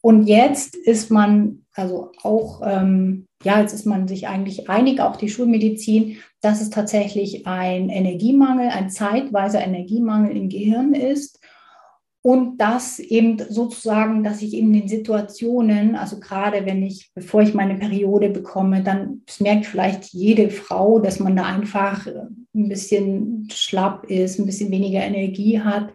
Und 0.00 0.26
jetzt 0.26 0.76
ist 0.76 1.10
man 1.10 1.66
also 1.76 2.12
auch, 2.22 2.62
ähm, 2.64 3.26
ja, 3.42 3.60
jetzt 3.60 3.72
ist 3.72 3.86
man 3.86 4.08
sich 4.08 4.28
eigentlich 4.28 4.70
einig, 4.70 5.00
auch 5.00 5.16
die 5.16 5.28
Schulmedizin, 5.28 6.18
dass 6.40 6.60
es 6.60 6.70
tatsächlich 6.70 7.46
ein 7.46 7.90
Energiemangel, 7.90 8.68
ein 8.68 8.88
zeitweiser 8.88 9.60
Energiemangel 9.60 10.36
im 10.36 10.48
Gehirn 10.48 10.94
ist. 10.94 11.40
Und 12.26 12.58
das 12.58 12.98
eben 12.98 13.38
sozusagen, 13.38 14.24
dass 14.24 14.42
ich 14.42 14.54
in 14.54 14.72
den 14.72 14.88
Situationen, 14.88 15.94
also 15.94 16.18
gerade 16.18 16.66
wenn 16.66 16.82
ich, 16.82 17.12
bevor 17.14 17.40
ich 17.40 17.54
meine 17.54 17.76
Periode 17.76 18.30
bekomme, 18.30 18.82
dann 18.82 19.22
merkt 19.38 19.64
vielleicht 19.64 20.06
jede 20.06 20.50
Frau, 20.50 20.98
dass 20.98 21.20
man 21.20 21.36
da 21.36 21.44
einfach 21.44 22.04
ein 22.04 22.68
bisschen 22.68 23.46
schlapp 23.52 24.10
ist, 24.10 24.40
ein 24.40 24.46
bisschen 24.46 24.72
weniger 24.72 25.04
Energie 25.04 25.60
hat. 25.60 25.92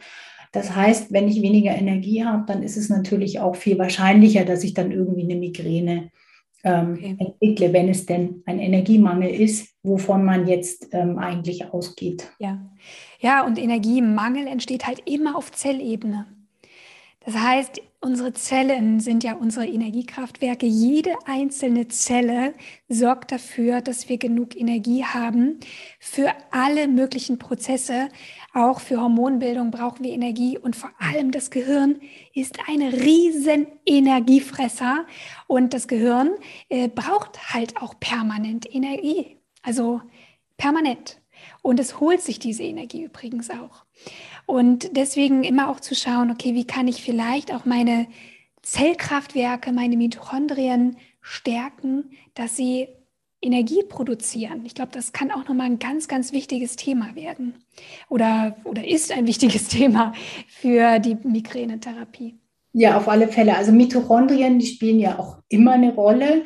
Das 0.54 0.74
heißt, 0.74 1.12
wenn 1.12 1.28
ich 1.28 1.42
weniger 1.42 1.76
Energie 1.76 2.24
habe, 2.24 2.46
dann 2.48 2.64
ist 2.64 2.78
es 2.78 2.88
natürlich 2.88 3.42
auch 3.42 3.58
viel 3.58 3.78
wahrscheinlicher, 3.78 4.46
dass 4.46 4.64
ich 4.64 4.74
dann 4.74 4.94
irgendwie 4.94 5.24
eine 5.24 5.36
Migräne 5.36 6.12
ähm, 6.64 6.94
okay. 6.94 7.16
entwickle, 7.20 7.74
wenn 7.74 7.90
es 7.90 8.06
denn 8.06 8.42
ein 8.46 8.60
Energiemangel 8.60 9.30
ist, 9.30 9.76
wovon 9.84 10.24
man 10.24 10.48
jetzt 10.48 10.88
ähm, 10.94 11.18
eigentlich 11.18 11.66
ausgeht. 11.74 12.32
Ja. 12.40 12.72
Ja, 13.22 13.46
und 13.46 13.60
Energiemangel 13.60 14.48
entsteht 14.48 14.88
halt 14.88 15.08
immer 15.08 15.36
auf 15.36 15.52
Zellebene. 15.52 16.26
Das 17.24 17.36
heißt, 17.36 17.82
unsere 18.00 18.34
Zellen 18.34 19.00
sind 19.00 19.24
ja 19.24 19.36
unsere 19.36 19.68
Energiekraftwerke. 19.68 20.66
Jede 20.66 21.14
einzelne 21.28 21.88
Zelle 21.88 22.56
sorgt 22.90 23.32
dafür, 23.32 23.82
dass 23.82 24.10
wir 24.10 24.18
genug 24.18 24.60
Energie 24.60 25.06
haben 25.06 25.60
für 26.00 26.34
alle 26.50 26.88
möglichen 26.88 27.38
Prozesse. 27.38 28.10
Auch 28.56 28.80
für 28.80 29.00
Hormonbildung 29.00 29.70
brauchen 29.70 30.04
wir 30.04 30.14
Energie 30.14 30.58
und 30.58 30.76
vor 30.76 30.90
allem 30.98 31.30
das 31.30 31.52
Gehirn 31.52 32.02
ist 32.34 32.58
ein 32.68 32.82
riesen 32.82 33.68
Energiefresser 33.86 35.06
und 35.46 35.76
das 35.76 35.88
Gehirn 35.88 36.32
äh, 36.70 36.88
braucht 36.88 37.54
halt 37.54 37.78
auch 37.78 38.00
permanent 38.00 38.74
Energie. 38.74 39.38
Also 39.62 40.02
permanent. 40.58 41.21
Und 41.62 41.80
es 41.80 42.00
holt 42.00 42.22
sich 42.22 42.40
diese 42.40 42.64
Energie 42.64 43.04
übrigens 43.04 43.50
auch. 43.50 43.86
Und 44.46 44.96
deswegen 44.96 45.44
immer 45.44 45.70
auch 45.70 45.80
zu 45.80 45.96
schauen, 45.96 46.32
okay, 46.32 46.56
wie 46.56 46.66
kann 46.66 46.88
ich 46.88 47.04
vielleicht 47.04 47.54
auch 47.54 47.66
meine 47.66 48.08
Zellkraftwerke, 48.64 49.72
meine 49.72 49.98
Mitochondrien 49.98 50.98
stärken, 51.22 52.12
dass 52.34 52.56
sie 52.56 52.88
Energie 53.42 53.84
produzieren. 53.84 54.66
Ich 54.66 54.76
glaube, 54.76 54.92
das 54.92 55.14
kann 55.14 55.32
auch 55.32 55.48
nochmal 55.48 55.66
ein 55.66 55.80
ganz, 55.80 56.08
ganz 56.08 56.32
wichtiges 56.32 56.76
Thema 56.76 57.16
werden 57.16 57.56
oder, 58.08 58.56
oder 58.66 58.88
ist 58.88 59.12
ein 59.12 59.26
wichtiges 59.26 59.68
Thema 59.70 60.14
für 60.48 61.00
die 61.00 61.16
Migränetherapie. 61.24 62.36
Ja, 62.74 62.98
auf 62.98 63.10
alle 63.10 63.28
Fälle. 63.28 63.58
Also 63.58 63.72
Mitochondrien, 63.72 64.60
die 64.60 64.68
spielen 64.68 65.00
ja 65.00 65.20
auch 65.20 65.40
immer 65.50 65.74
eine 65.74 65.94
Rolle. 65.94 66.44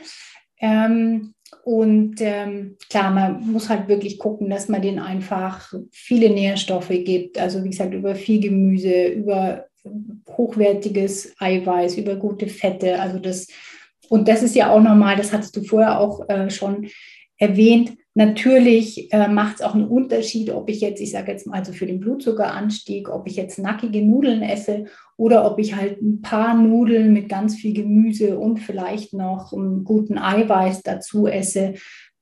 Ähm, 0.59 1.34
und 1.63 2.15
ähm, 2.19 2.77
klar, 2.89 3.11
man 3.11 3.51
muss 3.51 3.69
halt 3.69 3.87
wirklich 3.87 4.19
gucken, 4.19 4.49
dass 4.49 4.69
man 4.69 4.81
denen 4.81 4.99
einfach 4.99 5.73
viele 5.91 6.29
Nährstoffe 6.29 6.89
gibt. 6.89 7.39
Also 7.39 7.63
wie 7.63 7.69
gesagt, 7.69 7.93
über 7.93 8.15
viel 8.15 8.39
Gemüse, 8.39 9.07
über 9.07 9.65
hochwertiges 10.29 11.33
Eiweiß, 11.39 11.97
über 11.97 12.15
gute 12.15 12.47
Fette. 12.47 12.99
Also 12.99 13.19
das, 13.19 13.47
und 14.09 14.27
das 14.27 14.43
ist 14.43 14.55
ja 14.55 14.71
auch 14.71 14.81
normal, 14.81 15.15
das 15.15 15.33
hattest 15.33 15.55
du 15.55 15.63
vorher 15.63 15.99
auch 15.99 16.27
äh, 16.29 16.49
schon 16.49 16.87
erwähnt. 17.37 17.97
Natürlich 18.17 19.11
äh, 19.11 19.27
macht 19.27 19.55
es 19.55 19.61
auch 19.61 19.75
einen 19.75 19.89
Unterschied, 19.89 20.49
ob 20.49 20.69
ich 20.69 20.79
jetzt, 20.79 21.01
ich 21.01 21.11
sage 21.11 21.33
jetzt 21.33 21.45
mal, 21.45 21.59
also 21.59 21.73
für 21.73 21.85
den 21.85 21.99
Blutzuckeranstieg, 21.99 23.09
ob 23.09 23.27
ich 23.27 23.35
jetzt 23.35 23.59
nackige 23.59 24.01
Nudeln 24.01 24.41
esse 24.41 24.85
oder 25.17 25.49
ob 25.51 25.59
ich 25.59 25.75
halt 25.75 26.01
ein 26.01 26.21
paar 26.21 26.53
Nudeln 26.53 27.11
mit 27.11 27.27
ganz 27.27 27.55
viel 27.55 27.73
Gemüse 27.73 28.39
und 28.39 28.59
vielleicht 28.59 29.11
noch 29.11 29.51
einen 29.51 29.83
guten 29.83 30.17
Eiweiß 30.17 30.83
dazu 30.83 31.27
esse. 31.27 31.73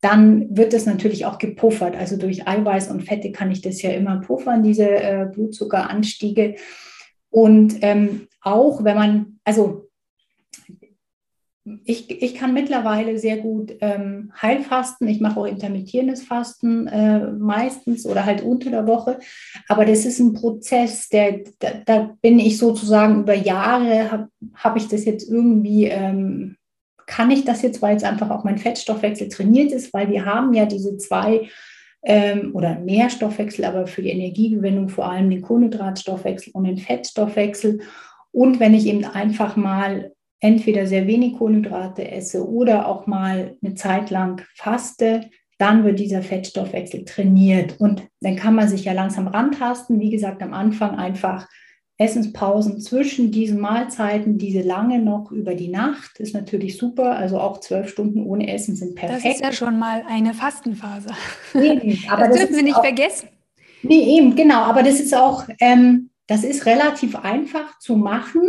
Dann 0.01 0.57
wird 0.57 0.73
das 0.73 0.87
natürlich 0.87 1.27
auch 1.27 1.37
gepuffert. 1.37 1.95
Also 1.95 2.17
durch 2.17 2.47
Eiweiß 2.47 2.89
und 2.89 3.03
Fette 3.03 3.31
kann 3.31 3.51
ich 3.51 3.61
das 3.61 3.79
ja 3.83 3.91
immer 3.91 4.19
puffern, 4.19 4.63
diese 4.63 4.89
äh, 4.89 5.27
Blutzuckeranstiege. 5.31 6.55
Und 7.29 7.77
ähm, 7.81 8.27
auch 8.41 8.83
wenn 8.83 8.95
man, 8.95 9.39
also 9.43 9.89
ich, 11.85 12.21
ich 12.21 12.35
kann 12.35 12.53
mittlerweile 12.53 13.17
sehr 13.17 13.37
gut 13.37 13.73
ähm, 13.79 14.33
Heilfasten. 14.41 15.07
Ich 15.07 15.21
mache 15.21 15.39
auch 15.39 15.45
intermittierendes 15.45 16.23
Fasten 16.23 16.87
äh, 16.87 17.31
meistens 17.31 18.05
oder 18.05 18.25
halt 18.25 18.41
unter 18.41 18.69
der 18.69 18.85
Woche. 18.85 19.19
Aber 19.69 19.85
das 19.85 20.05
ist 20.05 20.19
ein 20.19 20.33
Prozess, 20.33 21.07
der, 21.07 21.39
da, 21.59 21.69
da 21.85 22.15
bin 22.21 22.39
ich 22.39 22.57
sozusagen 22.57 23.21
über 23.21 23.33
Jahre, 23.33 24.11
habe 24.11 24.27
hab 24.55 24.75
ich 24.75 24.89
das 24.89 25.05
jetzt 25.05 25.29
irgendwie, 25.29 25.85
ähm, 25.85 26.57
kann 27.05 27.31
ich 27.31 27.45
das 27.45 27.61
jetzt, 27.61 27.81
weil 27.81 27.93
jetzt 27.93 28.05
einfach 28.05 28.29
auch 28.29 28.43
mein 28.43 28.57
Fettstoffwechsel 28.57 29.29
trainiert 29.29 29.71
ist, 29.71 29.93
weil 29.93 30.09
wir 30.09 30.25
haben 30.25 30.53
ja 30.53 30.65
diese 30.65 30.97
zwei 30.97 31.47
ähm, 32.03 32.51
oder 32.53 32.77
mehr 32.79 33.09
Stoffwechsel, 33.09 33.63
aber 33.63 33.87
für 33.87 34.01
die 34.01 34.11
Energiegewinnung 34.11 34.89
vor 34.89 35.09
allem 35.09 35.29
den 35.29 35.41
Kohlenhydratstoffwechsel 35.41 36.51
und 36.53 36.65
den 36.65 36.77
Fettstoffwechsel. 36.77 37.79
Und 38.31 38.59
wenn 38.59 38.73
ich 38.73 38.85
eben 38.87 39.05
einfach 39.05 39.55
mal 39.55 40.11
entweder 40.43 40.85
sehr 40.85 41.07
wenig 41.07 41.37
Kohlenhydrate 41.37 42.11
esse 42.11 42.47
oder 42.47 42.87
auch 42.89 43.07
mal 43.07 43.55
eine 43.63 43.75
Zeit 43.75 44.09
lang 44.09 44.41
faste, 44.55 45.29
dann 45.57 45.85
wird 45.85 45.99
dieser 45.99 46.21
Fettstoffwechsel 46.21 47.05
trainiert. 47.05 47.79
Und 47.79 48.03
dann 48.19 48.35
kann 48.35 48.53
man 48.53 48.67
sich 48.67 48.83
ja 48.83 48.91
langsam 48.91 49.27
rantasten. 49.27 50.01
Wie 50.01 50.09
gesagt, 50.09 50.43
am 50.43 50.53
Anfang 50.53 50.97
einfach 50.97 51.47
Essenspausen 51.97 52.81
zwischen 52.81 53.31
diesen 53.31 53.61
Mahlzeiten, 53.61 54.37
diese 54.37 54.61
lange 54.61 54.99
noch 54.99 55.31
über 55.31 55.55
die 55.55 55.69
Nacht, 55.69 56.19
ist 56.19 56.33
natürlich 56.33 56.77
super. 56.77 57.15
Also 57.15 57.39
auch 57.39 57.61
zwölf 57.61 57.87
Stunden 57.87 58.25
ohne 58.25 58.53
Essen 58.53 58.75
sind 58.75 58.95
perfekt. 58.95 59.23
Das 59.23 59.35
ist 59.35 59.41
ja 59.41 59.53
schon 59.53 59.79
mal 59.79 60.03
eine 60.09 60.33
Fastenphase. 60.33 61.11
Eben, 61.53 61.97
aber 62.09 62.23
das, 62.27 62.31
das 62.31 62.39
dürfen 62.39 62.55
wir 62.57 62.63
nicht 62.63 62.75
auch, 62.75 62.83
vergessen. 62.83 63.29
Nee, 63.81 64.17
eben, 64.17 64.35
genau. 64.35 64.63
Aber 64.63 64.83
das 64.83 64.99
ist 64.99 65.15
auch, 65.15 65.45
ähm, 65.61 66.09
das 66.27 66.43
ist 66.43 66.65
relativ 66.65 67.15
einfach 67.15 67.79
zu 67.79 67.95
machen 67.95 68.41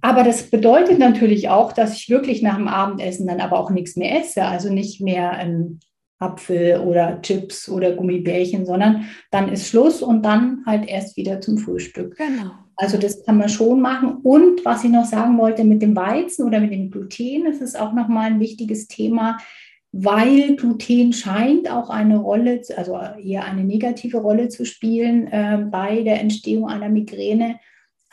Aber 0.00 0.22
das 0.22 0.50
bedeutet 0.50 0.98
natürlich 0.98 1.48
auch, 1.48 1.72
dass 1.72 1.96
ich 1.96 2.08
wirklich 2.08 2.42
nach 2.42 2.56
dem 2.56 2.68
Abendessen 2.68 3.26
dann 3.26 3.40
aber 3.40 3.58
auch 3.58 3.70
nichts 3.70 3.96
mehr 3.96 4.20
esse, 4.20 4.44
also 4.44 4.72
nicht 4.72 5.00
mehr 5.00 5.32
ein 5.32 5.80
Apfel 6.18 6.80
oder 6.80 7.20
Chips 7.22 7.68
oder 7.68 7.92
Gummibärchen, 7.92 8.64
sondern 8.64 9.06
dann 9.30 9.50
ist 9.50 9.68
Schluss 9.68 10.02
und 10.02 10.24
dann 10.24 10.62
halt 10.66 10.88
erst 10.88 11.16
wieder 11.16 11.40
zum 11.40 11.58
Frühstück. 11.58 12.16
Genau. 12.16 12.52
Also 12.76 12.98
das 12.98 13.24
kann 13.24 13.38
man 13.38 13.48
schon 13.48 13.80
machen. 13.80 14.18
Und 14.22 14.64
was 14.64 14.84
ich 14.84 14.90
noch 14.90 15.06
sagen 15.06 15.38
wollte 15.38 15.64
mit 15.64 15.82
dem 15.82 15.96
Weizen 15.96 16.46
oder 16.46 16.60
mit 16.60 16.72
dem 16.72 16.90
Gluten, 16.90 17.44
das 17.44 17.60
ist 17.60 17.78
auch 17.78 17.92
nochmal 17.92 18.26
ein 18.26 18.40
wichtiges 18.40 18.86
Thema, 18.86 19.38
weil 19.92 20.56
Gluten 20.56 21.12
scheint 21.12 21.70
auch 21.70 21.88
eine 21.88 22.18
Rolle, 22.18 22.60
also 22.76 22.98
eher 23.22 23.44
eine 23.44 23.64
negative 23.64 24.18
Rolle 24.18 24.48
zu 24.48 24.66
spielen 24.66 25.26
äh, 25.28 25.66
bei 25.70 26.02
der 26.02 26.20
Entstehung 26.20 26.68
einer 26.68 26.90
Migräne. 26.90 27.58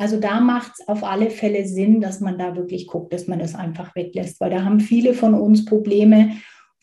Also 0.03 0.19
da 0.19 0.41
macht 0.41 0.73
es 0.77 0.87
auf 0.89 1.01
alle 1.05 1.29
Fälle 1.29 1.65
Sinn, 1.65 2.01
dass 2.01 2.19
man 2.19 2.37
da 2.37 2.57
wirklich 2.57 2.87
guckt, 2.87 3.13
dass 3.13 3.27
man 3.27 3.39
das 3.39 3.55
einfach 3.55 3.95
weglässt, 3.95 4.41
weil 4.41 4.49
da 4.49 4.65
haben 4.65 4.81
viele 4.81 5.13
von 5.13 5.33
uns 5.33 5.63
Probleme. 5.63 6.31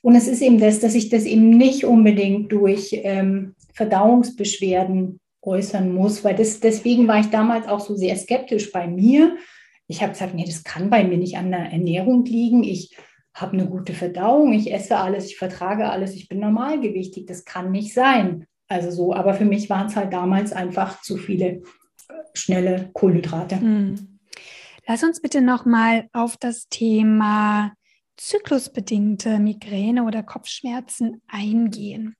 Und 0.01 0.14
es 0.14 0.27
ist 0.27 0.41
eben 0.41 0.59
das, 0.59 0.81
dass 0.81 0.95
ich 0.95 1.11
das 1.11 1.25
eben 1.25 1.51
nicht 1.51 1.85
unbedingt 1.85 2.51
durch 2.51 2.99
ähm, 3.03 3.55
Verdauungsbeschwerden 3.75 5.21
äußern 5.43 5.93
muss, 5.93 6.25
weil 6.25 6.35
das, 6.35 6.61
deswegen 6.61 7.09
war 7.09 7.21
ich 7.21 7.27
damals 7.27 7.68
auch 7.68 7.81
so 7.81 7.95
sehr 7.95 8.16
skeptisch 8.16 8.73
bei 8.73 8.87
mir. 8.87 9.37
Ich 9.87 10.01
habe 10.01 10.12
gesagt, 10.12 10.35
nee, 10.35 10.47
das 10.47 10.64
kann 10.64 10.89
bei 10.89 11.05
mir 11.05 11.18
nicht 11.18 11.37
an 11.37 11.51
der 11.51 11.71
Ernährung 11.71 12.25
liegen. 12.25 12.62
Ich 12.62 12.97
habe 13.35 13.53
eine 13.53 13.66
gute 13.66 13.93
Verdauung, 13.93 14.55
ich 14.55 14.73
esse 14.73 14.97
alles, 14.97 15.27
ich 15.27 15.37
vertrage 15.37 15.91
alles, 15.91 16.14
ich 16.14 16.27
bin 16.27 16.41
normalgewichtig. 16.41 17.27
Das 17.27 17.45
kann 17.45 17.71
nicht 17.71 17.93
sein. 17.93 18.47
Also 18.66 18.91
so, 18.91 19.12
aber 19.12 19.35
für 19.35 19.45
mich 19.45 19.68
waren 19.68 19.89
es 19.89 19.97
halt 19.97 20.11
damals 20.11 20.55
einfach 20.55 21.03
zu 21.03 21.18
viele 21.18 21.61
schnelle 22.35 22.91
Kohlenhydrate. 22.93 23.61
Hm. 23.61 24.19
Lass 24.87 25.03
uns 25.05 25.21
bitte 25.21 25.41
nochmal 25.41 26.09
auf 26.13 26.37
das 26.37 26.69
Thema 26.69 27.73
zyklusbedingte 28.17 29.39
Migräne 29.39 30.05
oder 30.05 30.23
Kopfschmerzen 30.23 31.23
eingehen. 31.27 32.17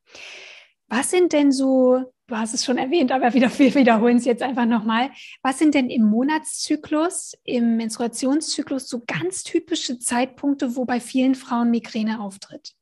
Was 0.89 1.11
sind 1.11 1.33
denn 1.33 1.53
so, 1.53 2.13
du 2.27 2.37
hast 2.37 2.55
es 2.55 2.65
schon 2.65 2.79
erwähnt, 2.79 3.13
aber 3.13 3.35
wieder, 3.35 3.51
wir 3.59 3.75
wiederholen 3.75 4.17
es 4.17 4.25
jetzt 4.25 4.43
einfach 4.43 4.67
nochmal. 4.67 5.11
Was 5.43 5.59
sind 5.59 5.75
denn 5.75 5.91
im 5.91 6.05
Monatszyklus, 6.05 7.35
im 7.45 7.77
Menstruationszyklus 7.77 8.89
so 8.89 9.03
ganz 9.07 9.45
typische 9.45 9.99
Zeitpunkte, 9.99 10.75
wo 10.75 10.85
bei 10.85 11.01
vielen 11.01 11.35
Frauen 11.35 11.71
Migräne 11.71 12.21
auftritt? 12.21 12.73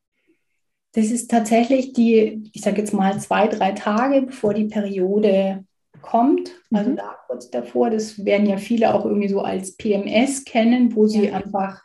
Das 0.93 1.11
ist 1.11 1.29
tatsächlich 1.29 1.93
die, 1.93 2.49
ich 2.51 2.61
sage 2.61 2.81
jetzt 2.81 2.93
mal 2.93 3.19
zwei, 3.19 3.47
drei 3.47 3.73
Tage, 3.73 4.23
bevor 4.23 4.55
die 4.55 4.65
Periode 4.65 5.65
kommt. 6.01 6.51
Also 6.71 6.91
mhm. 6.91 6.95
da 6.97 7.15
kurz 7.27 7.49
davor, 7.49 7.89
das 7.89 8.23
werden 8.25 8.47
ja 8.47 8.57
viele 8.57 8.93
auch 8.93 9.05
irgendwie 9.05 9.29
so 9.29 9.41
als 9.41 9.75
PMS 9.75 10.45
kennen, 10.45 10.95
wo 10.95 11.07
sie 11.07 11.27
ja. 11.27 11.33
einfach, 11.33 11.81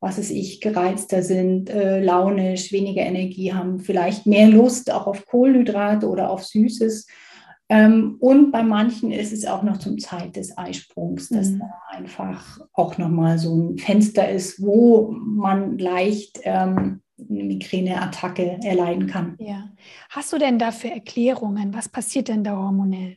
was 0.00 0.18
weiß 0.18 0.30
ich, 0.30 0.60
gereizter 0.60 1.22
sind, 1.22 1.70
äh, 1.70 2.02
launisch, 2.02 2.72
weniger 2.72 3.02
Energie 3.02 3.52
haben, 3.52 3.80
vielleicht 3.80 4.26
mehr 4.26 4.48
Lust 4.48 4.92
auch 4.92 5.06
auf 5.06 5.26
Kohlenhydrate 5.26 6.08
oder 6.08 6.30
auf 6.30 6.44
Süßes. 6.44 7.06
Ähm, 7.68 8.16
und 8.20 8.52
bei 8.52 8.62
manchen 8.62 9.10
ist 9.10 9.32
es 9.32 9.44
auch 9.44 9.64
noch 9.64 9.78
zum 9.78 9.98
Zeit 9.98 10.36
des 10.36 10.56
Eisprungs, 10.56 11.30
dass 11.30 11.50
mhm. 11.50 11.60
da 11.60 11.66
einfach 11.90 12.60
auch 12.72 12.96
nochmal 12.96 13.38
so 13.38 13.56
ein 13.56 13.78
Fenster 13.78 14.30
ist, 14.30 14.62
wo 14.62 15.10
man 15.10 15.78
leicht 15.78 16.38
ähm, 16.44 17.02
eine 17.18 17.44
Migräneattacke 17.44 18.58
erleiden 18.62 19.06
kann. 19.06 19.36
Ja. 19.38 19.70
Hast 20.10 20.32
du 20.32 20.38
denn 20.38 20.58
dafür 20.58 20.90
Erklärungen? 20.90 21.74
Was 21.74 21.88
passiert 21.88 22.28
denn 22.28 22.44
da 22.44 22.56
hormonell? 22.56 23.16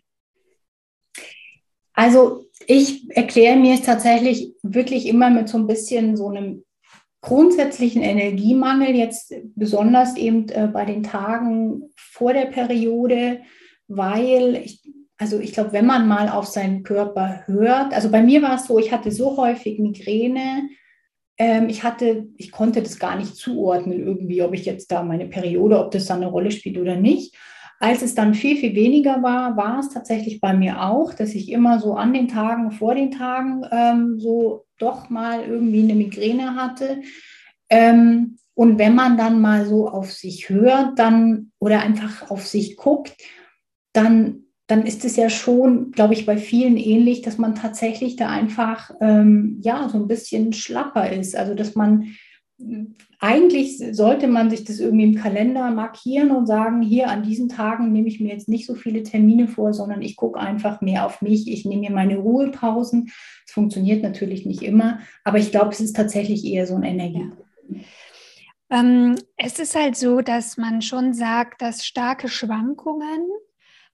Also 1.99 2.45
ich 2.65 3.09
erkläre 3.09 3.57
mir 3.57 3.73
es 3.73 3.81
tatsächlich 3.81 4.53
wirklich 4.63 5.05
immer 5.05 5.29
mit 5.29 5.49
so 5.49 5.57
ein 5.57 5.67
bisschen 5.67 6.15
so 6.15 6.29
einem 6.29 6.63
grundsätzlichen 7.19 8.01
Energiemangel, 8.01 8.95
jetzt 8.95 9.33
besonders 9.53 10.15
eben 10.15 10.47
äh, 10.47 10.69
bei 10.71 10.85
den 10.85 11.03
Tagen 11.03 11.91
vor 11.97 12.31
der 12.31 12.45
Periode, 12.45 13.41
weil 13.89 14.61
ich, 14.63 14.81
also 15.17 15.39
ich 15.39 15.51
glaube, 15.51 15.73
wenn 15.73 15.85
man 15.85 16.07
mal 16.07 16.29
auf 16.29 16.45
seinen 16.45 16.83
Körper 16.83 17.43
hört, 17.47 17.93
also 17.93 18.09
bei 18.09 18.23
mir 18.23 18.41
war 18.41 18.55
es 18.55 18.67
so, 18.67 18.79
ich 18.79 18.93
hatte 18.93 19.11
so 19.11 19.35
häufig 19.35 19.77
Migräne, 19.77 20.69
ähm, 21.37 21.67
ich 21.67 21.83
hatte, 21.83 22.29
ich 22.37 22.53
konnte 22.53 22.81
das 22.81 22.97
gar 22.97 23.17
nicht 23.17 23.35
zuordnen 23.35 23.99
irgendwie, 23.99 24.41
ob 24.41 24.53
ich 24.53 24.63
jetzt 24.63 24.89
da 24.89 25.03
meine 25.03 25.25
Periode, 25.25 25.77
ob 25.77 25.91
das 25.91 26.05
da 26.05 26.15
eine 26.15 26.27
Rolle 26.27 26.51
spielt 26.51 26.77
oder 26.77 26.95
nicht. 26.95 27.35
Als 27.79 28.01
es 28.01 28.13
dann 28.13 28.33
viel, 28.33 28.57
viel 28.57 28.75
weniger 28.75 29.23
war, 29.23 29.55
war 29.55 29.79
es 29.79 29.89
tatsächlich 29.89 30.41
bei 30.41 30.53
mir 30.53 30.83
auch, 30.83 31.13
dass 31.13 31.33
ich 31.33 31.49
immer 31.49 31.79
so 31.79 31.93
an 31.93 32.13
den 32.13 32.27
Tagen, 32.27 32.71
vor 32.71 32.93
den 32.93 33.11
Tagen 33.11 33.63
ähm, 33.71 34.19
so 34.19 34.65
doch 34.77 35.09
mal 35.09 35.43
irgendwie 35.43 35.83
eine 35.83 35.95
Migräne 35.95 36.55
hatte. 36.55 37.01
Ähm, 37.69 38.37
und 38.53 38.77
wenn 38.77 38.95
man 38.95 39.17
dann 39.17 39.39
mal 39.39 39.65
so 39.65 39.87
auf 39.87 40.11
sich 40.11 40.49
hört, 40.49 40.99
dann 40.99 41.51
oder 41.59 41.79
einfach 41.79 42.29
auf 42.29 42.45
sich 42.45 42.75
guckt, 42.75 43.15
dann, 43.93 44.43
dann 44.67 44.85
ist 44.85 45.05
es 45.05 45.15
ja 45.15 45.29
schon, 45.29 45.91
glaube 45.91 46.13
ich, 46.13 46.25
bei 46.25 46.37
vielen 46.37 46.75
ähnlich, 46.75 47.21
dass 47.21 47.37
man 47.37 47.55
tatsächlich 47.55 48.17
da 48.17 48.29
einfach 48.29 48.91
ähm, 48.99 49.59
ja 49.61 49.87
so 49.87 49.97
ein 49.97 50.07
bisschen 50.09 50.51
schlapper 50.51 51.09
ist. 51.09 51.37
Also 51.37 51.55
dass 51.55 51.75
man 51.75 52.15
eigentlich 53.19 53.77
sollte 53.95 54.27
man 54.27 54.49
sich 54.49 54.63
das 54.65 54.79
irgendwie 54.79 55.05
im 55.05 55.15
Kalender 55.15 55.71
markieren 55.71 56.31
und 56.31 56.45
sagen, 56.45 56.81
hier 56.81 57.09
an 57.09 57.23
diesen 57.23 57.47
Tagen 57.47 57.91
nehme 57.91 58.07
ich 58.07 58.19
mir 58.19 58.33
jetzt 58.33 58.49
nicht 58.49 58.65
so 58.65 58.75
viele 58.75 59.03
Termine 59.03 59.47
vor, 59.47 59.73
sondern 59.73 60.01
ich 60.01 60.15
gucke 60.15 60.39
einfach 60.39 60.81
mehr 60.81 61.05
auf 61.05 61.21
mich. 61.21 61.49
Ich 61.49 61.65
nehme 61.65 61.81
mir 61.81 61.91
meine 61.91 62.17
Ruhepausen. 62.17 63.11
Es 63.45 63.53
funktioniert 63.53 64.03
natürlich 64.03 64.45
nicht 64.45 64.61
immer, 64.61 64.99
aber 65.23 65.37
ich 65.37 65.51
glaube, 65.51 65.71
es 65.71 65.79
ist 65.79 65.95
tatsächlich 65.95 66.45
eher 66.45 66.67
so 66.67 66.75
ein 66.75 66.83
Energie. 66.83 67.31
Ähm, 68.69 69.15
es 69.37 69.57
ist 69.59 69.75
halt 69.75 69.95
so, 69.95 70.21
dass 70.21 70.57
man 70.57 70.81
schon 70.81 71.13
sagt, 71.13 71.61
dass 71.61 71.85
starke 71.85 72.27
Schwankungen, 72.27 73.27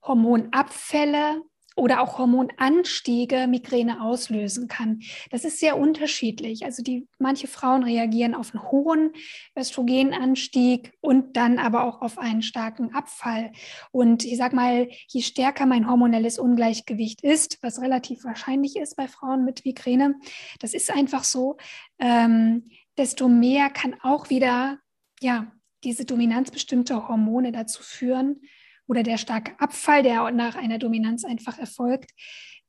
Hormonabfälle, 0.02 1.42
oder 1.76 2.00
auch 2.00 2.18
Hormonanstiege 2.18 3.46
Migräne 3.46 4.00
auslösen 4.00 4.66
kann. 4.66 5.00
Das 5.30 5.44
ist 5.44 5.60
sehr 5.60 5.78
unterschiedlich. 5.78 6.64
Also 6.64 6.82
die, 6.82 7.06
manche 7.18 7.46
Frauen 7.46 7.84
reagieren 7.84 8.34
auf 8.34 8.54
einen 8.54 8.64
hohen 8.70 9.12
Östrogenanstieg 9.56 10.94
und 11.00 11.36
dann 11.36 11.58
aber 11.58 11.84
auch 11.84 12.00
auf 12.00 12.18
einen 12.18 12.42
starken 12.42 12.94
Abfall. 12.94 13.52
Und 13.92 14.24
ich 14.24 14.38
sage 14.38 14.56
mal, 14.56 14.88
je 15.08 15.20
stärker 15.20 15.66
mein 15.66 15.88
hormonelles 15.88 16.38
Ungleichgewicht 16.38 17.22
ist, 17.22 17.58
was 17.62 17.80
relativ 17.80 18.24
wahrscheinlich 18.24 18.76
ist 18.76 18.96
bei 18.96 19.06
Frauen 19.06 19.44
mit 19.44 19.64
Migräne, 19.64 20.14
das 20.60 20.72
ist 20.72 20.90
einfach 20.90 21.24
so, 21.24 21.58
ähm, 21.98 22.64
desto 22.96 23.28
mehr 23.28 23.68
kann 23.68 23.94
auch 24.02 24.30
wieder 24.30 24.78
ja, 25.20 25.52
diese 25.84 26.04
dominanzbestimmte 26.04 27.08
Hormone 27.08 27.52
dazu 27.52 27.82
führen, 27.82 28.40
oder 28.86 29.02
der 29.02 29.18
starke 29.18 29.58
Abfall, 29.60 30.02
der 30.02 30.30
nach 30.30 30.56
einer 30.56 30.78
Dominanz 30.78 31.24
einfach 31.24 31.58
erfolgt, 31.58 32.12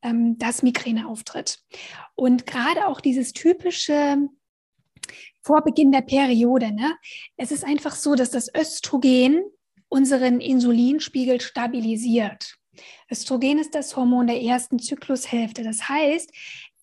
ähm, 0.01 0.37
dass 0.37 0.63
Migräne 0.63 1.07
auftritt. 1.07 1.59
Und 2.15 2.45
gerade 2.45 2.87
auch 2.87 3.01
dieses 3.01 3.33
typische 3.33 4.17
vor 5.41 5.63
Beginn 5.63 5.91
der 5.91 6.01
Periode, 6.01 6.73
ne? 6.73 6.97
es 7.37 7.51
ist 7.51 7.63
einfach 7.63 7.95
so, 7.95 8.15
dass 8.15 8.31
das 8.31 8.53
Östrogen 8.53 9.43
unseren 9.87 10.41
Insulinspiegel 10.41 11.39
stabilisiert. 11.39 12.57
Östrogen 13.09 13.57
ist 13.57 13.73
das 13.73 13.95
Hormon 13.95 14.27
der 14.27 14.41
ersten 14.41 14.79
Zyklushälfte. 14.79 15.63
Das 15.63 15.87
heißt, 15.87 16.31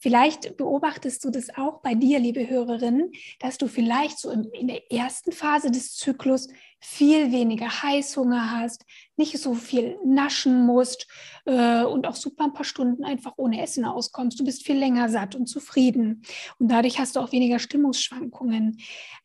Vielleicht 0.05 0.59
beobachtest 0.59 1.25
du 1.25 1.31
das 1.31 1.49
auch 1.57 1.81
bei 1.81 1.95
dir, 1.95 2.19
liebe 2.19 2.47
Hörerin, 2.47 3.11
dass 3.39 3.57
du 3.57 3.69
vielleicht 3.69 4.19
so 4.19 4.31
in 4.31 4.67
der 4.67 4.93
ersten 4.93 5.33
Phase 5.33 5.71
des 5.71 5.97
Zyklus 5.97 6.49
viel 6.79 7.33
weniger 7.33 7.83
Heißhunger 7.83 8.51
hast, 8.51 8.85
nicht 9.17 9.39
so 9.39 9.55
viel 9.55 9.97
naschen 10.05 10.67
musst 10.67 11.07
äh, 11.47 11.85
und 11.85 12.07
auch 12.07 12.17
super 12.17 12.45
ein 12.45 12.53
paar 12.53 12.67
Stunden 12.67 13.03
einfach 13.03 13.33
ohne 13.39 13.63
Essen 13.63 13.87
auskommst. 13.87 14.39
Du 14.39 14.45
bist 14.45 14.67
viel 14.67 14.77
länger 14.77 15.09
satt 15.09 15.37
und 15.37 15.47
zufrieden 15.47 16.21
und 16.59 16.69
dadurch 16.69 16.99
hast 16.99 17.17
du 17.17 17.21
auch 17.21 17.33
weniger 17.33 17.59
Stimmungsschwankungen. 17.59 18.83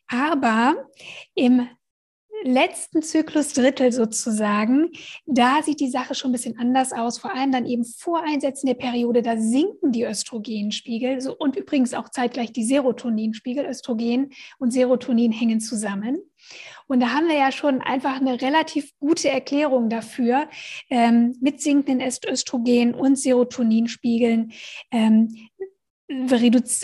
Aber 0.08 0.88
im 1.36 1.68
letzten 2.44 3.02
Zyklusdrittel 3.02 3.92
sozusagen, 3.92 4.92
da 5.26 5.62
sieht 5.64 5.80
die 5.80 5.90
Sache 5.90 6.16
schon 6.16 6.30
ein 6.30 6.34
bisschen 6.34 6.58
anders 6.58 6.92
aus. 6.94 7.20
Vor 7.20 7.34
allem 7.34 7.52
dann 7.52 7.66
eben 7.66 7.86
vor 7.86 8.24
Einsetzen 8.24 8.68
der 8.68 8.76
Periode, 8.76 9.22
da 9.22 9.38
sinken 9.38 9.92
die 9.92 10.04
Östrogenspiegel 10.04 11.22
so, 11.22 11.36
und 11.36 11.56
übrigens 11.56 11.94
auch 11.94 12.10
zeitgleich 12.10 12.52
die 12.52 12.64
Serotoninspiegel. 12.64 13.66
Östrogen 13.66 14.32
und 14.58 14.72
Serotonin 14.72 15.32
hängen 15.32 15.60
zusammen. 15.60 16.20
Und 16.88 17.02
da 17.02 17.14
haben 17.14 17.28
wir 17.28 17.38
ja 17.38 17.52
schon 17.52 17.82
einfach 17.82 18.20
eine 18.20 18.42
relativ 18.42 18.98
gute 19.00 19.30
Erklärung 19.30 19.90
dafür. 19.90 20.50
Ähm, 20.90 21.36
mit 21.42 21.62
sinkenden 21.62 22.02
Östrogen 22.02 22.96
und 22.96 23.18
Serotoninspiegeln 23.18 24.52
ähm, 24.92 25.50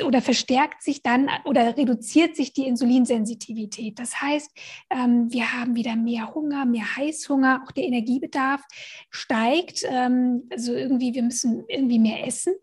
oder 0.04 0.22
verstärkt 0.22 0.84
sich 0.84 1.02
dann 1.02 1.30
oder 1.46 1.76
reduziert 1.76 2.36
sich 2.36 2.54
die 2.54 2.68
Insulinsensitivität. 2.68 3.98
Das 3.98 4.22
heißt, 4.22 4.52
ähm, 4.92 5.32
wir 5.32 5.54
haben 5.54 5.76
wieder 5.76 5.96
mehr 5.96 6.34
Hunger, 6.36 6.66
mehr 6.66 6.96
Heißhunger, 6.96 7.64
auch 7.66 7.72
der 7.72 7.86
Energiebedarf 7.86 8.62
steigt. 9.10 9.84
Ähm, 9.90 10.44
also 10.52 10.74
irgendwie, 10.74 11.14
wir 11.14 11.24
müssen 11.24 11.64
irgendwie 11.68 12.00
mehr 12.00 12.28
essen. 12.28 12.54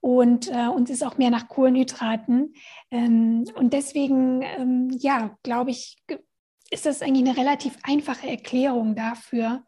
und 0.00 0.48
äh, 0.50 0.68
uns 0.68 0.88
ist 0.88 1.04
auch 1.04 1.18
mehr 1.18 1.30
nach 1.30 1.48
Kohlenhydraten. 1.48 2.54
Ähm, 2.90 3.44
und 3.54 3.72
deswegen, 3.72 4.42
ähm, 4.42 4.88
ja, 4.98 5.36
glaube 5.42 5.72
ich, 5.72 5.96
ist 6.70 6.86
das 6.86 7.02
eigentlich 7.02 7.28
eine 7.28 7.36
relativ 7.36 7.76
einfache 7.82 8.28
Erklärung 8.28 8.94
dafür, 8.94 9.64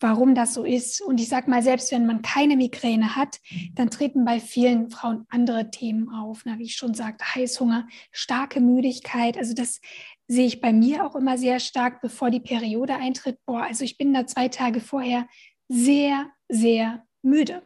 warum 0.00 0.34
das 0.34 0.54
so 0.54 0.64
ist. 0.64 1.00
Und 1.00 1.20
ich 1.20 1.28
sage 1.28 1.50
mal, 1.50 1.62
selbst 1.62 1.92
wenn 1.92 2.06
man 2.06 2.22
keine 2.22 2.56
Migräne 2.56 3.14
hat, 3.16 3.38
dann 3.74 3.90
treten 3.90 4.24
bei 4.24 4.40
vielen 4.40 4.90
Frauen 4.90 5.26
andere 5.28 5.70
Themen 5.70 6.08
auf. 6.08 6.42
Na, 6.44 6.58
wie 6.58 6.64
ich 6.64 6.76
schon 6.76 6.94
sagte, 6.94 7.24
Heißhunger, 7.34 7.86
starke 8.10 8.60
Müdigkeit. 8.60 9.36
Also 9.36 9.54
das 9.54 9.80
sehe 10.26 10.46
ich 10.46 10.60
bei 10.60 10.72
mir 10.72 11.06
auch 11.06 11.14
immer 11.14 11.38
sehr 11.38 11.60
stark, 11.60 12.00
bevor 12.00 12.30
die 12.30 12.40
Periode 12.40 12.96
eintritt. 12.96 13.38
Boah, 13.46 13.62
also 13.62 13.84
ich 13.84 13.98
bin 13.98 14.14
da 14.14 14.26
zwei 14.26 14.48
Tage 14.48 14.80
vorher 14.80 15.28
sehr, 15.68 16.30
sehr 16.48 17.04
müde. 17.22 17.62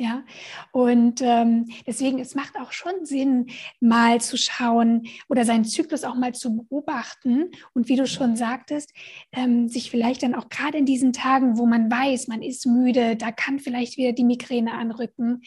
Ja, 0.00 0.24
und 0.72 1.20
ähm, 1.20 1.66
deswegen, 1.86 2.20
es 2.20 2.34
macht 2.34 2.58
auch 2.58 2.72
schon 2.72 3.04
Sinn, 3.04 3.48
mal 3.80 4.18
zu 4.18 4.38
schauen 4.38 5.06
oder 5.28 5.44
seinen 5.44 5.66
Zyklus 5.66 6.04
auch 6.04 6.14
mal 6.14 6.32
zu 6.32 6.56
beobachten. 6.56 7.50
Und 7.74 7.90
wie 7.90 7.96
du 7.96 8.06
schon 8.06 8.34
sagtest, 8.34 8.94
ähm, 9.32 9.68
sich 9.68 9.90
vielleicht 9.90 10.22
dann 10.22 10.34
auch 10.34 10.48
gerade 10.48 10.78
in 10.78 10.86
diesen 10.86 11.12
Tagen, 11.12 11.58
wo 11.58 11.66
man 11.66 11.90
weiß, 11.90 12.28
man 12.28 12.40
ist 12.40 12.64
müde, 12.64 13.14
da 13.16 13.30
kann 13.30 13.58
vielleicht 13.58 13.98
wieder 13.98 14.12
die 14.12 14.24
Migräne 14.24 14.72
anrücken, 14.72 15.42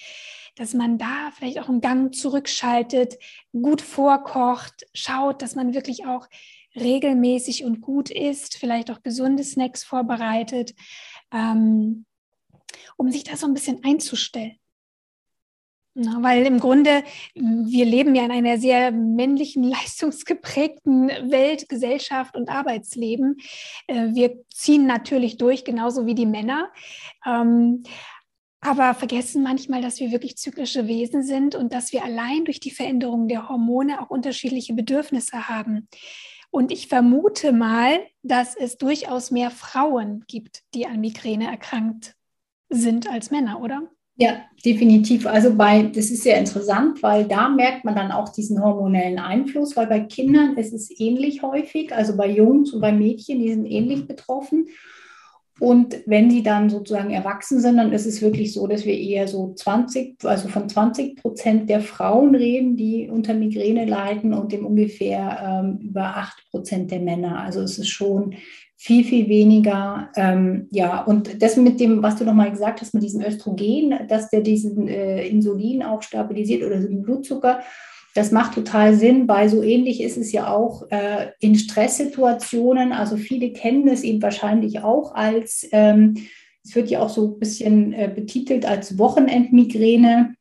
dass 0.56 0.76
man 0.76 1.00
da 1.00 1.32
vielleicht 1.36 1.58
auch 1.58 1.70
einen 1.70 1.82
Gang 1.82 2.14
zurückschaltet, 2.14 3.18
gut 3.54 3.82
vorkocht, 3.82 4.86
schaut, 4.94 5.42
dass 5.42 5.56
man 5.56 5.74
wirklich 5.74 6.06
auch 6.06 6.28
regelmäßig 6.76 7.64
und 7.64 7.82
gut 7.82 8.12
isst, 8.12 8.58
vielleicht 8.58 8.92
auch 8.92 9.02
gesunde 9.02 9.44
Snacks 9.44 9.84
vorbereitet. 9.84 10.76
Ähm, 11.32 12.06
um 12.98 13.12
sich 13.12 13.24
da 13.24 13.38
so 13.38 13.48
ein 13.48 13.54
bisschen 13.54 13.84
einzustellen. 13.84 14.58
Na, 15.96 16.24
weil 16.24 16.44
im 16.48 16.60
Grunde, 16.60 17.04
wir 17.36 17.86
leben 17.86 18.16
ja 18.16 18.26
in 18.26 18.32
einer 18.32 18.58
sehr 18.58 18.92
männlichen, 18.92 19.64
leistungsgeprägten 19.70 21.10
Welt, 21.30 21.70
Gesellschaft 21.70 22.36
und 22.36 22.50
Arbeitsleben. 22.50 23.38
Äh, 23.88 24.08
wir 24.14 24.44
ziehen 24.50 24.88
natürlich 24.88 25.38
durch, 25.38 25.64
genauso 25.64 26.08
wie 26.08 26.16
die 26.16 26.26
Männer. 26.26 26.72
Ähm, 27.26 27.84
aber 28.60 28.96
vergessen 28.96 29.44
manchmal, 29.44 29.82
dass 29.82 30.00
wir 30.00 30.12
wirklich 30.12 30.38
zyklische 30.38 30.88
Wesen 30.88 31.22
sind 31.22 31.54
und 31.54 31.74
dass 31.74 31.92
wir 31.94 32.04
allein 32.04 32.46
durch 32.46 32.60
die 32.60 32.72
Veränderung 32.72 33.28
der 33.28 33.50
Hormone 33.50 34.02
auch 34.02 34.10
unterschiedliche 34.10 34.74
Bedürfnisse 34.74 35.48
haben. 35.48 35.90
Und 36.50 36.72
ich 36.72 36.88
vermute 36.88 37.52
mal, 37.52 38.00
dass 38.24 38.56
es 38.56 38.78
durchaus 38.78 39.32
mehr 39.32 39.52
Frauen 39.52 40.24
gibt, 40.28 40.64
die 40.74 40.88
an 40.88 41.02
Migräne 41.02 41.48
erkrankt 41.48 42.16
sind 42.74 43.10
als 43.10 43.32
Männer, 43.32 43.62
oder? 43.62 43.84
Ja, 44.16 44.42
definitiv. 44.64 45.26
Also 45.26 45.56
bei, 45.56 45.84
das 45.84 46.12
ist 46.12 46.24
sehr 46.24 46.38
interessant, 46.38 47.02
weil 47.02 47.26
da 47.26 47.50
merkt 47.50 47.84
man 47.84 47.96
dann 47.96 48.12
auch 48.12 48.30
diesen 48.30 48.64
hormonellen 48.64 49.18
Einfluss, 49.18 49.76
weil 49.76 49.88
bei 49.88 50.02
Kindern 50.02 50.56
ist 50.56 50.72
es 50.72 50.90
ähnlich 51.00 51.42
häufig, 51.42 51.94
also 51.96 52.16
bei 52.16 52.30
Jungs 52.30 52.74
und 52.74 52.82
bei 52.82 52.92
Mädchen, 52.92 53.40
die 53.40 53.50
sind 53.50 53.66
ähnlich 53.66 54.08
betroffen. 54.08 54.68
Und 55.60 55.98
wenn 56.06 56.30
die 56.30 56.44
dann 56.44 56.70
sozusagen 56.70 57.12
erwachsen 57.12 57.60
sind, 57.60 57.78
dann 57.78 57.94
ist 57.94 58.06
es 58.06 58.22
wirklich 58.22 58.54
so, 58.54 58.68
dass 58.68 58.86
wir 58.86 58.98
eher 58.98 59.28
so 59.28 59.54
20, 59.54 60.24
also 60.26 60.48
von 60.48 60.68
20 60.68 61.16
Prozent 61.16 61.70
der 61.70 61.82
Frauen 61.82 62.36
reden, 62.36 62.76
die 62.76 63.10
unter 63.10 63.34
Migräne 63.34 63.86
leiden 63.86 64.34
und 64.34 64.52
dem 64.52 64.66
ungefähr 64.66 65.64
ähm, 65.64 65.80
über 65.82 66.18
8 66.18 66.50
Prozent 66.52 66.92
der 66.92 67.00
Männer. 67.00 67.40
Also 67.40 67.62
es 67.62 67.78
ist 67.78 67.90
schon 67.90 68.36
viel, 68.84 69.06
viel 69.06 69.30
weniger. 69.30 70.10
Ähm, 70.18 70.68
ja, 70.70 71.04
und 71.04 71.42
das 71.42 71.56
mit 71.56 71.80
dem, 71.80 72.04
was 72.04 72.18
du 72.18 72.26
nochmal 72.26 72.52
gesagt 72.52 72.82
hast, 72.82 72.94
mit 72.94 73.02
diesem 73.02 73.22
Östrogen, 73.22 73.98
dass 74.10 74.30
der 74.30 74.42
diesen 74.42 74.90
äh, 74.90 75.26
Insulin 75.26 75.84
auch 75.84 76.02
stabilisiert 76.02 76.64
oder 76.64 76.76
den 76.76 77.02
Blutzucker, 77.02 77.62
das 78.14 78.32
macht 78.34 78.56
total 78.56 78.94
Sinn, 78.94 79.30
weil 79.30 79.48
so 79.48 79.64
ähnlich 79.64 80.04
ist 80.04 80.18
es 80.18 80.34
ja 80.34 80.54
auch 80.54 80.84
äh, 80.92 81.28
in 81.40 81.56
Stresssituationen. 81.56 82.92
Also 82.92 83.16
viele 83.16 83.54
kennen 83.54 83.88
es 83.88 84.04
eben 84.04 84.22
wahrscheinlich 84.22 84.84
auch 84.84 85.16
als, 85.16 85.66
ähm, 85.72 86.16
es 86.62 86.76
wird 86.76 86.90
ja 86.90 87.00
auch 87.00 87.10
so 87.10 87.36
ein 87.36 87.40
bisschen 87.40 87.94
äh, 87.94 88.12
betitelt 88.14 88.66
als 88.66 88.98
Wochenendmigräne 89.00 90.36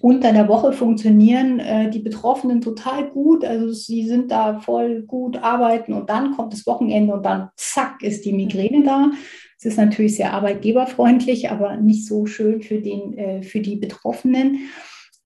unter 0.00 0.32
der 0.32 0.48
Woche 0.48 0.72
funktionieren 0.72 1.60
äh, 1.60 1.90
die 1.90 2.00
Betroffenen 2.00 2.60
total 2.60 3.08
gut. 3.10 3.44
Also 3.44 3.72
sie 3.72 4.06
sind 4.06 4.30
da 4.30 4.60
voll 4.60 5.02
gut 5.02 5.42
arbeiten 5.42 5.92
und 5.92 6.10
dann 6.10 6.36
kommt 6.36 6.52
das 6.52 6.66
Wochenende 6.66 7.14
und 7.14 7.24
dann 7.24 7.50
zack 7.56 8.02
ist 8.02 8.24
die 8.24 8.32
Migräne 8.32 8.84
da. 8.84 9.10
Es 9.58 9.64
ist 9.64 9.78
natürlich 9.78 10.16
sehr 10.16 10.32
arbeitgeberfreundlich, 10.32 11.50
aber 11.50 11.76
nicht 11.76 12.06
so 12.06 12.26
schön 12.26 12.62
für, 12.62 12.80
den, 12.80 13.16
äh, 13.16 13.42
für 13.42 13.60
die 13.60 13.76
Betroffenen. 13.76 14.68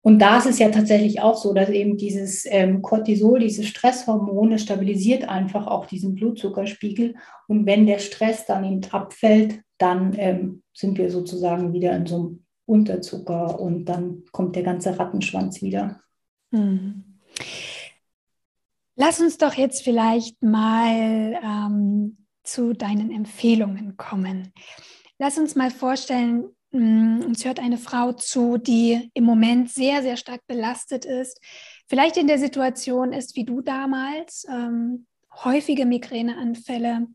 Und 0.03 0.21
da 0.21 0.39
ist 0.39 0.47
es 0.47 0.59
ja 0.59 0.71
tatsächlich 0.71 1.21
auch 1.21 1.37
so, 1.37 1.53
dass 1.53 1.69
eben 1.69 1.97
dieses 1.97 2.47
ähm, 2.47 2.81
Cortisol, 2.81 3.41
dieses 3.41 3.67
Stresshormon, 3.67 4.57
stabilisiert 4.59 5.29
einfach 5.29 5.67
auch 5.67 5.87
diesen 5.87 6.15
Blutzuckerspiegel. 6.15 7.17
Und 7.49 7.67
wenn 7.67 7.87
der 7.87 7.99
Stress 7.99 8.47
dann 8.47 8.65
eben 8.65 8.81
abfällt, 8.91 9.61
dann 9.77 10.15
ähm, 10.17 10.63
sind 10.73 10.97
wir 10.97 11.11
sozusagen 11.11 11.73
wieder 11.73 11.93
in 11.93 12.07
so 12.07 12.17
einem 12.17 12.45
Unterzucker 12.71 13.59
und 13.59 13.87
dann 13.87 14.23
kommt 14.31 14.55
der 14.55 14.63
ganze 14.63 14.99
Rattenschwanz 14.99 15.61
wieder. 15.61 16.01
Hm. 16.53 17.19
Lass 18.95 19.21
uns 19.21 19.39
doch 19.39 19.55
jetzt 19.55 19.83
vielleicht 19.83 20.43
mal 20.43 21.39
ähm, 21.43 22.27
zu 22.45 22.73
deinen 22.73 23.11
Empfehlungen 23.11 23.97
kommen. 23.97 24.53
Lass 25.19 25.37
uns 25.37 25.57
mal 25.57 25.71
vorstellen, 25.71 26.45
hm, 26.73 27.25
uns 27.27 27.45
hört 27.45 27.59
eine 27.59 27.79
Frau 27.79 28.13
zu, 28.13 28.57
die 28.57 29.11
im 29.15 29.25
Moment 29.25 29.71
sehr, 29.71 30.03
sehr 30.03 30.17
stark 30.17 30.47
belastet 30.47 31.05
ist, 31.05 31.41
vielleicht 31.89 32.17
in 32.17 32.29
der 32.29 32.39
Situation 32.39 33.13
ist 33.13 33.35
wie 33.35 33.45
du 33.45 33.61
damals, 33.61 34.47
ähm, 34.49 35.07
häufige 35.45 35.87
Migräneanfälle, 35.87 37.09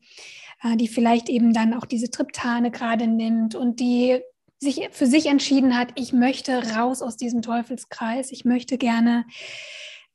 äh, 0.63 0.75
die 0.75 0.87
vielleicht 0.87 1.29
eben 1.29 1.53
dann 1.53 1.73
auch 1.73 1.85
diese 1.85 2.09
Triptane 2.09 2.71
gerade 2.71 3.07
nimmt 3.07 3.55
und 3.55 3.79
die 3.79 4.21
sich 4.59 4.87
für 4.91 5.05
sich 5.05 5.27
entschieden 5.27 5.77
hat, 5.77 5.89
ich 5.95 6.13
möchte 6.13 6.75
raus 6.75 7.01
aus 7.01 7.17
diesem 7.17 7.41
Teufelskreis, 7.41 8.31
ich 8.31 8.45
möchte 8.45 8.77
gerne 8.77 9.25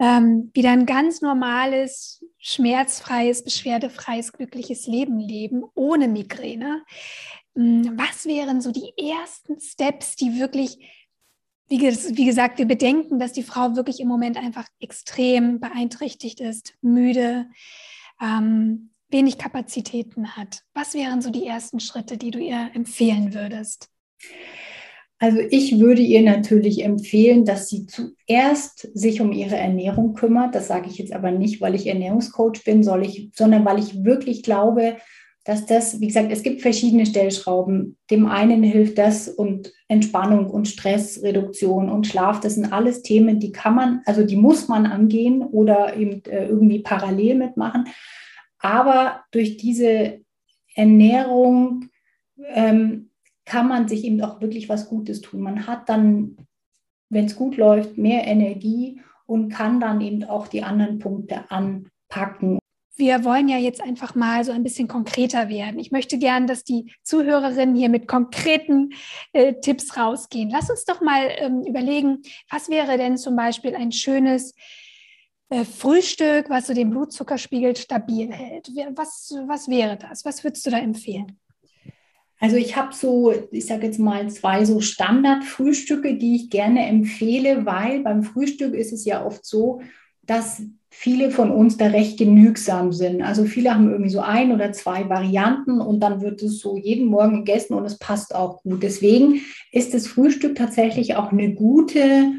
ähm, 0.00 0.50
wieder 0.54 0.70
ein 0.70 0.86
ganz 0.86 1.20
normales, 1.20 2.24
schmerzfreies, 2.38 3.44
beschwerdefreies, 3.44 4.32
glückliches 4.32 4.86
Leben 4.86 5.20
leben, 5.20 5.62
ohne 5.74 6.08
Migräne. 6.08 6.82
Hm, 7.54 7.98
was 7.98 8.24
wären 8.24 8.62
so 8.62 8.72
die 8.72 8.92
ersten 8.96 9.60
Steps, 9.60 10.16
die 10.16 10.40
wirklich, 10.40 10.78
wie, 11.68 12.24
gesagt, 12.24 12.58
wir 12.58 12.66
bedenken, 12.66 13.18
dass 13.18 13.32
die 13.32 13.42
Frau 13.42 13.76
wirklich 13.76 14.00
im 14.00 14.08
Moment 14.08 14.38
einfach 14.38 14.66
extrem 14.80 15.60
beeinträchtigt 15.60 16.40
ist, 16.40 16.74
müde, 16.80 17.50
ähm, 18.20 18.90
wenig 19.10 19.36
Kapazitäten 19.36 20.36
hat. 20.36 20.62
Was 20.72 20.94
wären 20.94 21.20
so 21.20 21.30
die 21.30 21.46
ersten 21.46 21.78
Schritte, 21.78 22.16
die 22.16 22.30
du 22.30 22.38
ihr 22.38 22.70
empfehlen 22.74 23.34
würdest? 23.34 23.89
Also 25.18 25.38
ich 25.50 25.78
würde 25.78 26.00
ihr 26.00 26.22
natürlich 26.22 26.82
empfehlen, 26.82 27.44
dass 27.44 27.68
sie 27.68 27.86
zuerst 27.86 28.88
sich 28.94 29.20
um 29.20 29.32
ihre 29.32 29.56
Ernährung 29.56 30.14
kümmert. 30.14 30.54
Das 30.54 30.66
sage 30.66 30.88
ich 30.88 30.96
jetzt 30.96 31.12
aber 31.12 31.30
nicht, 31.30 31.60
weil 31.60 31.74
ich 31.74 31.86
Ernährungscoach 31.86 32.64
bin, 32.64 32.80
ich, 33.02 33.30
sondern 33.34 33.66
weil 33.66 33.78
ich 33.78 34.02
wirklich 34.02 34.42
glaube, 34.42 34.96
dass 35.44 35.66
das, 35.66 36.00
wie 36.00 36.06
gesagt, 36.06 36.32
es 36.32 36.42
gibt 36.42 36.62
verschiedene 36.62 37.04
Stellschrauben. 37.04 37.98
Dem 38.10 38.26
einen 38.26 38.62
hilft 38.62 38.96
das 38.96 39.28
und 39.28 39.72
Entspannung 39.88 40.48
und 40.48 40.68
Stressreduktion 40.68 41.90
und 41.90 42.06
Schlaf, 42.06 42.40
das 42.40 42.54
sind 42.54 42.72
alles 42.72 43.02
Themen, 43.02 43.40
die 43.40 43.52
kann 43.52 43.74
man, 43.74 44.00
also 44.06 44.24
die 44.24 44.36
muss 44.36 44.68
man 44.68 44.86
angehen 44.86 45.42
oder 45.42 45.96
eben 45.96 46.22
äh, 46.24 46.46
irgendwie 46.46 46.80
parallel 46.80 47.34
mitmachen. 47.34 47.88
Aber 48.58 49.24
durch 49.32 49.58
diese 49.58 50.20
Ernährung 50.74 51.90
ähm, 52.54 53.09
kann 53.50 53.66
man 53.66 53.88
sich 53.88 54.04
eben 54.04 54.22
auch 54.22 54.40
wirklich 54.40 54.68
was 54.68 54.88
Gutes 54.88 55.22
tun. 55.22 55.40
Man 55.40 55.66
hat 55.66 55.88
dann, 55.88 56.36
wenn 57.08 57.24
es 57.24 57.34
gut 57.34 57.56
läuft, 57.56 57.98
mehr 57.98 58.24
Energie 58.24 59.00
und 59.26 59.48
kann 59.48 59.80
dann 59.80 60.00
eben 60.00 60.22
auch 60.22 60.46
die 60.46 60.62
anderen 60.62 61.00
Punkte 61.00 61.50
anpacken. 61.50 62.60
Wir 62.94 63.24
wollen 63.24 63.48
ja 63.48 63.56
jetzt 63.56 63.82
einfach 63.82 64.14
mal 64.14 64.44
so 64.44 64.52
ein 64.52 64.62
bisschen 64.62 64.86
konkreter 64.86 65.48
werden. 65.48 65.80
Ich 65.80 65.90
möchte 65.90 66.16
gern, 66.16 66.46
dass 66.46 66.62
die 66.62 66.94
Zuhörerinnen 67.02 67.74
hier 67.74 67.88
mit 67.88 68.06
konkreten 68.06 68.90
äh, 69.32 69.54
Tipps 69.54 69.96
rausgehen. 69.96 70.48
Lass 70.50 70.70
uns 70.70 70.84
doch 70.84 71.00
mal 71.00 71.28
ähm, 71.38 71.64
überlegen, 71.66 72.22
was 72.50 72.68
wäre 72.68 72.98
denn 72.98 73.16
zum 73.16 73.34
Beispiel 73.34 73.74
ein 73.74 73.90
schönes 73.90 74.54
äh, 75.48 75.64
Frühstück, 75.64 76.50
was 76.50 76.68
so 76.68 76.74
den 76.74 76.90
Blutzuckerspiegel 76.90 77.74
stabil 77.74 78.30
hält? 78.30 78.70
Was, 78.94 79.34
was 79.48 79.68
wäre 79.68 79.96
das? 79.96 80.24
Was 80.24 80.44
würdest 80.44 80.64
du 80.66 80.70
da 80.70 80.78
empfehlen? 80.78 81.40
Also 82.40 82.56
ich 82.56 82.74
habe 82.74 82.94
so, 82.94 83.34
ich 83.50 83.66
sage 83.66 83.86
jetzt 83.86 83.98
mal 83.98 84.28
zwei 84.30 84.64
so 84.64 84.80
Standardfrühstücke, 84.80 86.16
die 86.16 86.36
ich 86.36 86.50
gerne 86.50 86.86
empfehle, 86.86 87.66
weil 87.66 88.00
beim 88.00 88.22
Frühstück 88.22 88.74
ist 88.74 88.92
es 88.92 89.04
ja 89.04 89.24
oft 89.24 89.44
so, 89.44 89.82
dass 90.22 90.62
viele 90.88 91.30
von 91.30 91.50
uns 91.50 91.76
da 91.76 91.86
recht 91.86 92.18
genügsam 92.18 92.92
sind. 92.92 93.22
Also 93.22 93.44
viele 93.44 93.74
haben 93.74 93.90
irgendwie 93.90 94.10
so 94.10 94.20
ein 94.20 94.52
oder 94.52 94.72
zwei 94.72 95.08
Varianten 95.08 95.80
und 95.80 96.00
dann 96.00 96.20
wird 96.20 96.42
es 96.42 96.58
so 96.58 96.76
jeden 96.76 97.06
Morgen 97.06 97.44
gegessen 97.44 97.74
und 97.74 97.84
es 97.84 97.98
passt 97.98 98.34
auch 98.34 98.62
gut. 98.62 98.82
Deswegen 98.82 99.42
ist 99.70 99.92
das 99.94 100.06
Frühstück 100.06 100.56
tatsächlich 100.56 101.16
auch 101.16 101.32
eine 101.32 101.54
gute 101.54 102.32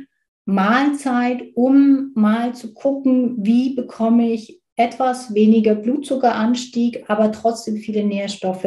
Mahlzeit, 0.46 1.44
um 1.54 2.12
mal 2.16 2.54
zu 2.56 2.74
gucken, 2.74 3.36
wie 3.38 3.76
bekomme 3.76 4.32
ich 4.32 4.62
etwas 4.76 5.34
weniger 5.34 5.76
Blutzuckeranstieg, 5.76 7.06
aber 7.08 7.32
trotzdem 7.32 7.78
viele 7.78 8.04
Nährstoffe. 8.04 8.66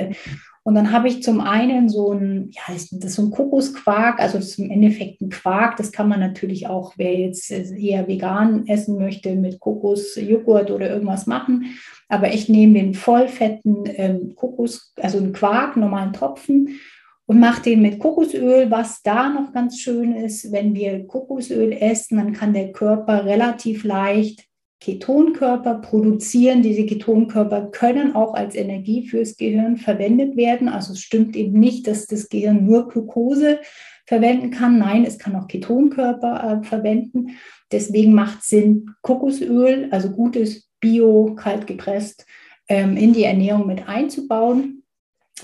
Und 0.67 0.75
dann 0.75 0.93
habe 0.93 1.09
ich 1.09 1.23
zum 1.23 1.41
einen 1.43 1.91
so 1.91 2.12
ein, 2.12 2.51
ja, 2.51 2.62
das 2.73 2.91
ist 2.91 3.15
so 3.15 3.23
ein 3.23 3.31
Kokosquark, 3.31 4.19
also 4.19 4.39
das 4.39 4.49
ist 4.49 4.59
im 4.59 4.71
Endeffekt 4.71 5.21
ein 5.21 5.29
Quark. 5.29 5.77
Das 5.77 5.93
kann 5.93 6.09
man 6.09 6.21
natürlich 6.21 6.67
auch, 6.67 6.95
wer 6.97 7.15
jetzt 7.15 7.51
eher 7.51 8.09
vegan 8.09 8.67
essen 8.67 8.97
möchte, 8.97 9.35
mit 9.35 9.61
Kokosjoghurt 9.61 10.71
oder 10.71 10.89
irgendwas 10.89 11.27
machen. 11.27 11.77
Aber 12.09 12.33
ich 12.33 12.49
nehme 12.49 12.75
den 12.75 12.95
vollfetten 12.95 13.85
ähm, 13.87 14.35
Kokos, 14.37 14.95
also 14.97 15.19
einen 15.19 15.35
Quark, 15.35 15.77
normalen 15.77 16.15
Tropfen 16.15 16.81
und 17.27 17.41
mache 17.41 17.62
den 17.62 17.83
mit 17.83 17.99
Kokosöl. 17.99 18.71
Was 18.71 19.03
da 19.03 19.29
noch 19.29 19.53
ganz 19.53 19.79
schön 19.79 20.17
ist, 20.17 20.51
wenn 20.51 20.75
wir 20.75 21.07
Kokosöl 21.07 21.73
essen, 21.73 22.17
dann 22.17 22.33
kann 22.33 22.55
der 22.55 22.73
Körper 22.73 23.27
relativ 23.27 23.85
leicht 23.85 24.49
Ketonkörper 24.81 25.77
produzieren. 25.77 26.62
Diese 26.62 26.85
Ketonkörper 26.87 27.70
können 27.70 28.14
auch 28.14 28.35
als 28.35 28.55
Energie 28.55 29.07
fürs 29.07 29.37
Gehirn 29.37 29.77
verwendet 29.77 30.37
werden. 30.37 30.68
Also 30.68 30.93
es 30.93 31.01
stimmt 31.01 31.37
eben 31.37 31.59
nicht, 31.59 31.87
dass 31.87 32.07
das 32.07 32.29
Gehirn 32.29 32.64
nur 32.66 32.89
Glucose 32.89 33.61
verwenden 34.07 34.51
kann. 34.51 34.79
Nein, 34.79 35.05
es 35.05 35.18
kann 35.18 35.37
auch 35.37 35.49
Ketonkörper 35.49 36.61
äh, 36.62 36.66
verwenden. 36.66 37.37
Deswegen 37.72 38.14
macht 38.14 38.43
es 38.43 38.49
Sinn, 38.49 38.91
Kokosöl, 39.03 39.89
also 39.91 40.11
gutes 40.11 40.68
Bio, 40.81 41.35
kalt 41.35 41.66
gepresst, 41.66 42.27
ähm, 42.68 42.97
in 42.97 43.14
die 43.14 43.25
Ernährung 43.25 43.66
mit 43.66 43.89
einzubauen. 43.89 44.84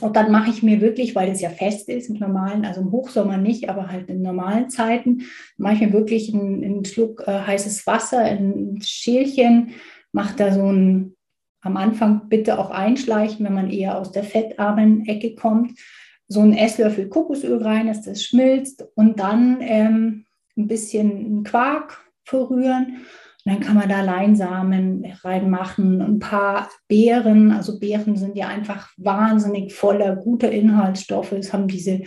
Und 0.01 0.16
dann 0.16 0.32
mache 0.32 0.51
ich 0.51 0.62
mir 0.62 0.80
wirklich, 0.80 1.14
weil 1.14 1.30
es 1.30 1.40
ja 1.40 1.51
fest 1.51 1.88
ist 1.88 2.09
im 2.09 2.16
normalen, 2.16 2.64
also 2.64 2.80
im 2.80 2.90
Hochsommer 2.90 3.36
nicht, 3.36 3.68
aber 3.68 3.88
halt 3.88 4.09
in 4.09 4.22
normalen 4.22 4.70
Zeiten, 4.70 5.22
mache 5.57 5.74
ich 5.74 5.80
mir 5.80 5.92
wirklich 5.92 6.32
einen, 6.32 6.64
einen 6.64 6.84
Schluck 6.84 7.24
äh, 7.26 7.40
heißes 7.40 7.86
Wasser, 7.86 8.20
ein 8.20 8.80
Schälchen, 8.82 9.70
mache 10.12 10.36
da 10.36 10.53
so 10.53 10.70
ein, 10.70 11.16
am 11.62 11.76
Anfang 11.76 12.28
bitte 12.28 12.59
auch 12.59 12.70
einschleichen, 12.70 13.44
wenn 13.44 13.55
man 13.55 13.70
eher 13.70 13.98
aus 13.98 14.12
der 14.12 14.24
fettarmen 14.24 15.07
Ecke 15.07 15.34
kommt, 15.34 15.78
so 16.26 16.40
einen 16.40 16.55
Esslöffel 16.55 17.09
Kokosöl 17.09 17.62
rein, 17.62 17.88
dass 17.88 18.03
das 18.03 18.22
schmilzt 18.22 18.86
und 18.94 19.20
dann 19.20 19.59
ähm, 19.61 20.24
ein 20.57 20.68
bisschen 20.68 21.42
Quark 21.44 22.05
verrühren 22.24 23.05
und 23.45 23.53
dann 23.53 23.61
kann 23.61 23.76
man 23.76 23.88
da 23.88 24.03
Leinsamen 24.03 25.07
reinmachen, 25.22 26.03
ein 26.03 26.18
paar 26.18 26.68
Beeren. 26.88 27.53
Also 27.53 27.78
Beeren 27.78 28.16
sind 28.16 28.36
ja 28.36 28.49
einfach 28.49 28.91
wahnsinnig 28.99 29.74
voller 29.74 30.16
guter 30.16 30.51
Inhaltsstoffe. 30.51 31.32
Es 31.32 31.53
haben 31.53 31.66
diese, 31.66 32.03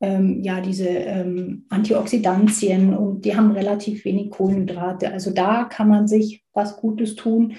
ähm, 0.00 0.42
ja, 0.42 0.60
diese 0.60 0.88
ähm, 0.88 1.66
Antioxidantien 1.68 2.94
und 2.94 3.24
die 3.24 3.36
haben 3.36 3.50
relativ 3.50 4.04
wenig 4.06 4.30
Kohlenhydrate. 4.30 5.12
Also 5.12 5.30
da 5.30 5.64
kann 5.64 5.88
man 5.88 6.08
sich 6.08 6.44
was 6.54 6.76
Gutes 6.78 7.16
tun, 7.16 7.54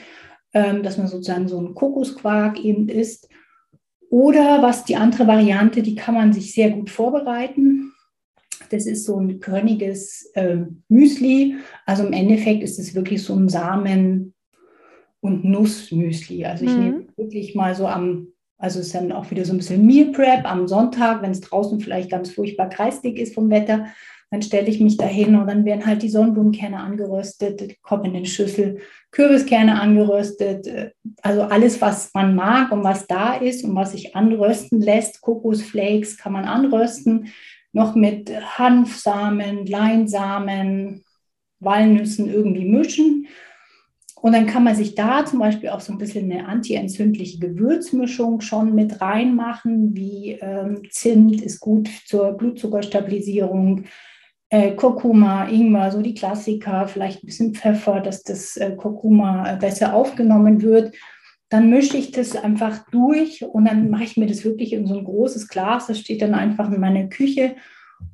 ähm, 0.54 0.82
dass 0.82 0.98
man 0.98 1.08
sozusagen 1.08 1.48
so 1.48 1.60
einen 1.60 1.76
Kokosquark 1.76 2.60
eben 2.64 2.90
isst. 2.90 3.30
Oder 4.10 4.64
was 4.64 4.86
die 4.86 4.96
andere 4.96 5.28
Variante, 5.28 5.84
die 5.84 5.94
kann 5.94 6.16
man 6.16 6.34
sich 6.34 6.54
sehr 6.56 6.72
gut 6.72 6.90
vorbereiten. 6.90 7.94
Das 8.70 8.86
ist 8.86 9.06
so 9.06 9.20
ein 9.20 9.40
körniges 9.40 10.32
äh, 10.36 10.58
Müsli. 10.88 11.56
Also 11.86 12.06
im 12.06 12.14
Endeffekt 12.14 12.64
ist 12.64 12.80
es 12.80 12.96
wirklich 12.96 13.24
so 13.24 13.36
ein 13.36 13.50
Samen- 13.50 14.34
und 15.22 15.44
Nussmüsli. 15.44 16.46
Also 16.46 16.66
ich 16.66 16.72
mhm. 16.72 16.84
nehme 16.84 17.08
wirklich 17.18 17.56
mal 17.56 17.76
so 17.76 17.88
am, 17.88 18.28
also 18.58 18.80
es 18.80 18.88
ist 18.88 18.96
dann 18.96 19.12
auch 19.12 19.30
wieder 19.32 19.46
so 19.46 19.54
ein 19.54 19.58
bisschen 19.58 19.86
Meal 19.86 20.12
Prep 20.12 20.50
am 20.50 20.68
Sonntag, 20.68 21.22
wenn 21.22 21.32
es 21.32 21.42
draußen 21.42 21.80
vielleicht 21.80 22.10
ganz 22.10 22.32
furchtbar 22.32 22.70
kreisdig 22.70 23.18
ist 23.18 23.36
vom 23.36 23.50
Wetter, 23.50 23.86
dann 24.32 24.42
stelle 24.44 24.68
ich 24.68 24.80
mich 24.80 24.96
dahin 24.96 25.36
und 25.36 25.48
dann 25.48 25.66
werden 25.66 25.86
halt 25.86 26.04
die 26.04 26.10
Sonnenblumenkerne 26.10 26.78
angeröstet, 26.78 27.82
kommen 27.82 28.06
in 28.06 28.14
den 28.14 28.26
Schüssel, 28.26 28.80
Kürbiskerne 29.12 29.82
angeröstet, 29.82 30.94
also 31.24 31.42
alles, 31.44 31.82
was 31.82 32.12
man 32.14 32.36
mag 32.36 32.72
und 32.72 32.84
was 32.84 33.08
da 33.08 33.34
ist 33.34 33.64
und 33.64 33.76
was 33.76 33.94
sich 33.94 34.16
anrösten 34.16 34.82
lässt. 34.82 35.22
Kokosflakes 35.22 36.18
kann 36.18 36.34
man 36.34 36.46
anrösten, 36.46 37.30
noch 37.72 37.96
mit 37.96 38.32
Hanfsamen, 38.58 39.66
Leinsamen, 39.66 41.04
Walnüssen 41.60 42.30
irgendwie 42.30 42.66
mischen. 42.66 43.28
Und 44.22 44.34
dann 44.34 44.48
kann 44.48 44.66
man 44.66 44.76
sich 44.76 44.96
da 44.96 45.26
zum 45.26 45.40
Beispiel 45.40 45.70
auch 45.70 45.80
so 45.80 45.94
ein 45.94 45.98
bisschen 45.98 46.30
eine 46.30 46.46
antientzündliche 46.46 47.40
Gewürzmischung 47.40 48.42
schon 48.42 48.76
mit 48.76 49.00
reinmachen, 49.00 49.96
wie 49.96 50.32
ähm, 50.42 50.82
Zimt 50.90 51.42
ist 51.42 51.60
gut 51.62 51.90
zur 52.06 52.34
Blutzuckerstabilisierung, 52.34 53.86
äh, 54.50 54.72
Kurkuma, 54.72 55.48
Ingwer, 55.48 55.92
so 55.92 56.02
die 56.02 56.16
Klassiker, 56.16 56.88
vielleicht 56.88 57.24
ein 57.24 57.28
bisschen 57.28 57.54
Pfeffer, 57.54 58.02
dass 58.02 58.24
das 58.24 58.58
äh, 58.58 58.76
Kurkuma 58.76 59.56
besser 59.56 59.94
aufgenommen 59.94 60.62
wird 60.62 60.94
dann 61.50 61.70
mische 61.70 61.98
ich 61.98 62.12
das 62.12 62.36
einfach 62.36 62.90
durch 62.92 63.44
und 63.44 63.66
dann 63.66 63.90
mache 63.90 64.04
ich 64.04 64.18
mir 64.18 64.28
das 64.28 64.46
wirklich 64.46 64.74
in 64.74 64.86
so 64.86 64.98
ein 64.98 65.04
großes 65.04 65.48
Glas. 65.48 65.88
Das 65.88 66.00
steht 66.00 66.22
dann 66.22 66.36
einfach 66.36 66.72
in 66.72 66.80
meiner 66.80 67.08
Küche 67.08 67.56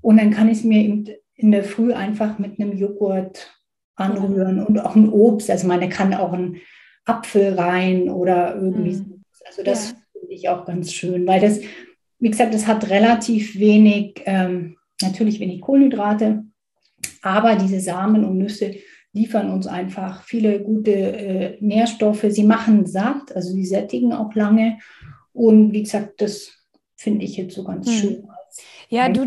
und 0.02 0.18
dann 0.18 0.32
kann 0.32 0.48
ich 0.50 0.60
es 0.60 0.64
mir 0.64 1.06
in 1.36 1.52
der 1.52 1.64
Früh 1.64 1.94
einfach 1.94 2.40
mit 2.40 2.60
einem 2.60 2.78
Joghurt 2.78 3.52
anrühren 3.96 4.64
und 4.64 4.80
auch 4.80 4.96
ein 4.96 5.10
Obst. 5.10 5.50
Also 5.50 5.68
man 5.68 5.88
kann 5.90 6.14
auch 6.14 6.34
einen 6.34 6.58
Apfel 7.06 7.54
rein 7.54 8.10
oder 8.10 8.56
irgendwie. 8.56 8.96
Mhm. 8.96 9.24
Also 9.46 9.64
das 9.64 9.92
ja. 9.92 9.98
finde 10.14 10.34
ich 10.34 10.50
auch 10.50 10.66
ganz 10.66 10.94
schön, 10.94 11.28
weil 11.28 11.42
das, 11.42 11.60
wie 12.20 12.30
gesagt, 12.30 12.54
das 12.54 12.68
hat 12.68 12.90
relativ 12.90 13.60
wenig, 13.60 14.22
ähm, 14.26 14.78
natürlich 15.02 15.40
wenig 15.40 15.62
Kohlenhydrate, 15.62 16.46
aber 17.22 17.56
diese 17.56 17.80
Samen 17.82 18.24
und 18.24 18.38
Nüsse, 18.38 18.76
liefern 19.16 19.50
uns 19.50 19.66
einfach 19.66 20.24
viele 20.24 20.62
gute 20.62 20.92
äh, 20.92 21.58
Nährstoffe. 21.62 22.26
Sie 22.30 22.44
machen 22.44 22.86
satt, 22.86 23.34
also 23.34 23.54
sie 23.54 23.66
sättigen 23.66 24.12
auch 24.12 24.36
lange. 24.36 24.78
Und 25.32 25.72
wie 25.72 25.84
gesagt, 25.84 26.22
das 26.22 26.52
finde 26.98 27.24
ich 27.26 27.38
jetzt 27.38 27.56
so 27.56 27.64
ganz 27.64 27.88
hm. 27.88 27.94
schön. 27.94 28.28
Ja, 28.90 29.10
du 29.10 29.24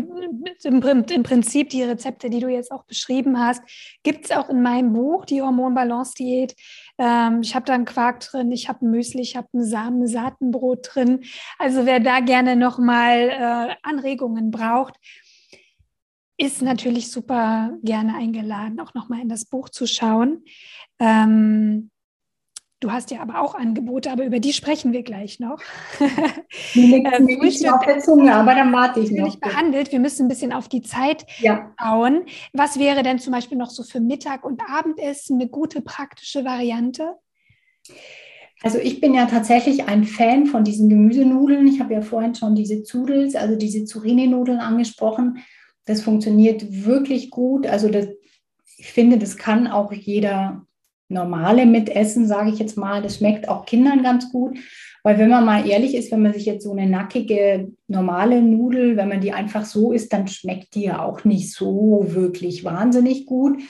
im, 0.63 1.23
Prinzip 1.23 1.69
die 1.69 1.83
Rezepte, 1.83 2.29
die 2.29 2.39
du 2.39 2.47
jetzt 2.47 2.71
auch 2.71 2.83
beschrieben 2.83 3.39
hast, 3.39 3.61
gibt 4.03 4.25
es 4.25 4.31
auch 4.31 4.49
in 4.49 4.61
meinem 4.61 4.93
Buch, 4.93 5.25
die 5.25 5.41
Hormonbalance-Diät. 5.41 6.55
Ähm, 6.97 7.41
ich 7.41 7.55
habe 7.55 7.65
da 7.65 7.73
einen 7.73 7.85
Quark 7.85 8.21
drin, 8.21 8.51
ich 8.51 8.69
habe 8.69 8.85
ein 8.85 8.91
Müsli, 8.91 9.21
ich 9.21 9.35
habe 9.35 9.47
ein 9.53 9.63
Samen-Saatenbrot 9.63 10.89
drin. 10.93 11.23
Also 11.57 11.85
wer 11.85 11.99
da 11.99 12.21
gerne 12.21 12.55
nochmal 12.55 13.29
äh, 13.29 13.75
Anregungen 13.83 14.49
braucht, 14.51 14.95
ist 16.39 16.61
natürlich 16.61 17.11
super 17.11 17.77
gerne 17.83 18.15
eingeladen, 18.15 18.79
auch 18.79 18.93
nochmal 18.93 19.19
in 19.19 19.29
das 19.29 19.45
Buch 19.45 19.67
zu 19.69 19.85
schauen. 19.85 20.43
Ähm, 20.97 21.91
du 22.79 22.91
hast 22.91 23.11
ja 23.11 23.19
aber 23.19 23.41
auch 23.41 23.55
Angebote, 23.55 24.09
aber 24.09 24.23
über 24.23 24.39
die 24.39 24.53
sprechen 24.53 24.93
wir 24.93 25.03
gleich 25.03 25.41
noch. 25.41 25.61
Die 26.73 27.03
äh, 27.03 27.37
Frühstück 27.37 27.73
auf 27.73 27.85
der 27.85 27.99
Zunge, 27.99 28.33
aber 28.33 28.55
dann 28.55 28.71
warte 28.71 29.01
ich 29.01 29.11
noch. 29.11 29.35
behandelt. 29.37 29.91
Wir 29.91 29.99
müssen 29.99 30.25
ein 30.25 30.29
bisschen 30.29 30.53
auf 30.53 30.69
die 30.69 30.81
Zeit 30.81 31.25
ja. 31.39 31.73
schauen. 31.77 32.23
Was 32.53 32.79
wäre 32.79 33.03
denn 33.03 33.19
zum 33.19 33.33
Beispiel 33.33 33.57
noch 33.57 33.69
so 33.69 33.83
für 33.83 33.99
Mittag- 33.99 34.45
und 34.45 34.61
Abendessen 34.61 35.41
eine 35.41 35.49
gute 35.49 35.81
praktische 35.81 36.45
Variante? 36.45 37.15
Also 38.61 38.77
ich 38.77 39.01
bin 39.01 39.13
ja 39.13 39.25
tatsächlich 39.25 39.89
ein 39.89 40.05
Fan 40.05 40.45
von 40.45 40.63
diesen 40.63 40.87
Gemüsenudeln. 40.87 41.67
Ich 41.67 41.81
habe 41.81 41.93
ja 41.93 42.01
vorhin 42.01 42.35
schon 42.35 42.55
diese 42.55 42.83
Zudels, 42.83 43.35
also 43.35 43.57
diese 43.57 43.83
Zucchini-Nudeln 43.83 44.59
angesprochen. 44.59 45.43
Das 45.85 46.01
funktioniert 46.01 46.85
wirklich 46.85 47.31
gut. 47.31 47.67
Also 47.67 47.89
das, 47.89 48.07
ich 48.77 48.91
finde, 48.91 49.17
das 49.17 49.37
kann 49.37 49.67
auch 49.67 49.91
jeder 49.91 50.65
normale 51.09 51.65
mitessen, 51.65 52.27
sage 52.27 52.51
ich 52.51 52.59
jetzt 52.59 52.77
mal. 52.77 53.01
Das 53.01 53.17
schmeckt 53.17 53.49
auch 53.49 53.65
Kindern 53.65 54.03
ganz 54.03 54.31
gut. 54.31 54.57
Weil 55.03 55.17
wenn 55.17 55.29
man 55.29 55.45
mal 55.45 55.67
ehrlich 55.67 55.95
ist, 55.95 56.11
wenn 56.11 56.21
man 56.21 56.33
sich 56.33 56.45
jetzt 56.45 56.63
so 56.63 56.71
eine 56.71 56.87
nackige, 56.87 57.71
normale 57.87 58.41
Nudel, 58.41 58.97
wenn 58.97 59.09
man 59.09 59.21
die 59.21 59.31
einfach 59.31 59.65
so 59.65 59.91
isst, 59.91 60.13
dann 60.13 60.27
schmeckt 60.27 60.75
die 60.75 60.83
ja 60.83 61.03
auch 61.03 61.23
nicht 61.23 61.51
so 61.51 62.05
wirklich 62.09 62.63
wahnsinnig 62.63 63.25
gut. 63.25 63.61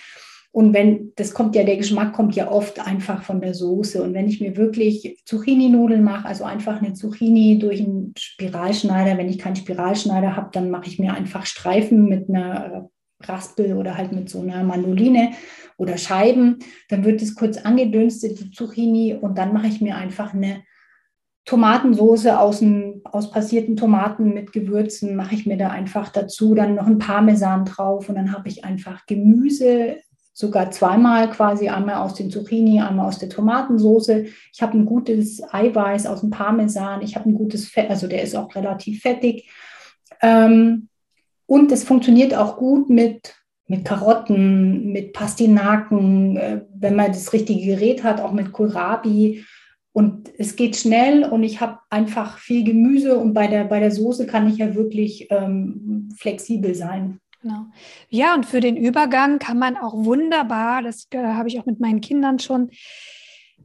Und 0.51 0.73
wenn, 0.73 1.13
das 1.15 1.33
kommt 1.33 1.55
ja, 1.55 1.63
der 1.63 1.77
Geschmack 1.77 2.13
kommt 2.13 2.35
ja 2.35 2.51
oft 2.51 2.85
einfach 2.85 3.21
von 3.21 3.39
der 3.39 3.53
Soße. 3.53 4.01
Und 4.01 4.13
wenn 4.15 4.27
ich 4.27 4.41
mir 4.41 4.57
wirklich 4.57 5.21
Zucchini-Nudeln 5.25 6.03
mache, 6.03 6.27
also 6.27 6.43
einfach 6.43 6.81
eine 6.81 6.93
Zucchini 6.93 7.59
durch 7.59 7.81
einen 7.81 8.13
Spiralschneider, 8.17 9.17
wenn 9.17 9.29
ich 9.29 9.37
keinen 9.37 9.55
Spiralschneider 9.55 10.35
habe, 10.35 10.49
dann 10.51 10.71
mache 10.71 10.87
ich 10.87 10.97
mir 10.97 11.13
einfach 11.13 11.45
Streifen 11.45 12.05
mit 12.05 12.29
einer 12.29 12.89
Raspel 13.21 13.73
oder 13.73 13.97
halt 13.97 14.11
mit 14.11 14.29
so 14.29 14.41
einer 14.41 14.63
Mandoline 14.63 15.31
oder 15.77 15.97
Scheiben. 15.97 16.59
Dann 16.89 17.05
wird 17.05 17.21
es 17.21 17.35
kurz 17.35 17.57
angedünstet, 17.57 18.39
die 18.39 18.51
Zucchini, 18.51 19.13
und 19.13 19.37
dann 19.37 19.53
mache 19.53 19.67
ich 19.67 19.81
mir 19.81 19.97
einfach 19.97 20.33
eine 20.33 20.63
Tomatensoße 21.45 22.39
aus, 22.39 22.61
ein, 22.61 23.01
aus 23.03 23.31
passierten 23.31 23.75
Tomaten 23.75 24.33
mit 24.33 24.51
Gewürzen, 24.51 25.15
mache 25.15 25.35
ich 25.35 25.45
mir 25.45 25.57
da 25.57 25.69
einfach 25.69 26.09
dazu, 26.09 26.53
dann 26.53 26.75
noch 26.75 26.85
ein 26.85 26.99
Parmesan 26.99 27.65
drauf 27.65 28.09
und 28.09 28.15
dann 28.15 28.33
habe 28.33 28.49
ich 28.49 28.65
einfach 28.65 29.05
Gemüse 29.05 29.97
sogar 30.39 30.71
zweimal 30.71 31.29
quasi, 31.31 31.67
einmal 31.67 31.95
aus 31.95 32.13
den 32.13 32.31
Zucchini, 32.31 32.79
einmal 32.79 33.07
aus 33.07 33.19
der 33.19 33.27
Tomatensoße. 33.27 34.27
Ich 34.53 34.61
habe 34.61 34.77
ein 34.77 34.85
gutes 34.85 35.43
Eiweiß 35.53 36.05
aus 36.05 36.21
dem 36.21 36.29
Parmesan. 36.29 37.01
Ich 37.01 37.17
habe 37.17 37.29
ein 37.29 37.33
gutes 37.33 37.67
Fett, 37.67 37.89
also 37.89 38.07
der 38.07 38.23
ist 38.23 38.37
auch 38.37 38.55
relativ 38.55 39.01
fettig. 39.01 39.49
Ähm, 40.21 40.87
und 41.45 41.73
es 41.73 41.83
funktioniert 41.83 42.33
auch 42.33 42.55
gut 42.55 42.89
mit, 42.89 43.35
mit 43.67 43.83
Karotten, 43.83 44.93
mit 44.93 45.11
Pastinaken, 45.11 46.37
äh, 46.37 46.61
wenn 46.73 46.95
man 46.95 47.07
das 47.07 47.33
richtige 47.33 47.75
Gerät 47.75 48.05
hat, 48.05 48.21
auch 48.21 48.31
mit 48.31 48.53
Kohlrabi. 48.53 49.43
Und 49.91 50.29
es 50.37 50.55
geht 50.55 50.77
schnell 50.77 51.25
und 51.25 51.43
ich 51.43 51.59
habe 51.59 51.79
einfach 51.89 52.37
viel 52.37 52.63
Gemüse 52.63 53.17
und 53.17 53.33
bei 53.33 53.47
der, 53.47 53.65
bei 53.65 53.81
der 53.81 53.91
Soße 53.91 54.25
kann 54.25 54.47
ich 54.47 54.55
ja 54.55 54.73
wirklich 54.73 55.27
ähm, 55.31 56.07
flexibel 56.17 56.75
sein. 56.75 57.19
Genau. 57.41 57.65
Ja, 58.09 58.33
und 58.33 58.45
für 58.45 58.59
den 58.59 58.75
Übergang 58.75 59.39
kann 59.39 59.57
man 59.57 59.77
auch 59.77 59.93
wunderbar, 59.93 60.81
das 60.81 61.07
äh, 61.11 61.17
habe 61.19 61.47
ich 61.47 61.59
auch 61.59 61.65
mit 61.65 61.79
meinen 61.79 62.01
Kindern 62.01 62.39
schon 62.39 62.69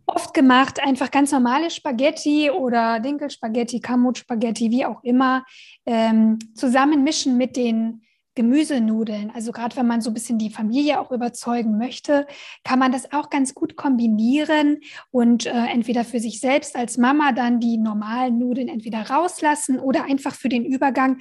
oft 0.07 0.35
gemacht, 0.35 0.81
einfach 0.83 1.11
ganz 1.11 1.33
normale 1.33 1.71
Spaghetti 1.71 2.51
oder 2.51 3.01
Dinkelspaghetti, 3.01 3.81
Kamut-Spaghetti, 3.81 4.71
wie 4.71 4.85
auch 4.85 5.03
immer, 5.03 5.45
ähm, 5.87 6.39
zusammenmischen 6.55 7.37
mit 7.37 7.57
den 7.57 8.03
Gemüsenudeln. 8.37 9.31
Also 9.33 9.53
gerade 9.53 9.77
wenn 9.77 9.87
man 9.87 10.01
so 10.01 10.11
ein 10.11 10.15
bisschen 10.15 10.39
die 10.39 10.51
Familie 10.51 11.01
auch 11.01 11.13
überzeugen 11.13 11.79
möchte, 11.79 12.27
kann 12.65 12.81
man 12.81 12.91
das 12.91 13.13
auch 13.13 13.31
ganz 13.31 13.55
gut 13.55 13.77
kombinieren 13.77 14.81
und 15.11 15.47
äh, 15.47 15.51
entweder 15.51 16.05
für 16.05 16.19
sich 16.19 16.41
selbst 16.41 16.77
als 16.77 16.99
Mama 16.99 17.33
dann 17.33 17.61
die 17.61 17.79
normalen 17.79 18.39
Nudeln 18.39 18.69
entweder 18.69 19.09
rauslassen 19.09 19.79
oder 19.79 20.05
einfach 20.05 20.35
für 20.35 20.49
den 20.49 20.65
Übergang 20.65 21.19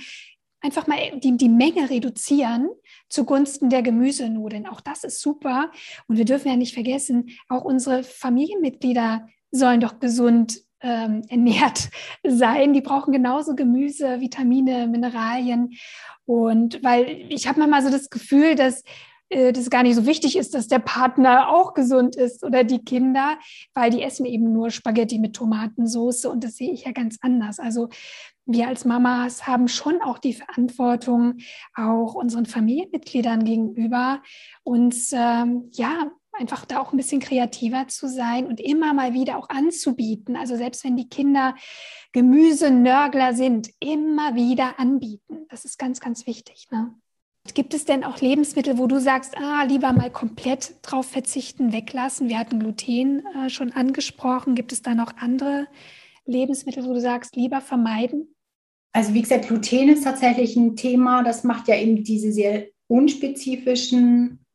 einfach 0.64 0.88
mal 0.88 0.98
die, 1.20 1.38
die 1.38 1.50
Menge 1.50 1.90
reduzieren 1.90 2.70
zugunsten 3.10 3.70
der 3.70 3.84
Gemüsenudeln. 3.84 4.66
Auch 4.66 4.82
das 4.82 5.04
ist 5.04 5.22
super. 5.22 5.72
Und 6.08 6.18
wir 6.18 6.26
dürfen 6.26 6.48
ja 6.48 6.56
nicht 6.56 6.74
vergessen, 6.74 7.30
auch 7.50 7.64
unsere 7.64 8.04
Familienmitglieder 8.04 9.28
sollen 9.52 9.82
doch 9.82 10.00
gesund 10.00 10.62
ähm, 10.82 11.22
ernährt 11.30 11.90
sein. 12.26 12.74
Die 12.74 12.82
brauchen 12.82 13.12
genauso 13.12 13.56
Gemüse, 13.56 14.20
Vitamine, 14.20 14.88
Mineralien. 14.88 15.74
Und 16.26 16.84
weil 16.84 17.28
ich 17.30 17.48
habe 17.48 17.60
manchmal 17.60 17.84
so 17.84 17.92
das 17.92 18.10
Gefühl, 18.10 18.56
dass 18.56 18.84
äh, 19.30 19.52
das 19.52 19.70
gar 19.70 19.84
nicht 19.84 19.96
so 19.96 20.06
wichtig 20.06 20.38
ist, 20.38 20.54
dass 20.54 20.68
der 20.68 20.80
Partner 20.80 21.50
auch 21.50 21.74
gesund 21.74 22.16
ist 22.16 22.44
oder 22.44 22.64
die 22.64 22.84
Kinder, 22.84 23.38
weil 23.74 23.90
die 23.90 24.02
essen 24.02 24.26
eben 24.26 24.54
nur 24.54 24.70
Spaghetti 24.70 25.20
mit 25.20 25.36
Tomatensauce 25.36 26.26
und 26.26 26.44
das 26.44 26.56
sehe 26.56 26.72
ich 26.72 26.86
ja 26.86 26.92
ganz 26.92 27.18
anders. 27.22 27.60
Also 27.60 27.90
wir 28.46 28.68
als 28.68 28.86
Mamas 28.86 29.48
haben 29.48 29.68
schon 29.68 30.02
auch 30.02 30.18
die 30.18 30.34
Verantwortung, 30.34 31.38
auch 31.76 32.14
unseren 32.14 32.46
Familienmitgliedern 32.46 33.46
gegenüber, 33.46 34.22
uns 34.64 35.12
ähm, 35.14 35.70
ja 35.72 36.12
einfach 36.34 36.66
da 36.66 36.80
auch 36.80 36.92
ein 36.92 36.98
bisschen 36.98 37.22
kreativer 37.22 37.88
zu 37.88 38.08
sein 38.08 38.48
und 38.48 38.60
immer 38.60 38.94
mal 38.94 39.14
wieder 39.14 39.38
auch 39.38 39.50
anzubieten. 39.50 40.36
Also 40.36 40.58
selbst 40.58 40.84
wenn 40.84 40.98
die 40.98 41.10
Kinder 41.10 41.56
Gemüsenörgler 42.12 43.34
sind, 43.34 43.70
immer 43.80 44.36
wieder 44.36 44.80
anbieten. 44.80 45.46
Das 45.50 45.66
ist 45.66 45.78
ganz, 45.78 46.00
ganz 46.00 46.28
wichtig. 46.28 46.68
Ne? 46.72 46.94
Gibt 47.54 47.74
es 47.74 47.86
denn 47.86 48.04
auch 48.04 48.20
Lebensmittel, 48.22 48.78
wo 48.78 48.88
du 48.88 49.00
sagst, 49.00 49.38
ah, 49.38 49.64
lieber 49.64 49.92
mal 49.94 50.10
komplett 50.10 50.76
drauf 50.82 51.08
verzichten, 51.08 51.74
weglassen? 51.74 52.30
Wir 52.30 52.40
hatten 52.40 52.60
Gluten 52.60 53.26
äh, 53.36 53.50
schon 53.50 53.72
angesprochen. 53.72 54.56
Gibt 54.56 54.72
es 54.72 54.82
da 54.82 54.96
noch 54.96 55.18
andere 55.18 55.68
Lebensmittel, 56.26 56.86
wo 56.86 56.94
du 56.94 57.02
sagst, 57.02 57.36
lieber 57.36 57.62
vermeiden? 57.62 58.33
Also 58.94 59.16
wie 59.16 59.24
gesagt, 59.24 59.48
Gluten 59.48 59.90
ist 59.90 60.04
tatsächlich 60.04 60.56
ein 60.56 60.76
Thema. 60.76 61.24
Das 61.24 61.44
macht 61.44 61.68
ja 61.68 61.76
eben 61.76 62.04
diese 62.04 62.32
sehr 62.32 62.68
unspezifischen 62.88 64.46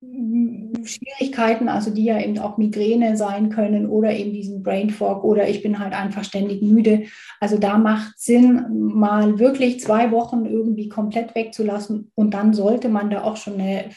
mm, 0.00 0.84
Schwierigkeiten, 0.84 1.68
also 1.68 1.90
die 1.90 2.04
ja 2.04 2.18
eben 2.18 2.38
auch 2.38 2.56
Migräne 2.56 3.18
sein 3.18 3.50
können 3.50 3.86
oder 3.86 4.10
eben 4.14 4.32
diesen 4.32 4.62
Brain 4.62 4.88
Fog 4.88 5.24
oder 5.24 5.46
ich 5.46 5.62
bin 5.62 5.78
halt 5.78 5.92
einfach 5.92 6.24
ständig 6.24 6.62
müde. 6.62 7.04
Also 7.38 7.58
da 7.58 7.76
macht 7.76 8.18
Sinn, 8.18 8.64
mal 8.70 9.38
wirklich 9.38 9.80
zwei 9.80 10.10
Wochen 10.10 10.46
irgendwie 10.46 10.88
komplett 10.88 11.34
wegzulassen 11.34 12.10
und 12.14 12.32
dann 12.32 12.54
sollte 12.54 12.88
man 12.88 13.10
da 13.10 13.22
auch 13.24 13.36
schon 13.36 13.60
eine 13.60 13.90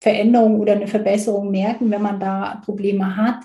Veränderung 0.00 0.58
oder 0.58 0.72
eine 0.72 0.88
Verbesserung 0.88 1.52
merken, 1.52 1.90
wenn 1.92 2.02
man 2.02 2.18
da 2.18 2.60
Probleme 2.64 3.16
hat. 3.16 3.36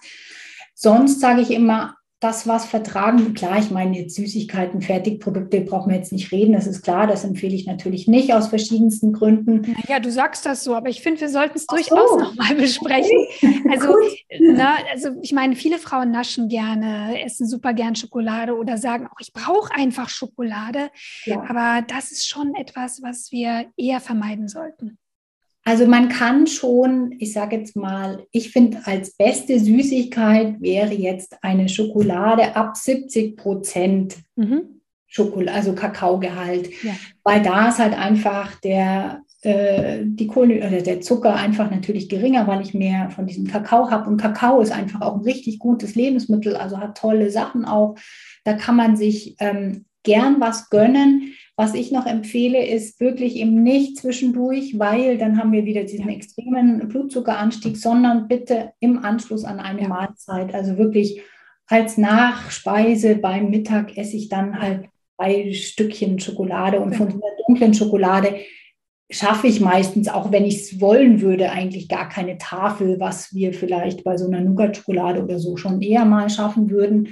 Sonst 0.74 1.20
sage 1.20 1.42
ich 1.42 1.52
immer, 1.52 1.96
das, 2.20 2.48
was 2.48 2.66
vertragen, 2.66 3.34
klar, 3.34 3.60
ich 3.60 3.72
meine 3.72 3.98
jetzt 3.98 4.16
Süßigkeiten, 4.16 4.82
Fertigprodukte 4.82 5.62
brauchen 5.62 5.90
wir 5.90 5.98
jetzt 5.98 6.12
nicht 6.12 6.34
reden, 6.34 6.52
das 6.52 6.68
ist 6.68 6.82
klar, 6.82 7.08
das 7.08 7.24
empfehle 7.24 7.56
ich 7.56 7.66
natürlich 7.66 8.10
nicht 8.10 8.34
aus 8.34 8.48
verschiedensten 8.48 9.14
Gründen. 9.14 9.74
Ja, 9.88 10.02
du 10.02 10.12
sagst 10.12 10.46
das 10.46 10.66
so, 10.66 10.76
aber 10.76 10.90
ich 10.90 11.02
finde, 11.02 11.22
wir 11.22 11.30
sollten 11.30 11.58
es 11.58 11.66
durchaus 11.66 12.10
so. 12.10 12.20
nochmal 12.20 12.56
besprechen. 12.56 13.18
Also, 13.70 13.94
na, 14.40 14.78
also 14.92 15.10
ich 15.22 15.32
meine, 15.32 15.56
viele 15.56 15.78
Frauen 15.78 16.12
naschen 16.12 16.50
gerne, 16.50 17.22
essen 17.24 17.48
super 17.48 17.74
gern 17.74 17.96
Schokolade 17.96 18.56
oder 18.56 18.78
sagen 18.78 19.08
auch, 19.08 19.20
ich 19.20 19.32
brauche 19.32 19.74
einfach 19.76 20.10
Schokolade. 20.10 20.90
Ja. 21.26 21.44
Aber 21.48 21.86
das 21.86 22.12
ist 22.12 22.28
schon 22.28 22.56
etwas, 22.56 23.02
was 23.04 23.32
wir 23.32 23.66
eher 23.78 24.00
vermeiden 24.00 24.48
sollten. 24.48 24.98
Also 25.70 25.86
man 25.86 26.10
kann 26.10 26.48
schon, 26.48 27.14
ich 27.20 27.32
sage 27.32 27.58
jetzt 27.58 27.76
mal, 27.76 28.26
ich 28.32 28.50
finde 28.52 28.80
als 28.86 29.12
beste 29.12 29.60
Süßigkeit 29.60 30.60
wäre 30.60 30.96
jetzt 30.96 31.38
eine 31.44 31.70
Schokolade 31.70 32.56
ab 32.56 32.76
70 32.76 33.38
Prozent 33.38 34.16
mhm. 34.36 34.82
Schokolade, 35.06 35.56
also 35.56 35.74
Kakaogehalt, 35.74 36.72
ja. 36.82 36.94
weil 37.24 37.44
da 37.44 37.70
ist 37.70 37.78
halt 37.78 37.96
einfach 37.96 38.56
der 38.62 39.22
äh, 39.44 40.00
die 40.06 40.26
Kohlen 40.26 40.58
oder 40.58 40.82
der 40.82 41.02
Zucker 41.02 41.36
einfach 41.36 41.70
natürlich 41.70 42.10
geringer, 42.10 42.48
weil 42.48 42.62
ich 42.62 42.74
mehr 42.74 43.12
von 43.12 43.28
diesem 43.28 43.46
Kakao 43.46 43.92
habe. 43.92 44.10
Und 44.10 44.18
Kakao 44.18 44.62
ist 44.62 44.72
einfach 44.72 45.02
auch 45.02 45.18
ein 45.18 45.24
richtig 45.24 45.60
gutes 45.60 45.94
Lebensmittel, 45.94 46.56
also 46.56 46.80
hat 46.80 46.98
tolle 46.98 47.30
Sachen 47.30 47.64
auch. 47.64 47.94
Da 48.44 48.54
kann 48.54 48.76
man 48.76 48.98
sich 48.98 49.36
ähm, 49.38 49.86
gern 50.02 50.40
was 50.40 50.72
gönnen. 50.72 51.36
Was 51.60 51.74
ich 51.74 51.92
noch 51.92 52.06
empfehle, 52.06 52.66
ist 52.66 53.02
wirklich 53.02 53.36
eben 53.36 53.64
nicht 53.64 53.98
zwischendurch, 53.98 54.80
weil 54.80 55.18
dann 55.18 55.38
haben 55.38 55.52
wir 55.52 55.66
wieder 55.66 55.84
diesen 55.84 56.08
extremen 56.08 56.88
Blutzuckeranstieg, 56.88 57.76
sondern 57.76 58.30
bitte 58.30 58.72
im 58.80 59.04
Anschluss 59.04 59.44
an 59.44 59.60
eine 59.60 59.82
ja. 59.82 59.90
Mahlzeit. 59.90 60.56
Also 60.56 60.78
wirklich 60.78 61.22
als 61.68 61.98
Nachspeise 61.98 63.18
beim 63.18 63.50
Mittag 63.50 63.98
esse 63.98 64.16
ich 64.16 64.30
dann 64.30 64.58
halt 64.58 64.88
zwei 65.18 65.52
Stückchen 65.52 66.18
Schokolade 66.18 66.80
und 66.80 66.96
von 66.96 67.10
dieser 67.10 67.28
dunklen 67.46 67.74
Schokolade 67.74 68.38
schaffe 69.12 69.48
ich 69.48 69.60
meistens, 69.60 70.08
auch 70.08 70.32
wenn 70.32 70.46
ich 70.46 70.62
es 70.62 70.80
wollen 70.80 71.20
würde, 71.20 71.52
eigentlich 71.52 71.90
gar 71.90 72.08
keine 72.08 72.38
Tafel, 72.38 73.02
was 73.02 73.34
wir 73.34 73.52
vielleicht 73.54 74.06
bei 74.06 74.16
so 74.16 74.28
einer 74.28 74.40
Nougat-Schokolade 74.40 75.22
oder 75.22 75.40
so 75.40 75.58
schon 75.58 75.82
eher 75.82 76.06
mal 76.06 76.30
schaffen 76.30 76.70
würden. 76.70 77.10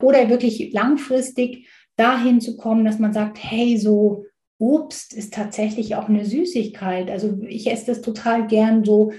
Oder 0.00 0.28
wirklich 0.28 0.72
langfristig 0.72 1.68
dahin 1.98 2.40
zu 2.40 2.56
kommen, 2.56 2.84
dass 2.84 2.98
man 2.98 3.12
sagt, 3.12 3.38
hey, 3.42 3.76
so 3.76 4.24
Obst 4.58 5.12
ist 5.14 5.34
tatsächlich 5.34 5.94
auch 5.94 6.08
eine 6.08 6.24
Süßigkeit. 6.24 7.10
Also 7.10 7.38
ich 7.46 7.70
esse 7.70 7.86
das 7.86 8.00
total 8.00 8.46
gern 8.46 8.84
so, 8.84 9.12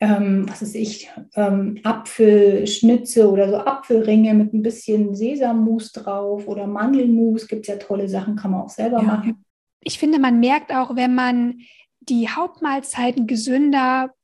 ähm, 0.00 0.46
was 0.48 0.62
ist 0.62 0.74
ich, 0.74 1.10
ähm, 1.34 1.78
Apfelschnitze 1.82 3.30
oder 3.30 3.48
so 3.48 3.56
Apfelringe 3.56 4.34
mit 4.34 4.54
ein 4.54 4.62
bisschen 4.62 5.14
Sesammus 5.14 5.92
drauf 5.92 6.46
oder 6.46 6.66
Mandelmus. 6.66 7.48
Gibt 7.48 7.62
es 7.62 7.68
ja 7.68 7.76
tolle 7.76 8.08
Sachen, 8.08 8.36
kann 8.36 8.52
man 8.52 8.62
auch 8.62 8.70
selber 8.70 8.98
ja. 8.98 9.04
machen. 9.04 9.44
Ich 9.80 9.98
finde, 9.98 10.18
man 10.18 10.40
merkt 10.40 10.72
auch, 10.72 10.96
wenn 10.96 11.14
man 11.14 11.60
die 12.00 12.28
Hauptmahlzeiten 12.28 13.26
gesünder 13.26 14.14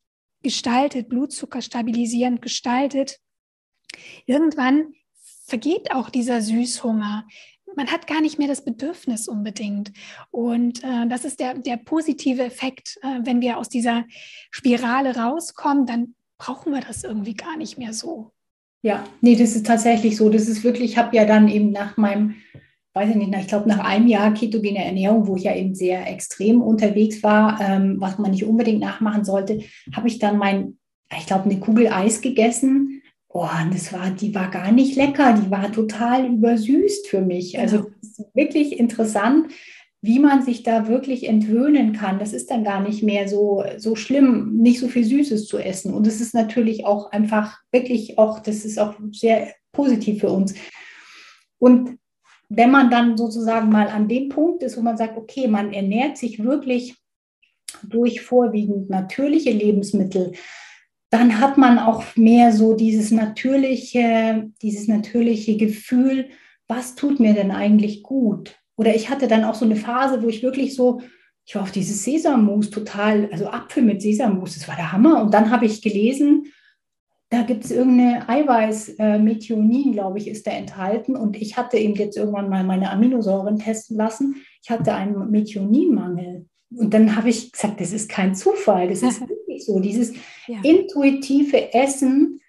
gestaltet, 0.42 1.08
Blutzucker 1.08 1.62
stabilisierend 1.62 2.42
gestaltet, 2.42 3.18
irgendwann 4.26 4.94
vergeht 5.46 5.92
auch 5.92 6.10
dieser 6.10 6.40
Süßhunger 6.40 7.26
man 7.76 7.88
hat 7.88 8.06
gar 8.06 8.20
nicht 8.20 8.38
mehr 8.38 8.48
das 8.48 8.64
Bedürfnis 8.64 9.28
unbedingt. 9.28 9.92
Und 10.30 10.82
äh, 10.84 11.06
das 11.08 11.24
ist 11.24 11.40
der, 11.40 11.54
der 11.54 11.76
positive 11.76 12.42
Effekt. 12.42 12.98
Äh, 13.02 13.20
wenn 13.24 13.40
wir 13.40 13.58
aus 13.58 13.68
dieser 13.68 14.04
Spirale 14.50 15.16
rauskommen, 15.16 15.86
dann 15.86 16.14
brauchen 16.38 16.72
wir 16.72 16.80
das 16.80 17.04
irgendwie 17.04 17.34
gar 17.34 17.56
nicht 17.56 17.78
mehr 17.78 17.92
so. 17.92 18.32
Ja, 18.82 19.04
nee, 19.20 19.36
das 19.36 19.56
ist 19.56 19.66
tatsächlich 19.66 20.16
so. 20.16 20.28
Das 20.28 20.48
ist 20.48 20.62
wirklich, 20.62 20.92
ich 20.92 20.98
habe 20.98 21.16
ja 21.16 21.24
dann 21.24 21.48
eben 21.48 21.70
nach 21.70 21.96
meinem, 21.96 22.34
weiß 22.92 23.10
ich 23.10 23.16
nicht, 23.16 23.34
ich 23.34 23.48
glaube 23.48 23.68
nach 23.68 23.78
einem 23.78 24.06
Jahr 24.08 24.34
ketogene 24.34 24.84
Ernährung, 24.84 25.26
wo 25.26 25.36
ich 25.36 25.44
ja 25.44 25.54
eben 25.54 25.74
sehr 25.74 26.06
extrem 26.06 26.60
unterwegs 26.60 27.22
war, 27.22 27.60
ähm, 27.60 27.96
was 27.98 28.18
man 28.18 28.32
nicht 28.32 28.44
unbedingt 28.44 28.80
nachmachen 28.80 29.24
sollte, 29.24 29.60
habe 29.94 30.08
ich 30.08 30.18
dann 30.18 30.36
mein, 30.36 30.78
ich 31.16 31.26
glaube, 31.26 31.44
eine 31.44 31.60
Kugel 31.60 31.88
Eis 31.88 32.20
gegessen 32.20 33.02
Oh, 33.36 33.48
und 33.64 33.74
das 33.74 33.92
war, 33.92 34.10
die 34.10 34.32
war 34.32 34.48
gar 34.48 34.70
nicht 34.70 34.94
lecker, 34.94 35.32
die 35.32 35.50
war 35.50 35.72
total 35.72 36.24
übersüßt 36.24 37.08
für 37.08 37.20
mich. 37.20 37.58
Also 37.58 37.78
genau. 37.78 37.96
ist 38.00 38.24
wirklich 38.32 38.78
interessant, 38.78 39.50
wie 40.00 40.20
man 40.20 40.42
sich 40.42 40.62
da 40.62 40.86
wirklich 40.86 41.26
entwöhnen 41.26 41.94
kann. 41.94 42.20
Das 42.20 42.32
ist 42.32 42.52
dann 42.52 42.62
gar 42.62 42.80
nicht 42.80 43.02
mehr 43.02 43.26
so, 43.26 43.64
so 43.76 43.96
schlimm, 43.96 44.58
nicht 44.58 44.78
so 44.78 44.86
viel 44.86 45.02
Süßes 45.02 45.48
zu 45.48 45.58
essen. 45.58 45.92
Und 45.92 46.06
es 46.06 46.20
ist 46.20 46.32
natürlich 46.32 46.86
auch 46.86 47.10
einfach 47.10 47.58
wirklich 47.72 48.18
auch, 48.18 48.38
das 48.38 48.64
ist 48.64 48.78
auch 48.78 48.94
sehr 49.10 49.48
positiv 49.72 50.20
für 50.20 50.30
uns. 50.30 50.54
Und 51.58 51.98
wenn 52.48 52.70
man 52.70 52.88
dann 52.88 53.16
sozusagen 53.16 53.68
mal 53.68 53.88
an 53.88 54.06
dem 54.06 54.28
Punkt 54.28 54.62
ist, 54.62 54.76
wo 54.76 54.80
man 54.80 54.96
sagt, 54.96 55.16
okay, 55.16 55.48
man 55.48 55.72
ernährt 55.72 56.18
sich 56.18 56.44
wirklich 56.44 56.94
durch 57.82 58.20
vorwiegend 58.20 58.90
natürliche 58.90 59.50
Lebensmittel, 59.50 60.34
dann 61.10 61.40
hat 61.40 61.58
man 61.58 61.78
auch 61.78 62.04
mehr 62.16 62.52
so 62.52 62.74
dieses 62.74 63.10
natürliche, 63.10 64.50
dieses 64.62 64.88
natürliche 64.88 65.56
Gefühl, 65.56 66.28
was 66.66 66.94
tut 66.94 67.20
mir 67.20 67.34
denn 67.34 67.50
eigentlich 67.50 68.02
gut? 68.02 68.56
Oder 68.76 68.94
ich 68.94 69.10
hatte 69.10 69.28
dann 69.28 69.44
auch 69.44 69.54
so 69.54 69.64
eine 69.64 69.76
Phase, 69.76 70.22
wo 70.22 70.28
ich 70.28 70.42
wirklich 70.42 70.74
so, 70.74 71.00
ich 71.46 71.54
war 71.54 71.62
auf 71.62 71.70
dieses 71.70 72.02
Sesammus 72.04 72.70
total, 72.70 73.28
also 73.30 73.46
Apfel 73.46 73.82
mit 73.82 74.02
Sesammus, 74.02 74.54
das 74.54 74.66
war 74.66 74.76
der 74.76 74.92
Hammer. 74.92 75.22
Und 75.22 75.34
dann 75.34 75.50
habe 75.50 75.66
ich 75.66 75.82
gelesen, 75.82 76.46
da 77.30 77.42
gibt 77.42 77.64
es 77.64 77.70
irgendeine 77.70 78.28
Eiweiß, 78.28 78.90
äh, 78.98 79.18
Methionin, 79.18 79.92
glaube 79.92 80.18
ich, 80.18 80.28
ist 80.28 80.46
da 80.46 80.52
enthalten. 80.52 81.16
Und 81.16 81.36
ich 81.36 81.56
hatte 81.56 81.76
eben 81.76 81.94
jetzt 81.94 82.16
irgendwann 82.16 82.48
mal 82.48 82.64
meine 82.64 82.90
Aminosäuren 82.90 83.58
testen 83.58 83.96
lassen. 83.96 84.36
Ich 84.62 84.70
hatte 84.70 84.94
einen 84.94 85.30
Methioninmangel. 85.30 86.46
Und 86.76 86.94
dann 86.94 87.16
habe 87.16 87.28
ich 87.28 87.52
gesagt, 87.52 87.80
das 87.80 87.92
ist 87.92 88.08
kein 88.08 88.34
Zufall, 88.34 88.88
das 88.88 89.02
ist 89.02 89.22
wirklich 89.54 89.64
so. 89.64 89.78
Dieses 89.80 90.12
ja. 90.46 90.58
intuitive 90.62 91.72
Essen 91.72 92.40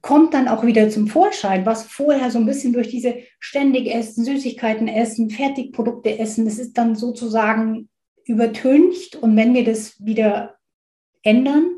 kommt 0.00 0.34
dann 0.34 0.48
auch 0.48 0.64
wieder 0.64 0.88
zum 0.90 1.08
Vorschein, 1.08 1.66
was 1.66 1.84
vorher 1.84 2.30
so 2.30 2.38
ein 2.38 2.46
bisschen 2.46 2.72
durch 2.72 2.88
diese 2.88 3.16
ständig 3.40 3.92
Essen, 3.92 4.24
Süßigkeiten 4.24 4.88
essen, 4.88 5.30
Fertigprodukte 5.30 6.18
essen, 6.18 6.44
das 6.44 6.58
ist 6.58 6.78
dann 6.78 6.94
sozusagen 6.94 7.88
übertüncht. 8.24 9.16
Und 9.16 9.36
wenn 9.36 9.54
wir 9.54 9.64
das 9.64 9.96
wieder 10.04 10.56
ändern, 11.22 11.76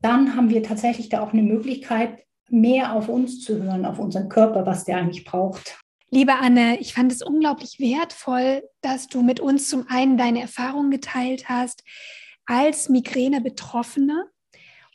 dann 0.00 0.34
haben 0.36 0.50
wir 0.50 0.62
tatsächlich 0.62 1.08
da 1.08 1.22
auch 1.22 1.32
eine 1.32 1.42
Möglichkeit, 1.42 2.24
mehr 2.50 2.94
auf 2.94 3.08
uns 3.08 3.40
zu 3.40 3.62
hören, 3.62 3.86
auf 3.86 3.98
unseren 3.98 4.28
Körper, 4.28 4.66
was 4.66 4.84
der 4.84 4.96
eigentlich 4.96 5.24
braucht. 5.24 5.78
Liebe 6.10 6.34
Anne, 6.34 6.78
ich 6.80 6.92
fand 6.92 7.10
es 7.10 7.22
unglaublich 7.22 7.78
wertvoll, 7.78 8.64
dass 8.82 9.06
du 9.06 9.22
mit 9.22 9.40
uns 9.40 9.68
zum 9.68 9.86
einen 9.88 10.18
deine 10.18 10.42
Erfahrungen 10.42 10.90
geteilt 10.90 11.48
hast 11.48 11.84
als 12.52 12.90
Migräne-Betroffene 12.90 14.30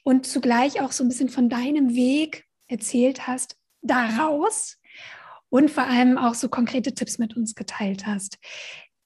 und 0.04 0.28
zugleich 0.28 0.80
auch 0.80 0.92
so 0.92 1.04
ein 1.04 1.08
bisschen 1.08 1.30
von 1.30 1.50
deinem 1.50 1.96
Weg 1.96 2.46
erzählt 2.68 3.26
hast 3.26 3.58
daraus 3.82 4.78
und 5.50 5.72
vor 5.72 5.86
allem 5.86 6.20
auch 6.20 6.36
so 6.36 6.50
konkrete 6.50 6.94
Tipps 6.94 7.18
mit 7.18 7.36
uns 7.36 7.56
geteilt 7.56 8.06
hast. 8.06 8.38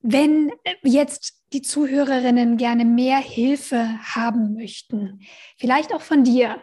Wenn 0.02 0.52
jetzt 0.84 1.41
die 1.54 1.62
Zuhörerinnen 1.62 2.58
gerne 2.58 2.84
mehr 2.84 3.20
Hilfe 3.20 3.97
haben 4.02 4.54
möchten, 4.54 5.22
vielleicht 5.58 5.93
auch 5.93 6.02
von 6.02 6.26
dir, 6.26 6.62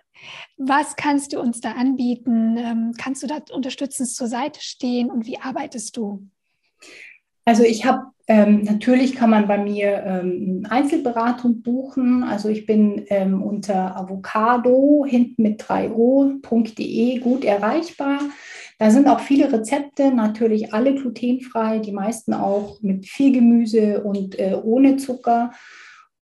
was 0.58 0.94
kannst 0.96 1.32
du 1.32 1.40
uns 1.40 1.62
da 1.62 1.72
anbieten? 1.72 2.58
Ähm, 2.58 2.94
kannst 2.98 3.22
du 3.22 3.26
da 3.26 3.38
unterstützend 3.50 4.10
zur 4.10 4.26
Seite 4.26 4.60
stehen 4.60 5.10
und 5.10 5.24
wie 5.24 5.38
arbeitest 5.38 5.96
du? 5.96 6.28
Also 7.46 7.62
ich 7.62 7.86
habe 7.86 8.12
ähm, 8.30 8.62
natürlich 8.64 9.14
kann 9.16 9.30
man 9.30 9.48
bei 9.48 9.56
mir 9.56 10.02
ähm, 10.04 10.66
Einzelberatung 10.68 11.62
buchen. 11.62 12.22
Also 12.24 12.50
ich 12.50 12.66
bin 12.66 13.06
ähm, 13.08 13.42
unter 13.42 13.96
avocado 13.96 15.06
hinten 15.08 15.42
mit 15.42 15.62
3o.de 15.62 17.18
gut 17.20 17.44
erreichbar. 17.44 18.20
Da 18.78 18.90
sind 18.90 19.08
auch 19.08 19.20
viele 19.20 19.50
Rezepte, 19.50 20.12
natürlich 20.14 20.74
alle 20.74 20.94
glutenfrei, 20.94 21.78
die 21.78 21.90
meisten 21.90 22.34
auch 22.34 22.82
mit 22.82 23.06
viel 23.06 23.32
Gemüse 23.32 24.02
und 24.04 24.38
äh, 24.38 24.54
ohne 24.62 24.98
Zucker. 24.98 25.52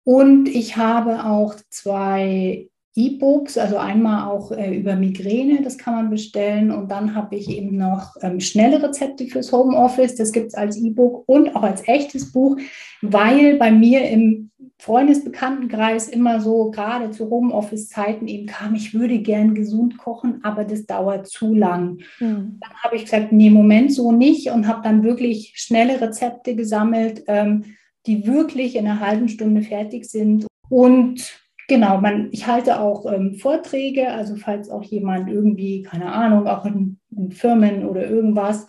Und 0.04 0.48
ich 0.48 0.78
habe 0.78 1.26
auch 1.26 1.56
zwei 1.70 2.70
E-Books, 2.98 3.58
also 3.58 3.78
einmal 3.78 4.30
auch 4.30 4.52
äh, 4.52 4.74
über 4.74 4.96
Migräne, 4.96 5.62
das 5.62 5.78
kann 5.78 5.96
man 5.96 6.10
bestellen. 6.10 6.72
Und 6.72 6.90
dann 6.90 7.14
habe 7.14 7.36
ich 7.36 7.50
eben 7.50 7.78
noch 7.78 8.16
ähm, 8.22 8.40
schnelle 8.40 8.82
Rezepte 8.82 9.26
fürs 9.26 9.52
Homeoffice, 9.52 10.16
das 10.16 10.32
gibt 10.32 10.48
es 10.48 10.56
als 10.56 10.78
E-Book 10.78 11.24
und 11.28 11.56
auch 11.56 11.64
als 11.64 11.86
echtes 11.88 12.32
Buch, 12.32 12.58
weil 13.02 13.58
bei 13.58 13.72
mir 13.72 14.10
im 14.10 14.50
Freundesbekanntenkreis 14.78 16.08
immer 16.08 16.40
so, 16.40 16.72
gerade 16.72 17.12
zu 17.12 17.30
Homeoffice-Zeiten 17.30 18.28
eben 18.28 18.46
kam, 18.46 18.76
ich 18.76 18.94
würde 18.94 19.20
gern 19.20 19.56
gesund 19.56 19.98
kochen, 19.98 20.40
aber 20.44 20.64
das 20.64 20.86
dauert 20.86 21.28
zu 21.28 21.54
lang. 21.54 22.00
Mhm. 22.20 22.60
Dann 22.62 22.74
habe 22.84 22.96
ich 22.96 23.04
gesagt, 23.04 23.32
nee, 23.32 23.50
Moment 23.50 23.94
so 23.94 24.12
nicht 24.12 24.52
und 24.52 24.68
habe 24.68 24.82
dann 24.84 25.04
wirklich 25.04 25.54
schnelle 25.56 26.00
Rezepte 26.00 26.56
gesammelt, 26.56 27.24
ähm, 27.28 27.64
die 28.06 28.28
wirklich 28.28 28.76
in 28.76 28.86
einer 28.88 29.00
halben 29.00 29.28
Stunde 29.28 29.62
fertig 29.62 30.06
sind. 30.06 30.46
Und 30.70 31.45
Genau, 31.68 32.00
man, 32.00 32.30
ich 32.32 32.46
halte 32.46 32.80
auch 32.80 33.12
ähm, 33.12 33.36
Vorträge, 33.36 34.10
also 34.10 34.36
falls 34.36 34.70
auch 34.70 34.84
jemand 34.84 35.30
irgendwie, 35.30 35.82
keine 35.82 36.12
Ahnung, 36.12 36.48
auch 36.48 36.66
in, 36.66 37.00
in 37.16 37.32
Firmen 37.32 37.86
oder 37.86 38.08
irgendwas, 38.08 38.68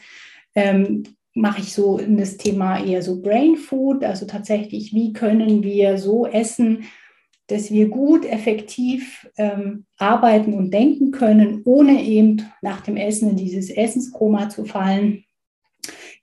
ähm, 0.55 1.03
mache 1.35 1.61
ich 1.61 1.75
so 1.75 1.99
in 1.99 2.17
das 2.17 2.39
Thema 2.39 2.83
eher 2.83 3.03
so 3.03 3.21
Brain 3.21 3.57
Food, 3.57 4.03
also 4.03 4.25
tatsächlich, 4.25 4.95
wie 4.95 5.13
können 5.13 5.63
wir 5.63 5.99
so 5.99 6.27
essen, 6.27 6.85
dass 7.49 7.71
wir 7.71 7.89
gut, 7.89 8.25
effektiv 8.25 9.29
ähm, 9.37 9.85
arbeiten 9.99 10.55
und 10.55 10.73
denken 10.73 11.11
können, 11.11 11.63
ohne 11.65 12.03
eben 12.03 12.51
nach 12.63 12.81
dem 12.81 12.97
Essen 12.97 13.31
in 13.31 13.37
dieses 13.37 13.71
Essenskoma 13.71 14.49
zu 14.49 14.65
fallen. 14.65 15.25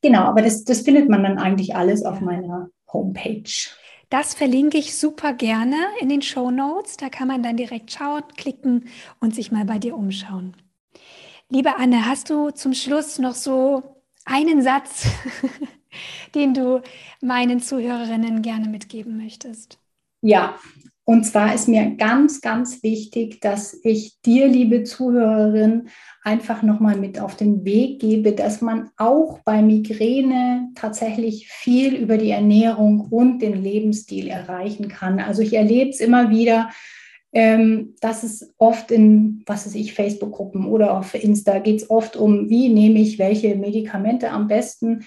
Genau, 0.01 0.23
aber 0.23 0.41
das, 0.41 0.63
das 0.63 0.81
findet 0.81 1.07
man 1.07 1.23
dann 1.23 1.37
eigentlich 1.37 1.75
alles 1.75 2.03
auf 2.03 2.19
meiner 2.19 2.69
Homepage. 2.91 3.43
Das 4.13 4.35
verlinke 4.35 4.77
ich 4.77 4.95
super 4.95 5.33
gerne 5.33 5.75
in 5.99 6.07
den 6.07 6.21
Show 6.21 6.51
Notes. 6.51 6.97
Da 6.97 7.09
kann 7.09 7.27
man 7.27 7.41
dann 7.41 7.57
direkt 7.57 7.91
schauen, 7.91 8.21
klicken 8.37 8.87
und 9.19 9.33
sich 9.33 9.51
mal 9.51 9.65
bei 9.65 9.79
dir 9.79 9.97
umschauen. 9.97 10.55
Liebe 11.49 11.77
Anne, 11.77 12.05
hast 12.05 12.29
du 12.29 12.51
zum 12.51 12.75
Schluss 12.75 13.17
noch 13.17 13.33
so 13.33 14.03
einen 14.23 14.61
Satz, 14.61 15.07
den 16.35 16.53
du 16.53 16.83
meinen 17.21 17.59
Zuhörerinnen 17.59 18.43
gerne 18.43 18.69
mitgeben 18.69 19.17
möchtest? 19.17 19.79
Ja, 20.21 20.59
und 21.05 21.25
zwar 21.25 21.53
ist 21.53 21.67
mir 21.67 21.95
ganz, 21.97 22.39
ganz 22.39 22.81
wichtig, 22.81 23.41
dass 23.41 23.77
ich 23.83 24.21
dir, 24.21 24.47
liebe 24.47 24.83
Zuhörerin, 24.83 25.89
einfach 26.23 26.63
nochmal 26.63 26.95
mit 26.95 27.19
auf 27.19 27.35
den 27.35 27.65
Weg 27.65 27.99
gebe, 27.99 28.31
dass 28.31 28.61
man 28.61 28.89
auch 28.95 29.39
bei 29.43 29.61
Migräne 29.61 30.69
tatsächlich 30.75 31.49
viel 31.49 31.95
über 31.95 32.17
die 32.17 32.29
Ernährung 32.29 33.01
und 33.01 33.39
den 33.41 33.61
Lebensstil 33.61 34.29
erreichen 34.29 34.87
kann. 34.87 35.19
Also 35.19 35.41
ich 35.41 35.53
erlebe 35.53 35.89
es 35.89 35.99
immer 35.99 36.29
wieder, 36.29 36.69
ähm, 37.33 37.95
dass 37.99 38.23
es 38.23 38.53
oft 38.57 38.89
in, 38.89 39.43
was 39.45 39.65
weiß 39.65 39.75
ich, 39.75 39.93
Facebook-Gruppen 39.93 40.65
oder 40.67 40.97
auf 40.97 41.15
Insta 41.15 41.59
geht 41.59 41.81
es 41.81 41.89
oft 41.89 42.15
um, 42.15 42.49
wie 42.49 42.69
nehme 42.69 42.99
ich 42.99 43.19
welche 43.19 43.55
Medikamente 43.55 44.29
am 44.29 44.47
besten 44.47 45.03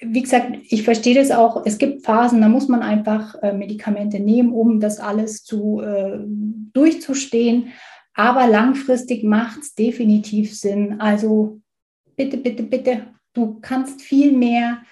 wie 0.00 0.22
gesagt, 0.22 0.58
ich 0.68 0.82
verstehe 0.82 1.14
das 1.14 1.30
auch. 1.30 1.64
Es 1.66 1.78
gibt 1.78 2.04
Phasen, 2.04 2.40
da 2.40 2.48
muss 2.48 2.68
man 2.68 2.82
einfach 2.82 3.34
äh, 3.42 3.52
Medikamente 3.52 4.18
nehmen, 4.18 4.52
um 4.52 4.80
das 4.80 4.98
alles 4.98 5.44
zu, 5.44 5.80
äh, 5.80 6.18
durchzustehen. 6.72 7.72
Aber 8.14 8.46
langfristig 8.46 9.24
macht 9.24 9.60
es 9.60 9.74
definitiv 9.74 10.56
Sinn. 10.58 11.00
Also 11.00 11.60
bitte, 12.16 12.38
bitte, 12.38 12.62
bitte, 12.62 13.06
du 13.34 13.60
kannst 13.60 14.02
viel 14.02 14.32
mehr 14.32 14.82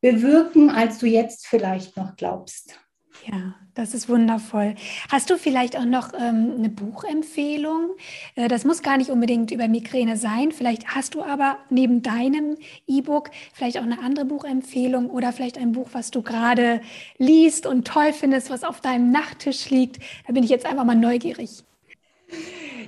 bewirken, 0.00 0.70
als 0.70 0.98
du 0.98 1.06
jetzt 1.06 1.46
vielleicht 1.46 1.96
noch 1.96 2.16
glaubst. 2.16 2.78
Ja, 3.26 3.54
das 3.74 3.94
ist 3.94 4.08
wundervoll. 4.08 4.74
Hast 5.10 5.30
du 5.30 5.36
vielleicht 5.36 5.76
auch 5.76 5.84
noch 5.84 6.12
ähm, 6.14 6.54
eine 6.58 6.68
Buchempfehlung? 6.68 7.90
Äh, 8.34 8.48
das 8.48 8.64
muss 8.64 8.82
gar 8.82 8.96
nicht 8.96 9.10
unbedingt 9.10 9.50
über 9.50 9.68
Migräne 9.68 10.16
sein. 10.16 10.52
Vielleicht 10.52 10.94
hast 10.94 11.14
du 11.14 11.22
aber 11.22 11.58
neben 11.70 12.02
deinem 12.02 12.56
E-Book 12.86 13.30
vielleicht 13.52 13.78
auch 13.78 13.82
eine 13.82 14.00
andere 14.00 14.24
Buchempfehlung 14.24 15.10
oder 15.10 15.32
vielleicht 15.32 15.58
ein 15.58 15.72
Buch, 15.72 15.90
was 15.92 16.10
du 16.10 16.22
gerade 16.22 16.80
liest 17.18 17.66
und 17.66 17.86
toll 17.86 18.12
findest, 18.12 18.50
was 18.50 18.64
auf 18.64 18.80
deinem 18.80 19.10
Nachttisch 19.10 19.70
liegt. 19.70 20.02
Da 20.26 20.32
bin 20.32 20.42
ich 20.42 20.50
jetzt 20.50 20.66
einfach 20.66 20.84
mal 20.84 20.94
neugierig. 20.94 21.64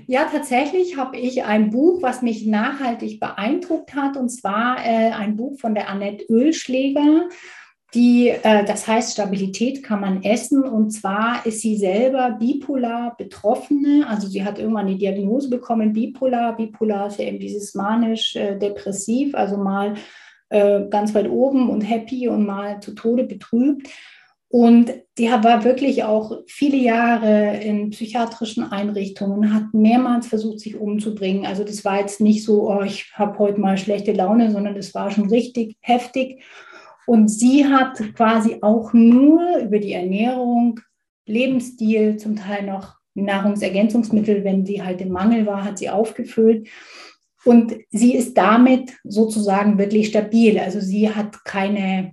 Ja, 0.07 0.25
tatsächlich 0.25 0.97
habe 0.97 1.19
ich 1.19 1.45
ein 1.45 1.71
Buch, 1.71 2.03
was 2.03 2.21
mich 2.21 2.45
nachhaltig 2.47 3.21
beeindruckt 3.21 3.95
hat, 3.95 4.17
und 4.17 4.29
zwar 4.29 4.85
äh, 4.85 5.13
ein 5.13 5.37
Buch 5.37 5.59
von 5.61 5.75
der 5.75 5.89
Annette 5.89 6.25
Ölschläger. 6.25 7.29
Die, 7.95 8.29
äh, 8.29 8.65
das 8.65 8.87
heißt, 8.87 9.13
Stabilität 9.13 9.83
kann 9.83 10.01
man 10.01 10.23
essen. 10.23 10.63
Und 10.63 10.91
zwar 10.91 11.45
ist 11.45 11.61
sie 11.61 11.77
selber 11.77 12.37
bipolar 12.39 13.17
Betroffene. 13.17 14.07
Also 14.09 14.29
sie 14.29 14.45
hat 14.45 14.59
irgendwann 14.59 14.87
eine 14.87 14.97
Diagnose 14.97 15.51
bekommen, 15.51 15.93
bipolar. 15.93 16.57
Bipolar 16.57 17.09
ist 17.09 17.19
ja 17.19 17.27
eben 17.27 17.41
dieses 17.41 17.75
manisch-depressiv, 17.75 19.35
äh, 19.35 19.37
also 19.37 19.57
mal 19.57 19.95
äh, 20.51 20.83
ganz 20.89 21.15
weit 21.15 21.29
oben 21.29 21.69
und 21.69 21.81
happy 21.81 22.29
und 22.29 22.47
mal 22.47 22.81
zu 22.81 22.95
Tode 22.95 23.25
betrübt. 23.25 23.89
Und 24.53 24.93
die 25.17 25.29
war 25.29 25.63
wirklich 25.63 26.03
auch 26.03 26.41
viele 26.49 26.77
Jahre 26.77 27.59
in 27.59 27.91
psychiatrischen 27.91 28.65
Einrichtungen, 28.65 29.55
hat 29.55 29.73
mehrmals 29.73 30.27
versucht, 30.27 30.59
sich 30.59 30.77
umzubringen. 30.77 31.47
Also 31.47 31.63
das 31.63 31.85
war 31.85 32.01
jetzt 32.01 32.21
nicht 32.21 32.45
so, 32.45 32.69
oh, 32.69 32.83
ich 32.83 33.13
habe 33.15 33.39
heute 33.39 33.61
mal 33.61 33.79
schlechte 33.79 34.11
Laune, 34.11 34.51
sondern 34.51 34.75
das 34.75 34.93
war 34.93 35.13
schon 35.13 35.29
richtig 35.29 35.77
heftig. 35.81 36.43
Und 37.11 37.27
sie 37.27 37.67
hat 37.67 37.99
quasi 38.15 38.59
auch 38.61 38.93
nur 38.93 39.57
über 39.57 39.81
die 39.81 39.95
Ernährung, 39.95 40.79
Lebensstil, 41.27 42.19
zum 42.19 42.37
Teil 42.37 42.65
noch 42.65 42.99
Nahrungsergänzungsmittel, 43.15 44.45
wenn 44.45 44.65
sie 44.65 44.81
halt 44.81 45.01
im 45.01 45.11
Mangel 45.11 45.45
war, 45.45 45.65
hat 45.65 45.77
sie 45.77 45.91
aufgefüllt. 45.91 46.69
Und 47.45 47.75
sie 47.91 48.15
ist 48.15 48.39
damit 48.39 48.93
sozusagen 49.03 49.77
wirklich 49.77 50.07
stabil. 50.07 50.61
Also 50.61 50.79
sie 50.79 51.13
hat 51.13 51.45
keine 51.45 52.13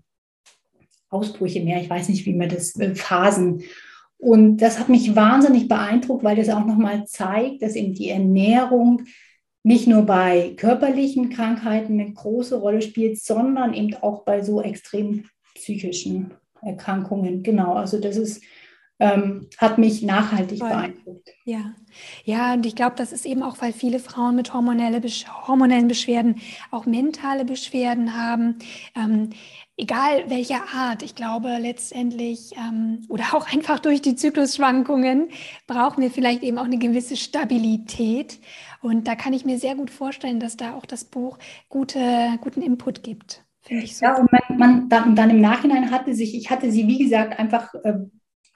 Ausbrüche 1.10 1.64
mehr. 1.64 1.80
Ich 1.80 1.92
weiß 1.92 2.10
nicht, 2.10 2.26
wie 2.26 2.34
man 2.34 2.50
das, 2.50 2.76
äh, 2.78 2.96
Phasen. 2.96 3.62
Und 4.18 4.58
das 4.64 4.80
hat 4.80 4.90
mich 4.90 5.16
wahnsinnig 5.16 5.68
beeindruckt, 5.68 6.24
weil 6.24 6.38
das 6.38 6.50
auch 6.50 6.66
nochmal 6.66 7.06
zeigt, 7.06 7.62
dass 7.62 7.76
eben 7.76 7.94
die 7.94 8.10
Ernährung 8.10 9.04
nicht 9.68 9.86
nur 9.86 10.04
bei 10.04 10.54
körperlichen 10.56 11.30
Krankheiten 11.30 12.00
eine 12.00 12.14
große 12.14 12.56
Rolle 12.56 12.82
spielt, 12.82 13.22
sondern 13.22 13.74
eben 13.74 13.96
auch 13.96 14.24
bei 14.24 14.42
so 14.42 14.62
extrem 14.62 15.26
psychischen 15.56 16.34
Erkrankungen. 16.62 17.44
Genau, 17.44 17.74
also 17.74 18.00
das 18.00 18.16
ist 18.16 18.42
ähm, 19.00 19.48
hat 19.58 19.78
mich 19.78 20.02
nachhaltig 20.02 20.60
Voll. 20.60 20.70
beeindruckt. 20.70 21.30
Ja, 21.46 21.74
ja, 22.24 22.54
und 22.54 22.66
ich 22.66 22.76
glaube, 22.76 22.96
das 22.96 23.12
ist 23.12 23.26
eben 23.26 23.44
auch, 23.44 23.58
weil 23.62 23.74
viele 23.74 24.00
Frauen 24.00 24.36
mit 24.36 24.54
hormonelle, 24.54 25.02
hormonellen 25.48 25.88
Beschwerden 25.88 26.38
auch 26.72 26.86
mentale 26.86 27.46
Beschwerden 27.46 28.18
haben. 28.18 28.58
Ähm, 28.96 29.30
egal 29.78 30.30
welcher 30.30 30.62
Art, 30.74 31.04
ich 31.04 31.14
glaube 31.14 31.58
letztendlich 31.60 32.54
ähm, 32.58 33.06
oder 33.08 33.26
auch 33.34 33.52
einfach 33.54 33.80
durch 33.80 34.02
die 34.02 34.16
Zyklusschwankungen 34.16 35.30
brauchen 35.68 36.02
wir 36.02 36.10
vielleicht 36.10 36.42
eben 36.42 36.58
auch 36.58 36.66
eine 36.66 36.80
gewisse 36.80 37.16
Stabilität. 37.16 38.40
Und 38.82 39.08
da 39.08 39.16
kann 39.16 39.34
ich 39.34 39.46
mir 39.46 39.58
sehr 39.58 39.76
gut 39.76 39.90
vorstellen, 39.90 40.40
dass 40.40 40.58
da 40.58 40.74
auch 40.76 40.86
das 40.86 41.06
Buch 41.06 41.38
gute, 41.70 42.00
guten 42.42 42.62
Input 42.62 43.04
gibt. 43.04 43.44
Finde 43.62 43.84
ich 43.84 43.98
so. 43.98 44.06
Ja, 44.06 44.18
und 44.18 44.32
man, 44.32 44.58
man 44.58 44.90
dann, 44.90 45.16
dann, 45.16 45.30
im 45.30 45.42
Nachhinein 45.42 45.92
hatte 45.92 46.14
sich, 46.14 46.36
ich 46.36 46.50
hatte 46.50 46.72
sie, 46.72 46.88
wie 46.88 47.00
gesagt, 47.00 47.38
einfach 47.38 47.74
äh, 47.84 47.96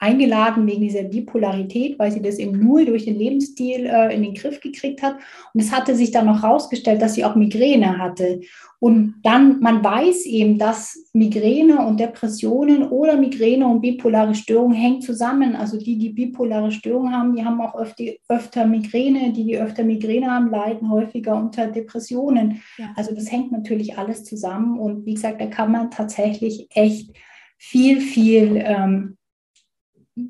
eingeladen 0.02 0.66
wegen 0.66 0.82
dieser 0.82 1.04
Bipolarität, 1.04 1.96
weil 1.98 2.10
sie 2.10 2.20
das 2.20 2.38
eben 2.38 2.58
nur 2.58 2.84
durch 2.84 3.04
den 3.04 3.16
Lebensstil 3.16 3.86
äh, 3.86 4.12
in 4.12 4.22
den 4.22 4.34
Griff 4.34 4.60
gekriegt 4.60 5.00
hat. 5.00 5.14
Und 5.54 5.60
es 5.60 5.70
hatte 5.70 5.94
sich 5.94 6.10
dann 6.10 6.26
noch 6.26 6.42
herausgestellt, 6.42 7.00
dass 7.00 7.14
sie 7.14 7.24
auch 7.24 7.36
Migräne 7.36 7.98
hatte. 7.98 8.40
Und 8.80 9.14
dann, 9.22 9.60
man 9.60 9.84
weiß 9.84 10.26
eben, 10.26 10.58
dass 10.58 11.08
Migräne 11.12 11.86
und 11.86 12.00
Depressionen 12.00 12.82
oder 12.82 13.16
Migräne 13.16 13.68
und 13.68 13.80
bipolare 13.80 14.34
Störungen 14.34 14.76
hängen 14.76 15.02
zusammen. 15.02 15.54
Also 15.54 15.78
die, 15.78 15.96
die 15.96 16.08
bipolare 16.08 16.72
Störungen 16.72 17.16
haben, 17.16 17.36
die 17.36 17.44
haben 17.44 17.60
auch 17.60 17.76
öfter, 17.76 18.06
öfter 18.28 18.66
Migräne. 18.66 19.32
Die, 19.32 19.44
die 19.44 19.56
öfter 19.56 19.84
Migräne 19.84 20.32
haben, 20.32 20.50
leiden 20.50 20.90
häufiger 20.90 21.36
unter 21.36 21.68
Depressionen. 21.68 22.60
Ja. 22.76 22.92
Also 22.96 23.14
das 23.14 23.30
hängt 23.30 23.52
natürlich 23.52 23.96
alles 23.96 24.24
zusammen. 24.24 24.80
Und 24.80 25.06
wie 25.06 25.14
gesagt, 25.14 25.40
da 25.40 25.46
kann 25.46 25.70
man 25.70 25.92
tatsächlich 25.92 26.66
echt 26.74 27.12
viel, 27.56 28.00
viel 28.00 28.60
ähm, 28.66 29.16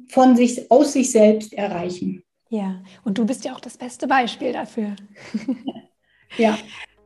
von 0.08 0.36
sich, 0.36 0.70
aus 0.70 0.92
sich 0.92 1.10
selbst 1.10 1.52
erreichen. 1.52 2.22
Ja, 2.48 2.82
und 3.04 3.18
du 3.18 3.24
bist 3.24 3.44
ja 3.44 3.54
auch 3.54 3.60
das 3.60 3.78
beste 3.78 4.06
Beispiel 4.06 4.52
dafür. 4.52 4.94
ja. 6.36 6.58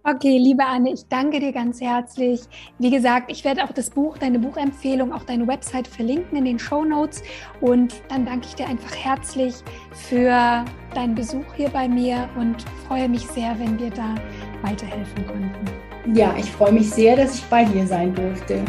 Okay, 0.09 0.39
liebe 0.39 0.65
Anne, 0.65 0.93
ich 0.93 1.09
danke 1.09 1.41
dir 1.41 1.53
ganz 1.53 1.81
herzlich. 1.81 2.41
Wie 2.79 2.91
gesagt, 2.91 3.29
ich 3.29 3.45
werde 3.45 3.65
auch 3.65 3.73
das 3.73 3.91
Buch, 3.91 4.19
deine 4.19 4.39
Buchempfehlung, 4.39 5.13
auch 5.13 5.25
deine 5.25 5.49
Website 5.49 5.89
verlinken 5.89 6.39
in 6.39 6.45
den 6.45 6.59
Show 6.61 6.85
Notes. 6.85 7.25
Und 7.61 7.95
dann 8.09 8.25
danke 8.25 8.47
ich 8.47 8.55
dir 8.55 8.69
einfach 8.69 8.95
herzlich 8.95 9.55
für 9.93 10.65
deinen 10.95 11.17
Besuch 11.17 11.55
hier 11.57 11.71
bei 11.71 11.89
mir 11.89 12.29
und 12.39 12.63
freue 12.87 13.09
mich 13.09 13.27
sehr, 13.27 13.59
wenn 13.59 13.79
wir 13.81 13.91
da 13.91 14.15
weiterhelfen 14.63 15.27
konnten. 15.27 16.17
Ja, 16.17 16.37
ich 16.39 16.51
freue 16.53 16.73
mich 16.73 16.89
sehr, 16.89 17.17
dass 17.17 17.35
ich 17.35 17.45
bei 17.47 17.65
dir 17.65 17.85
sein 17.85 18.15
durfte. 18.15 18.65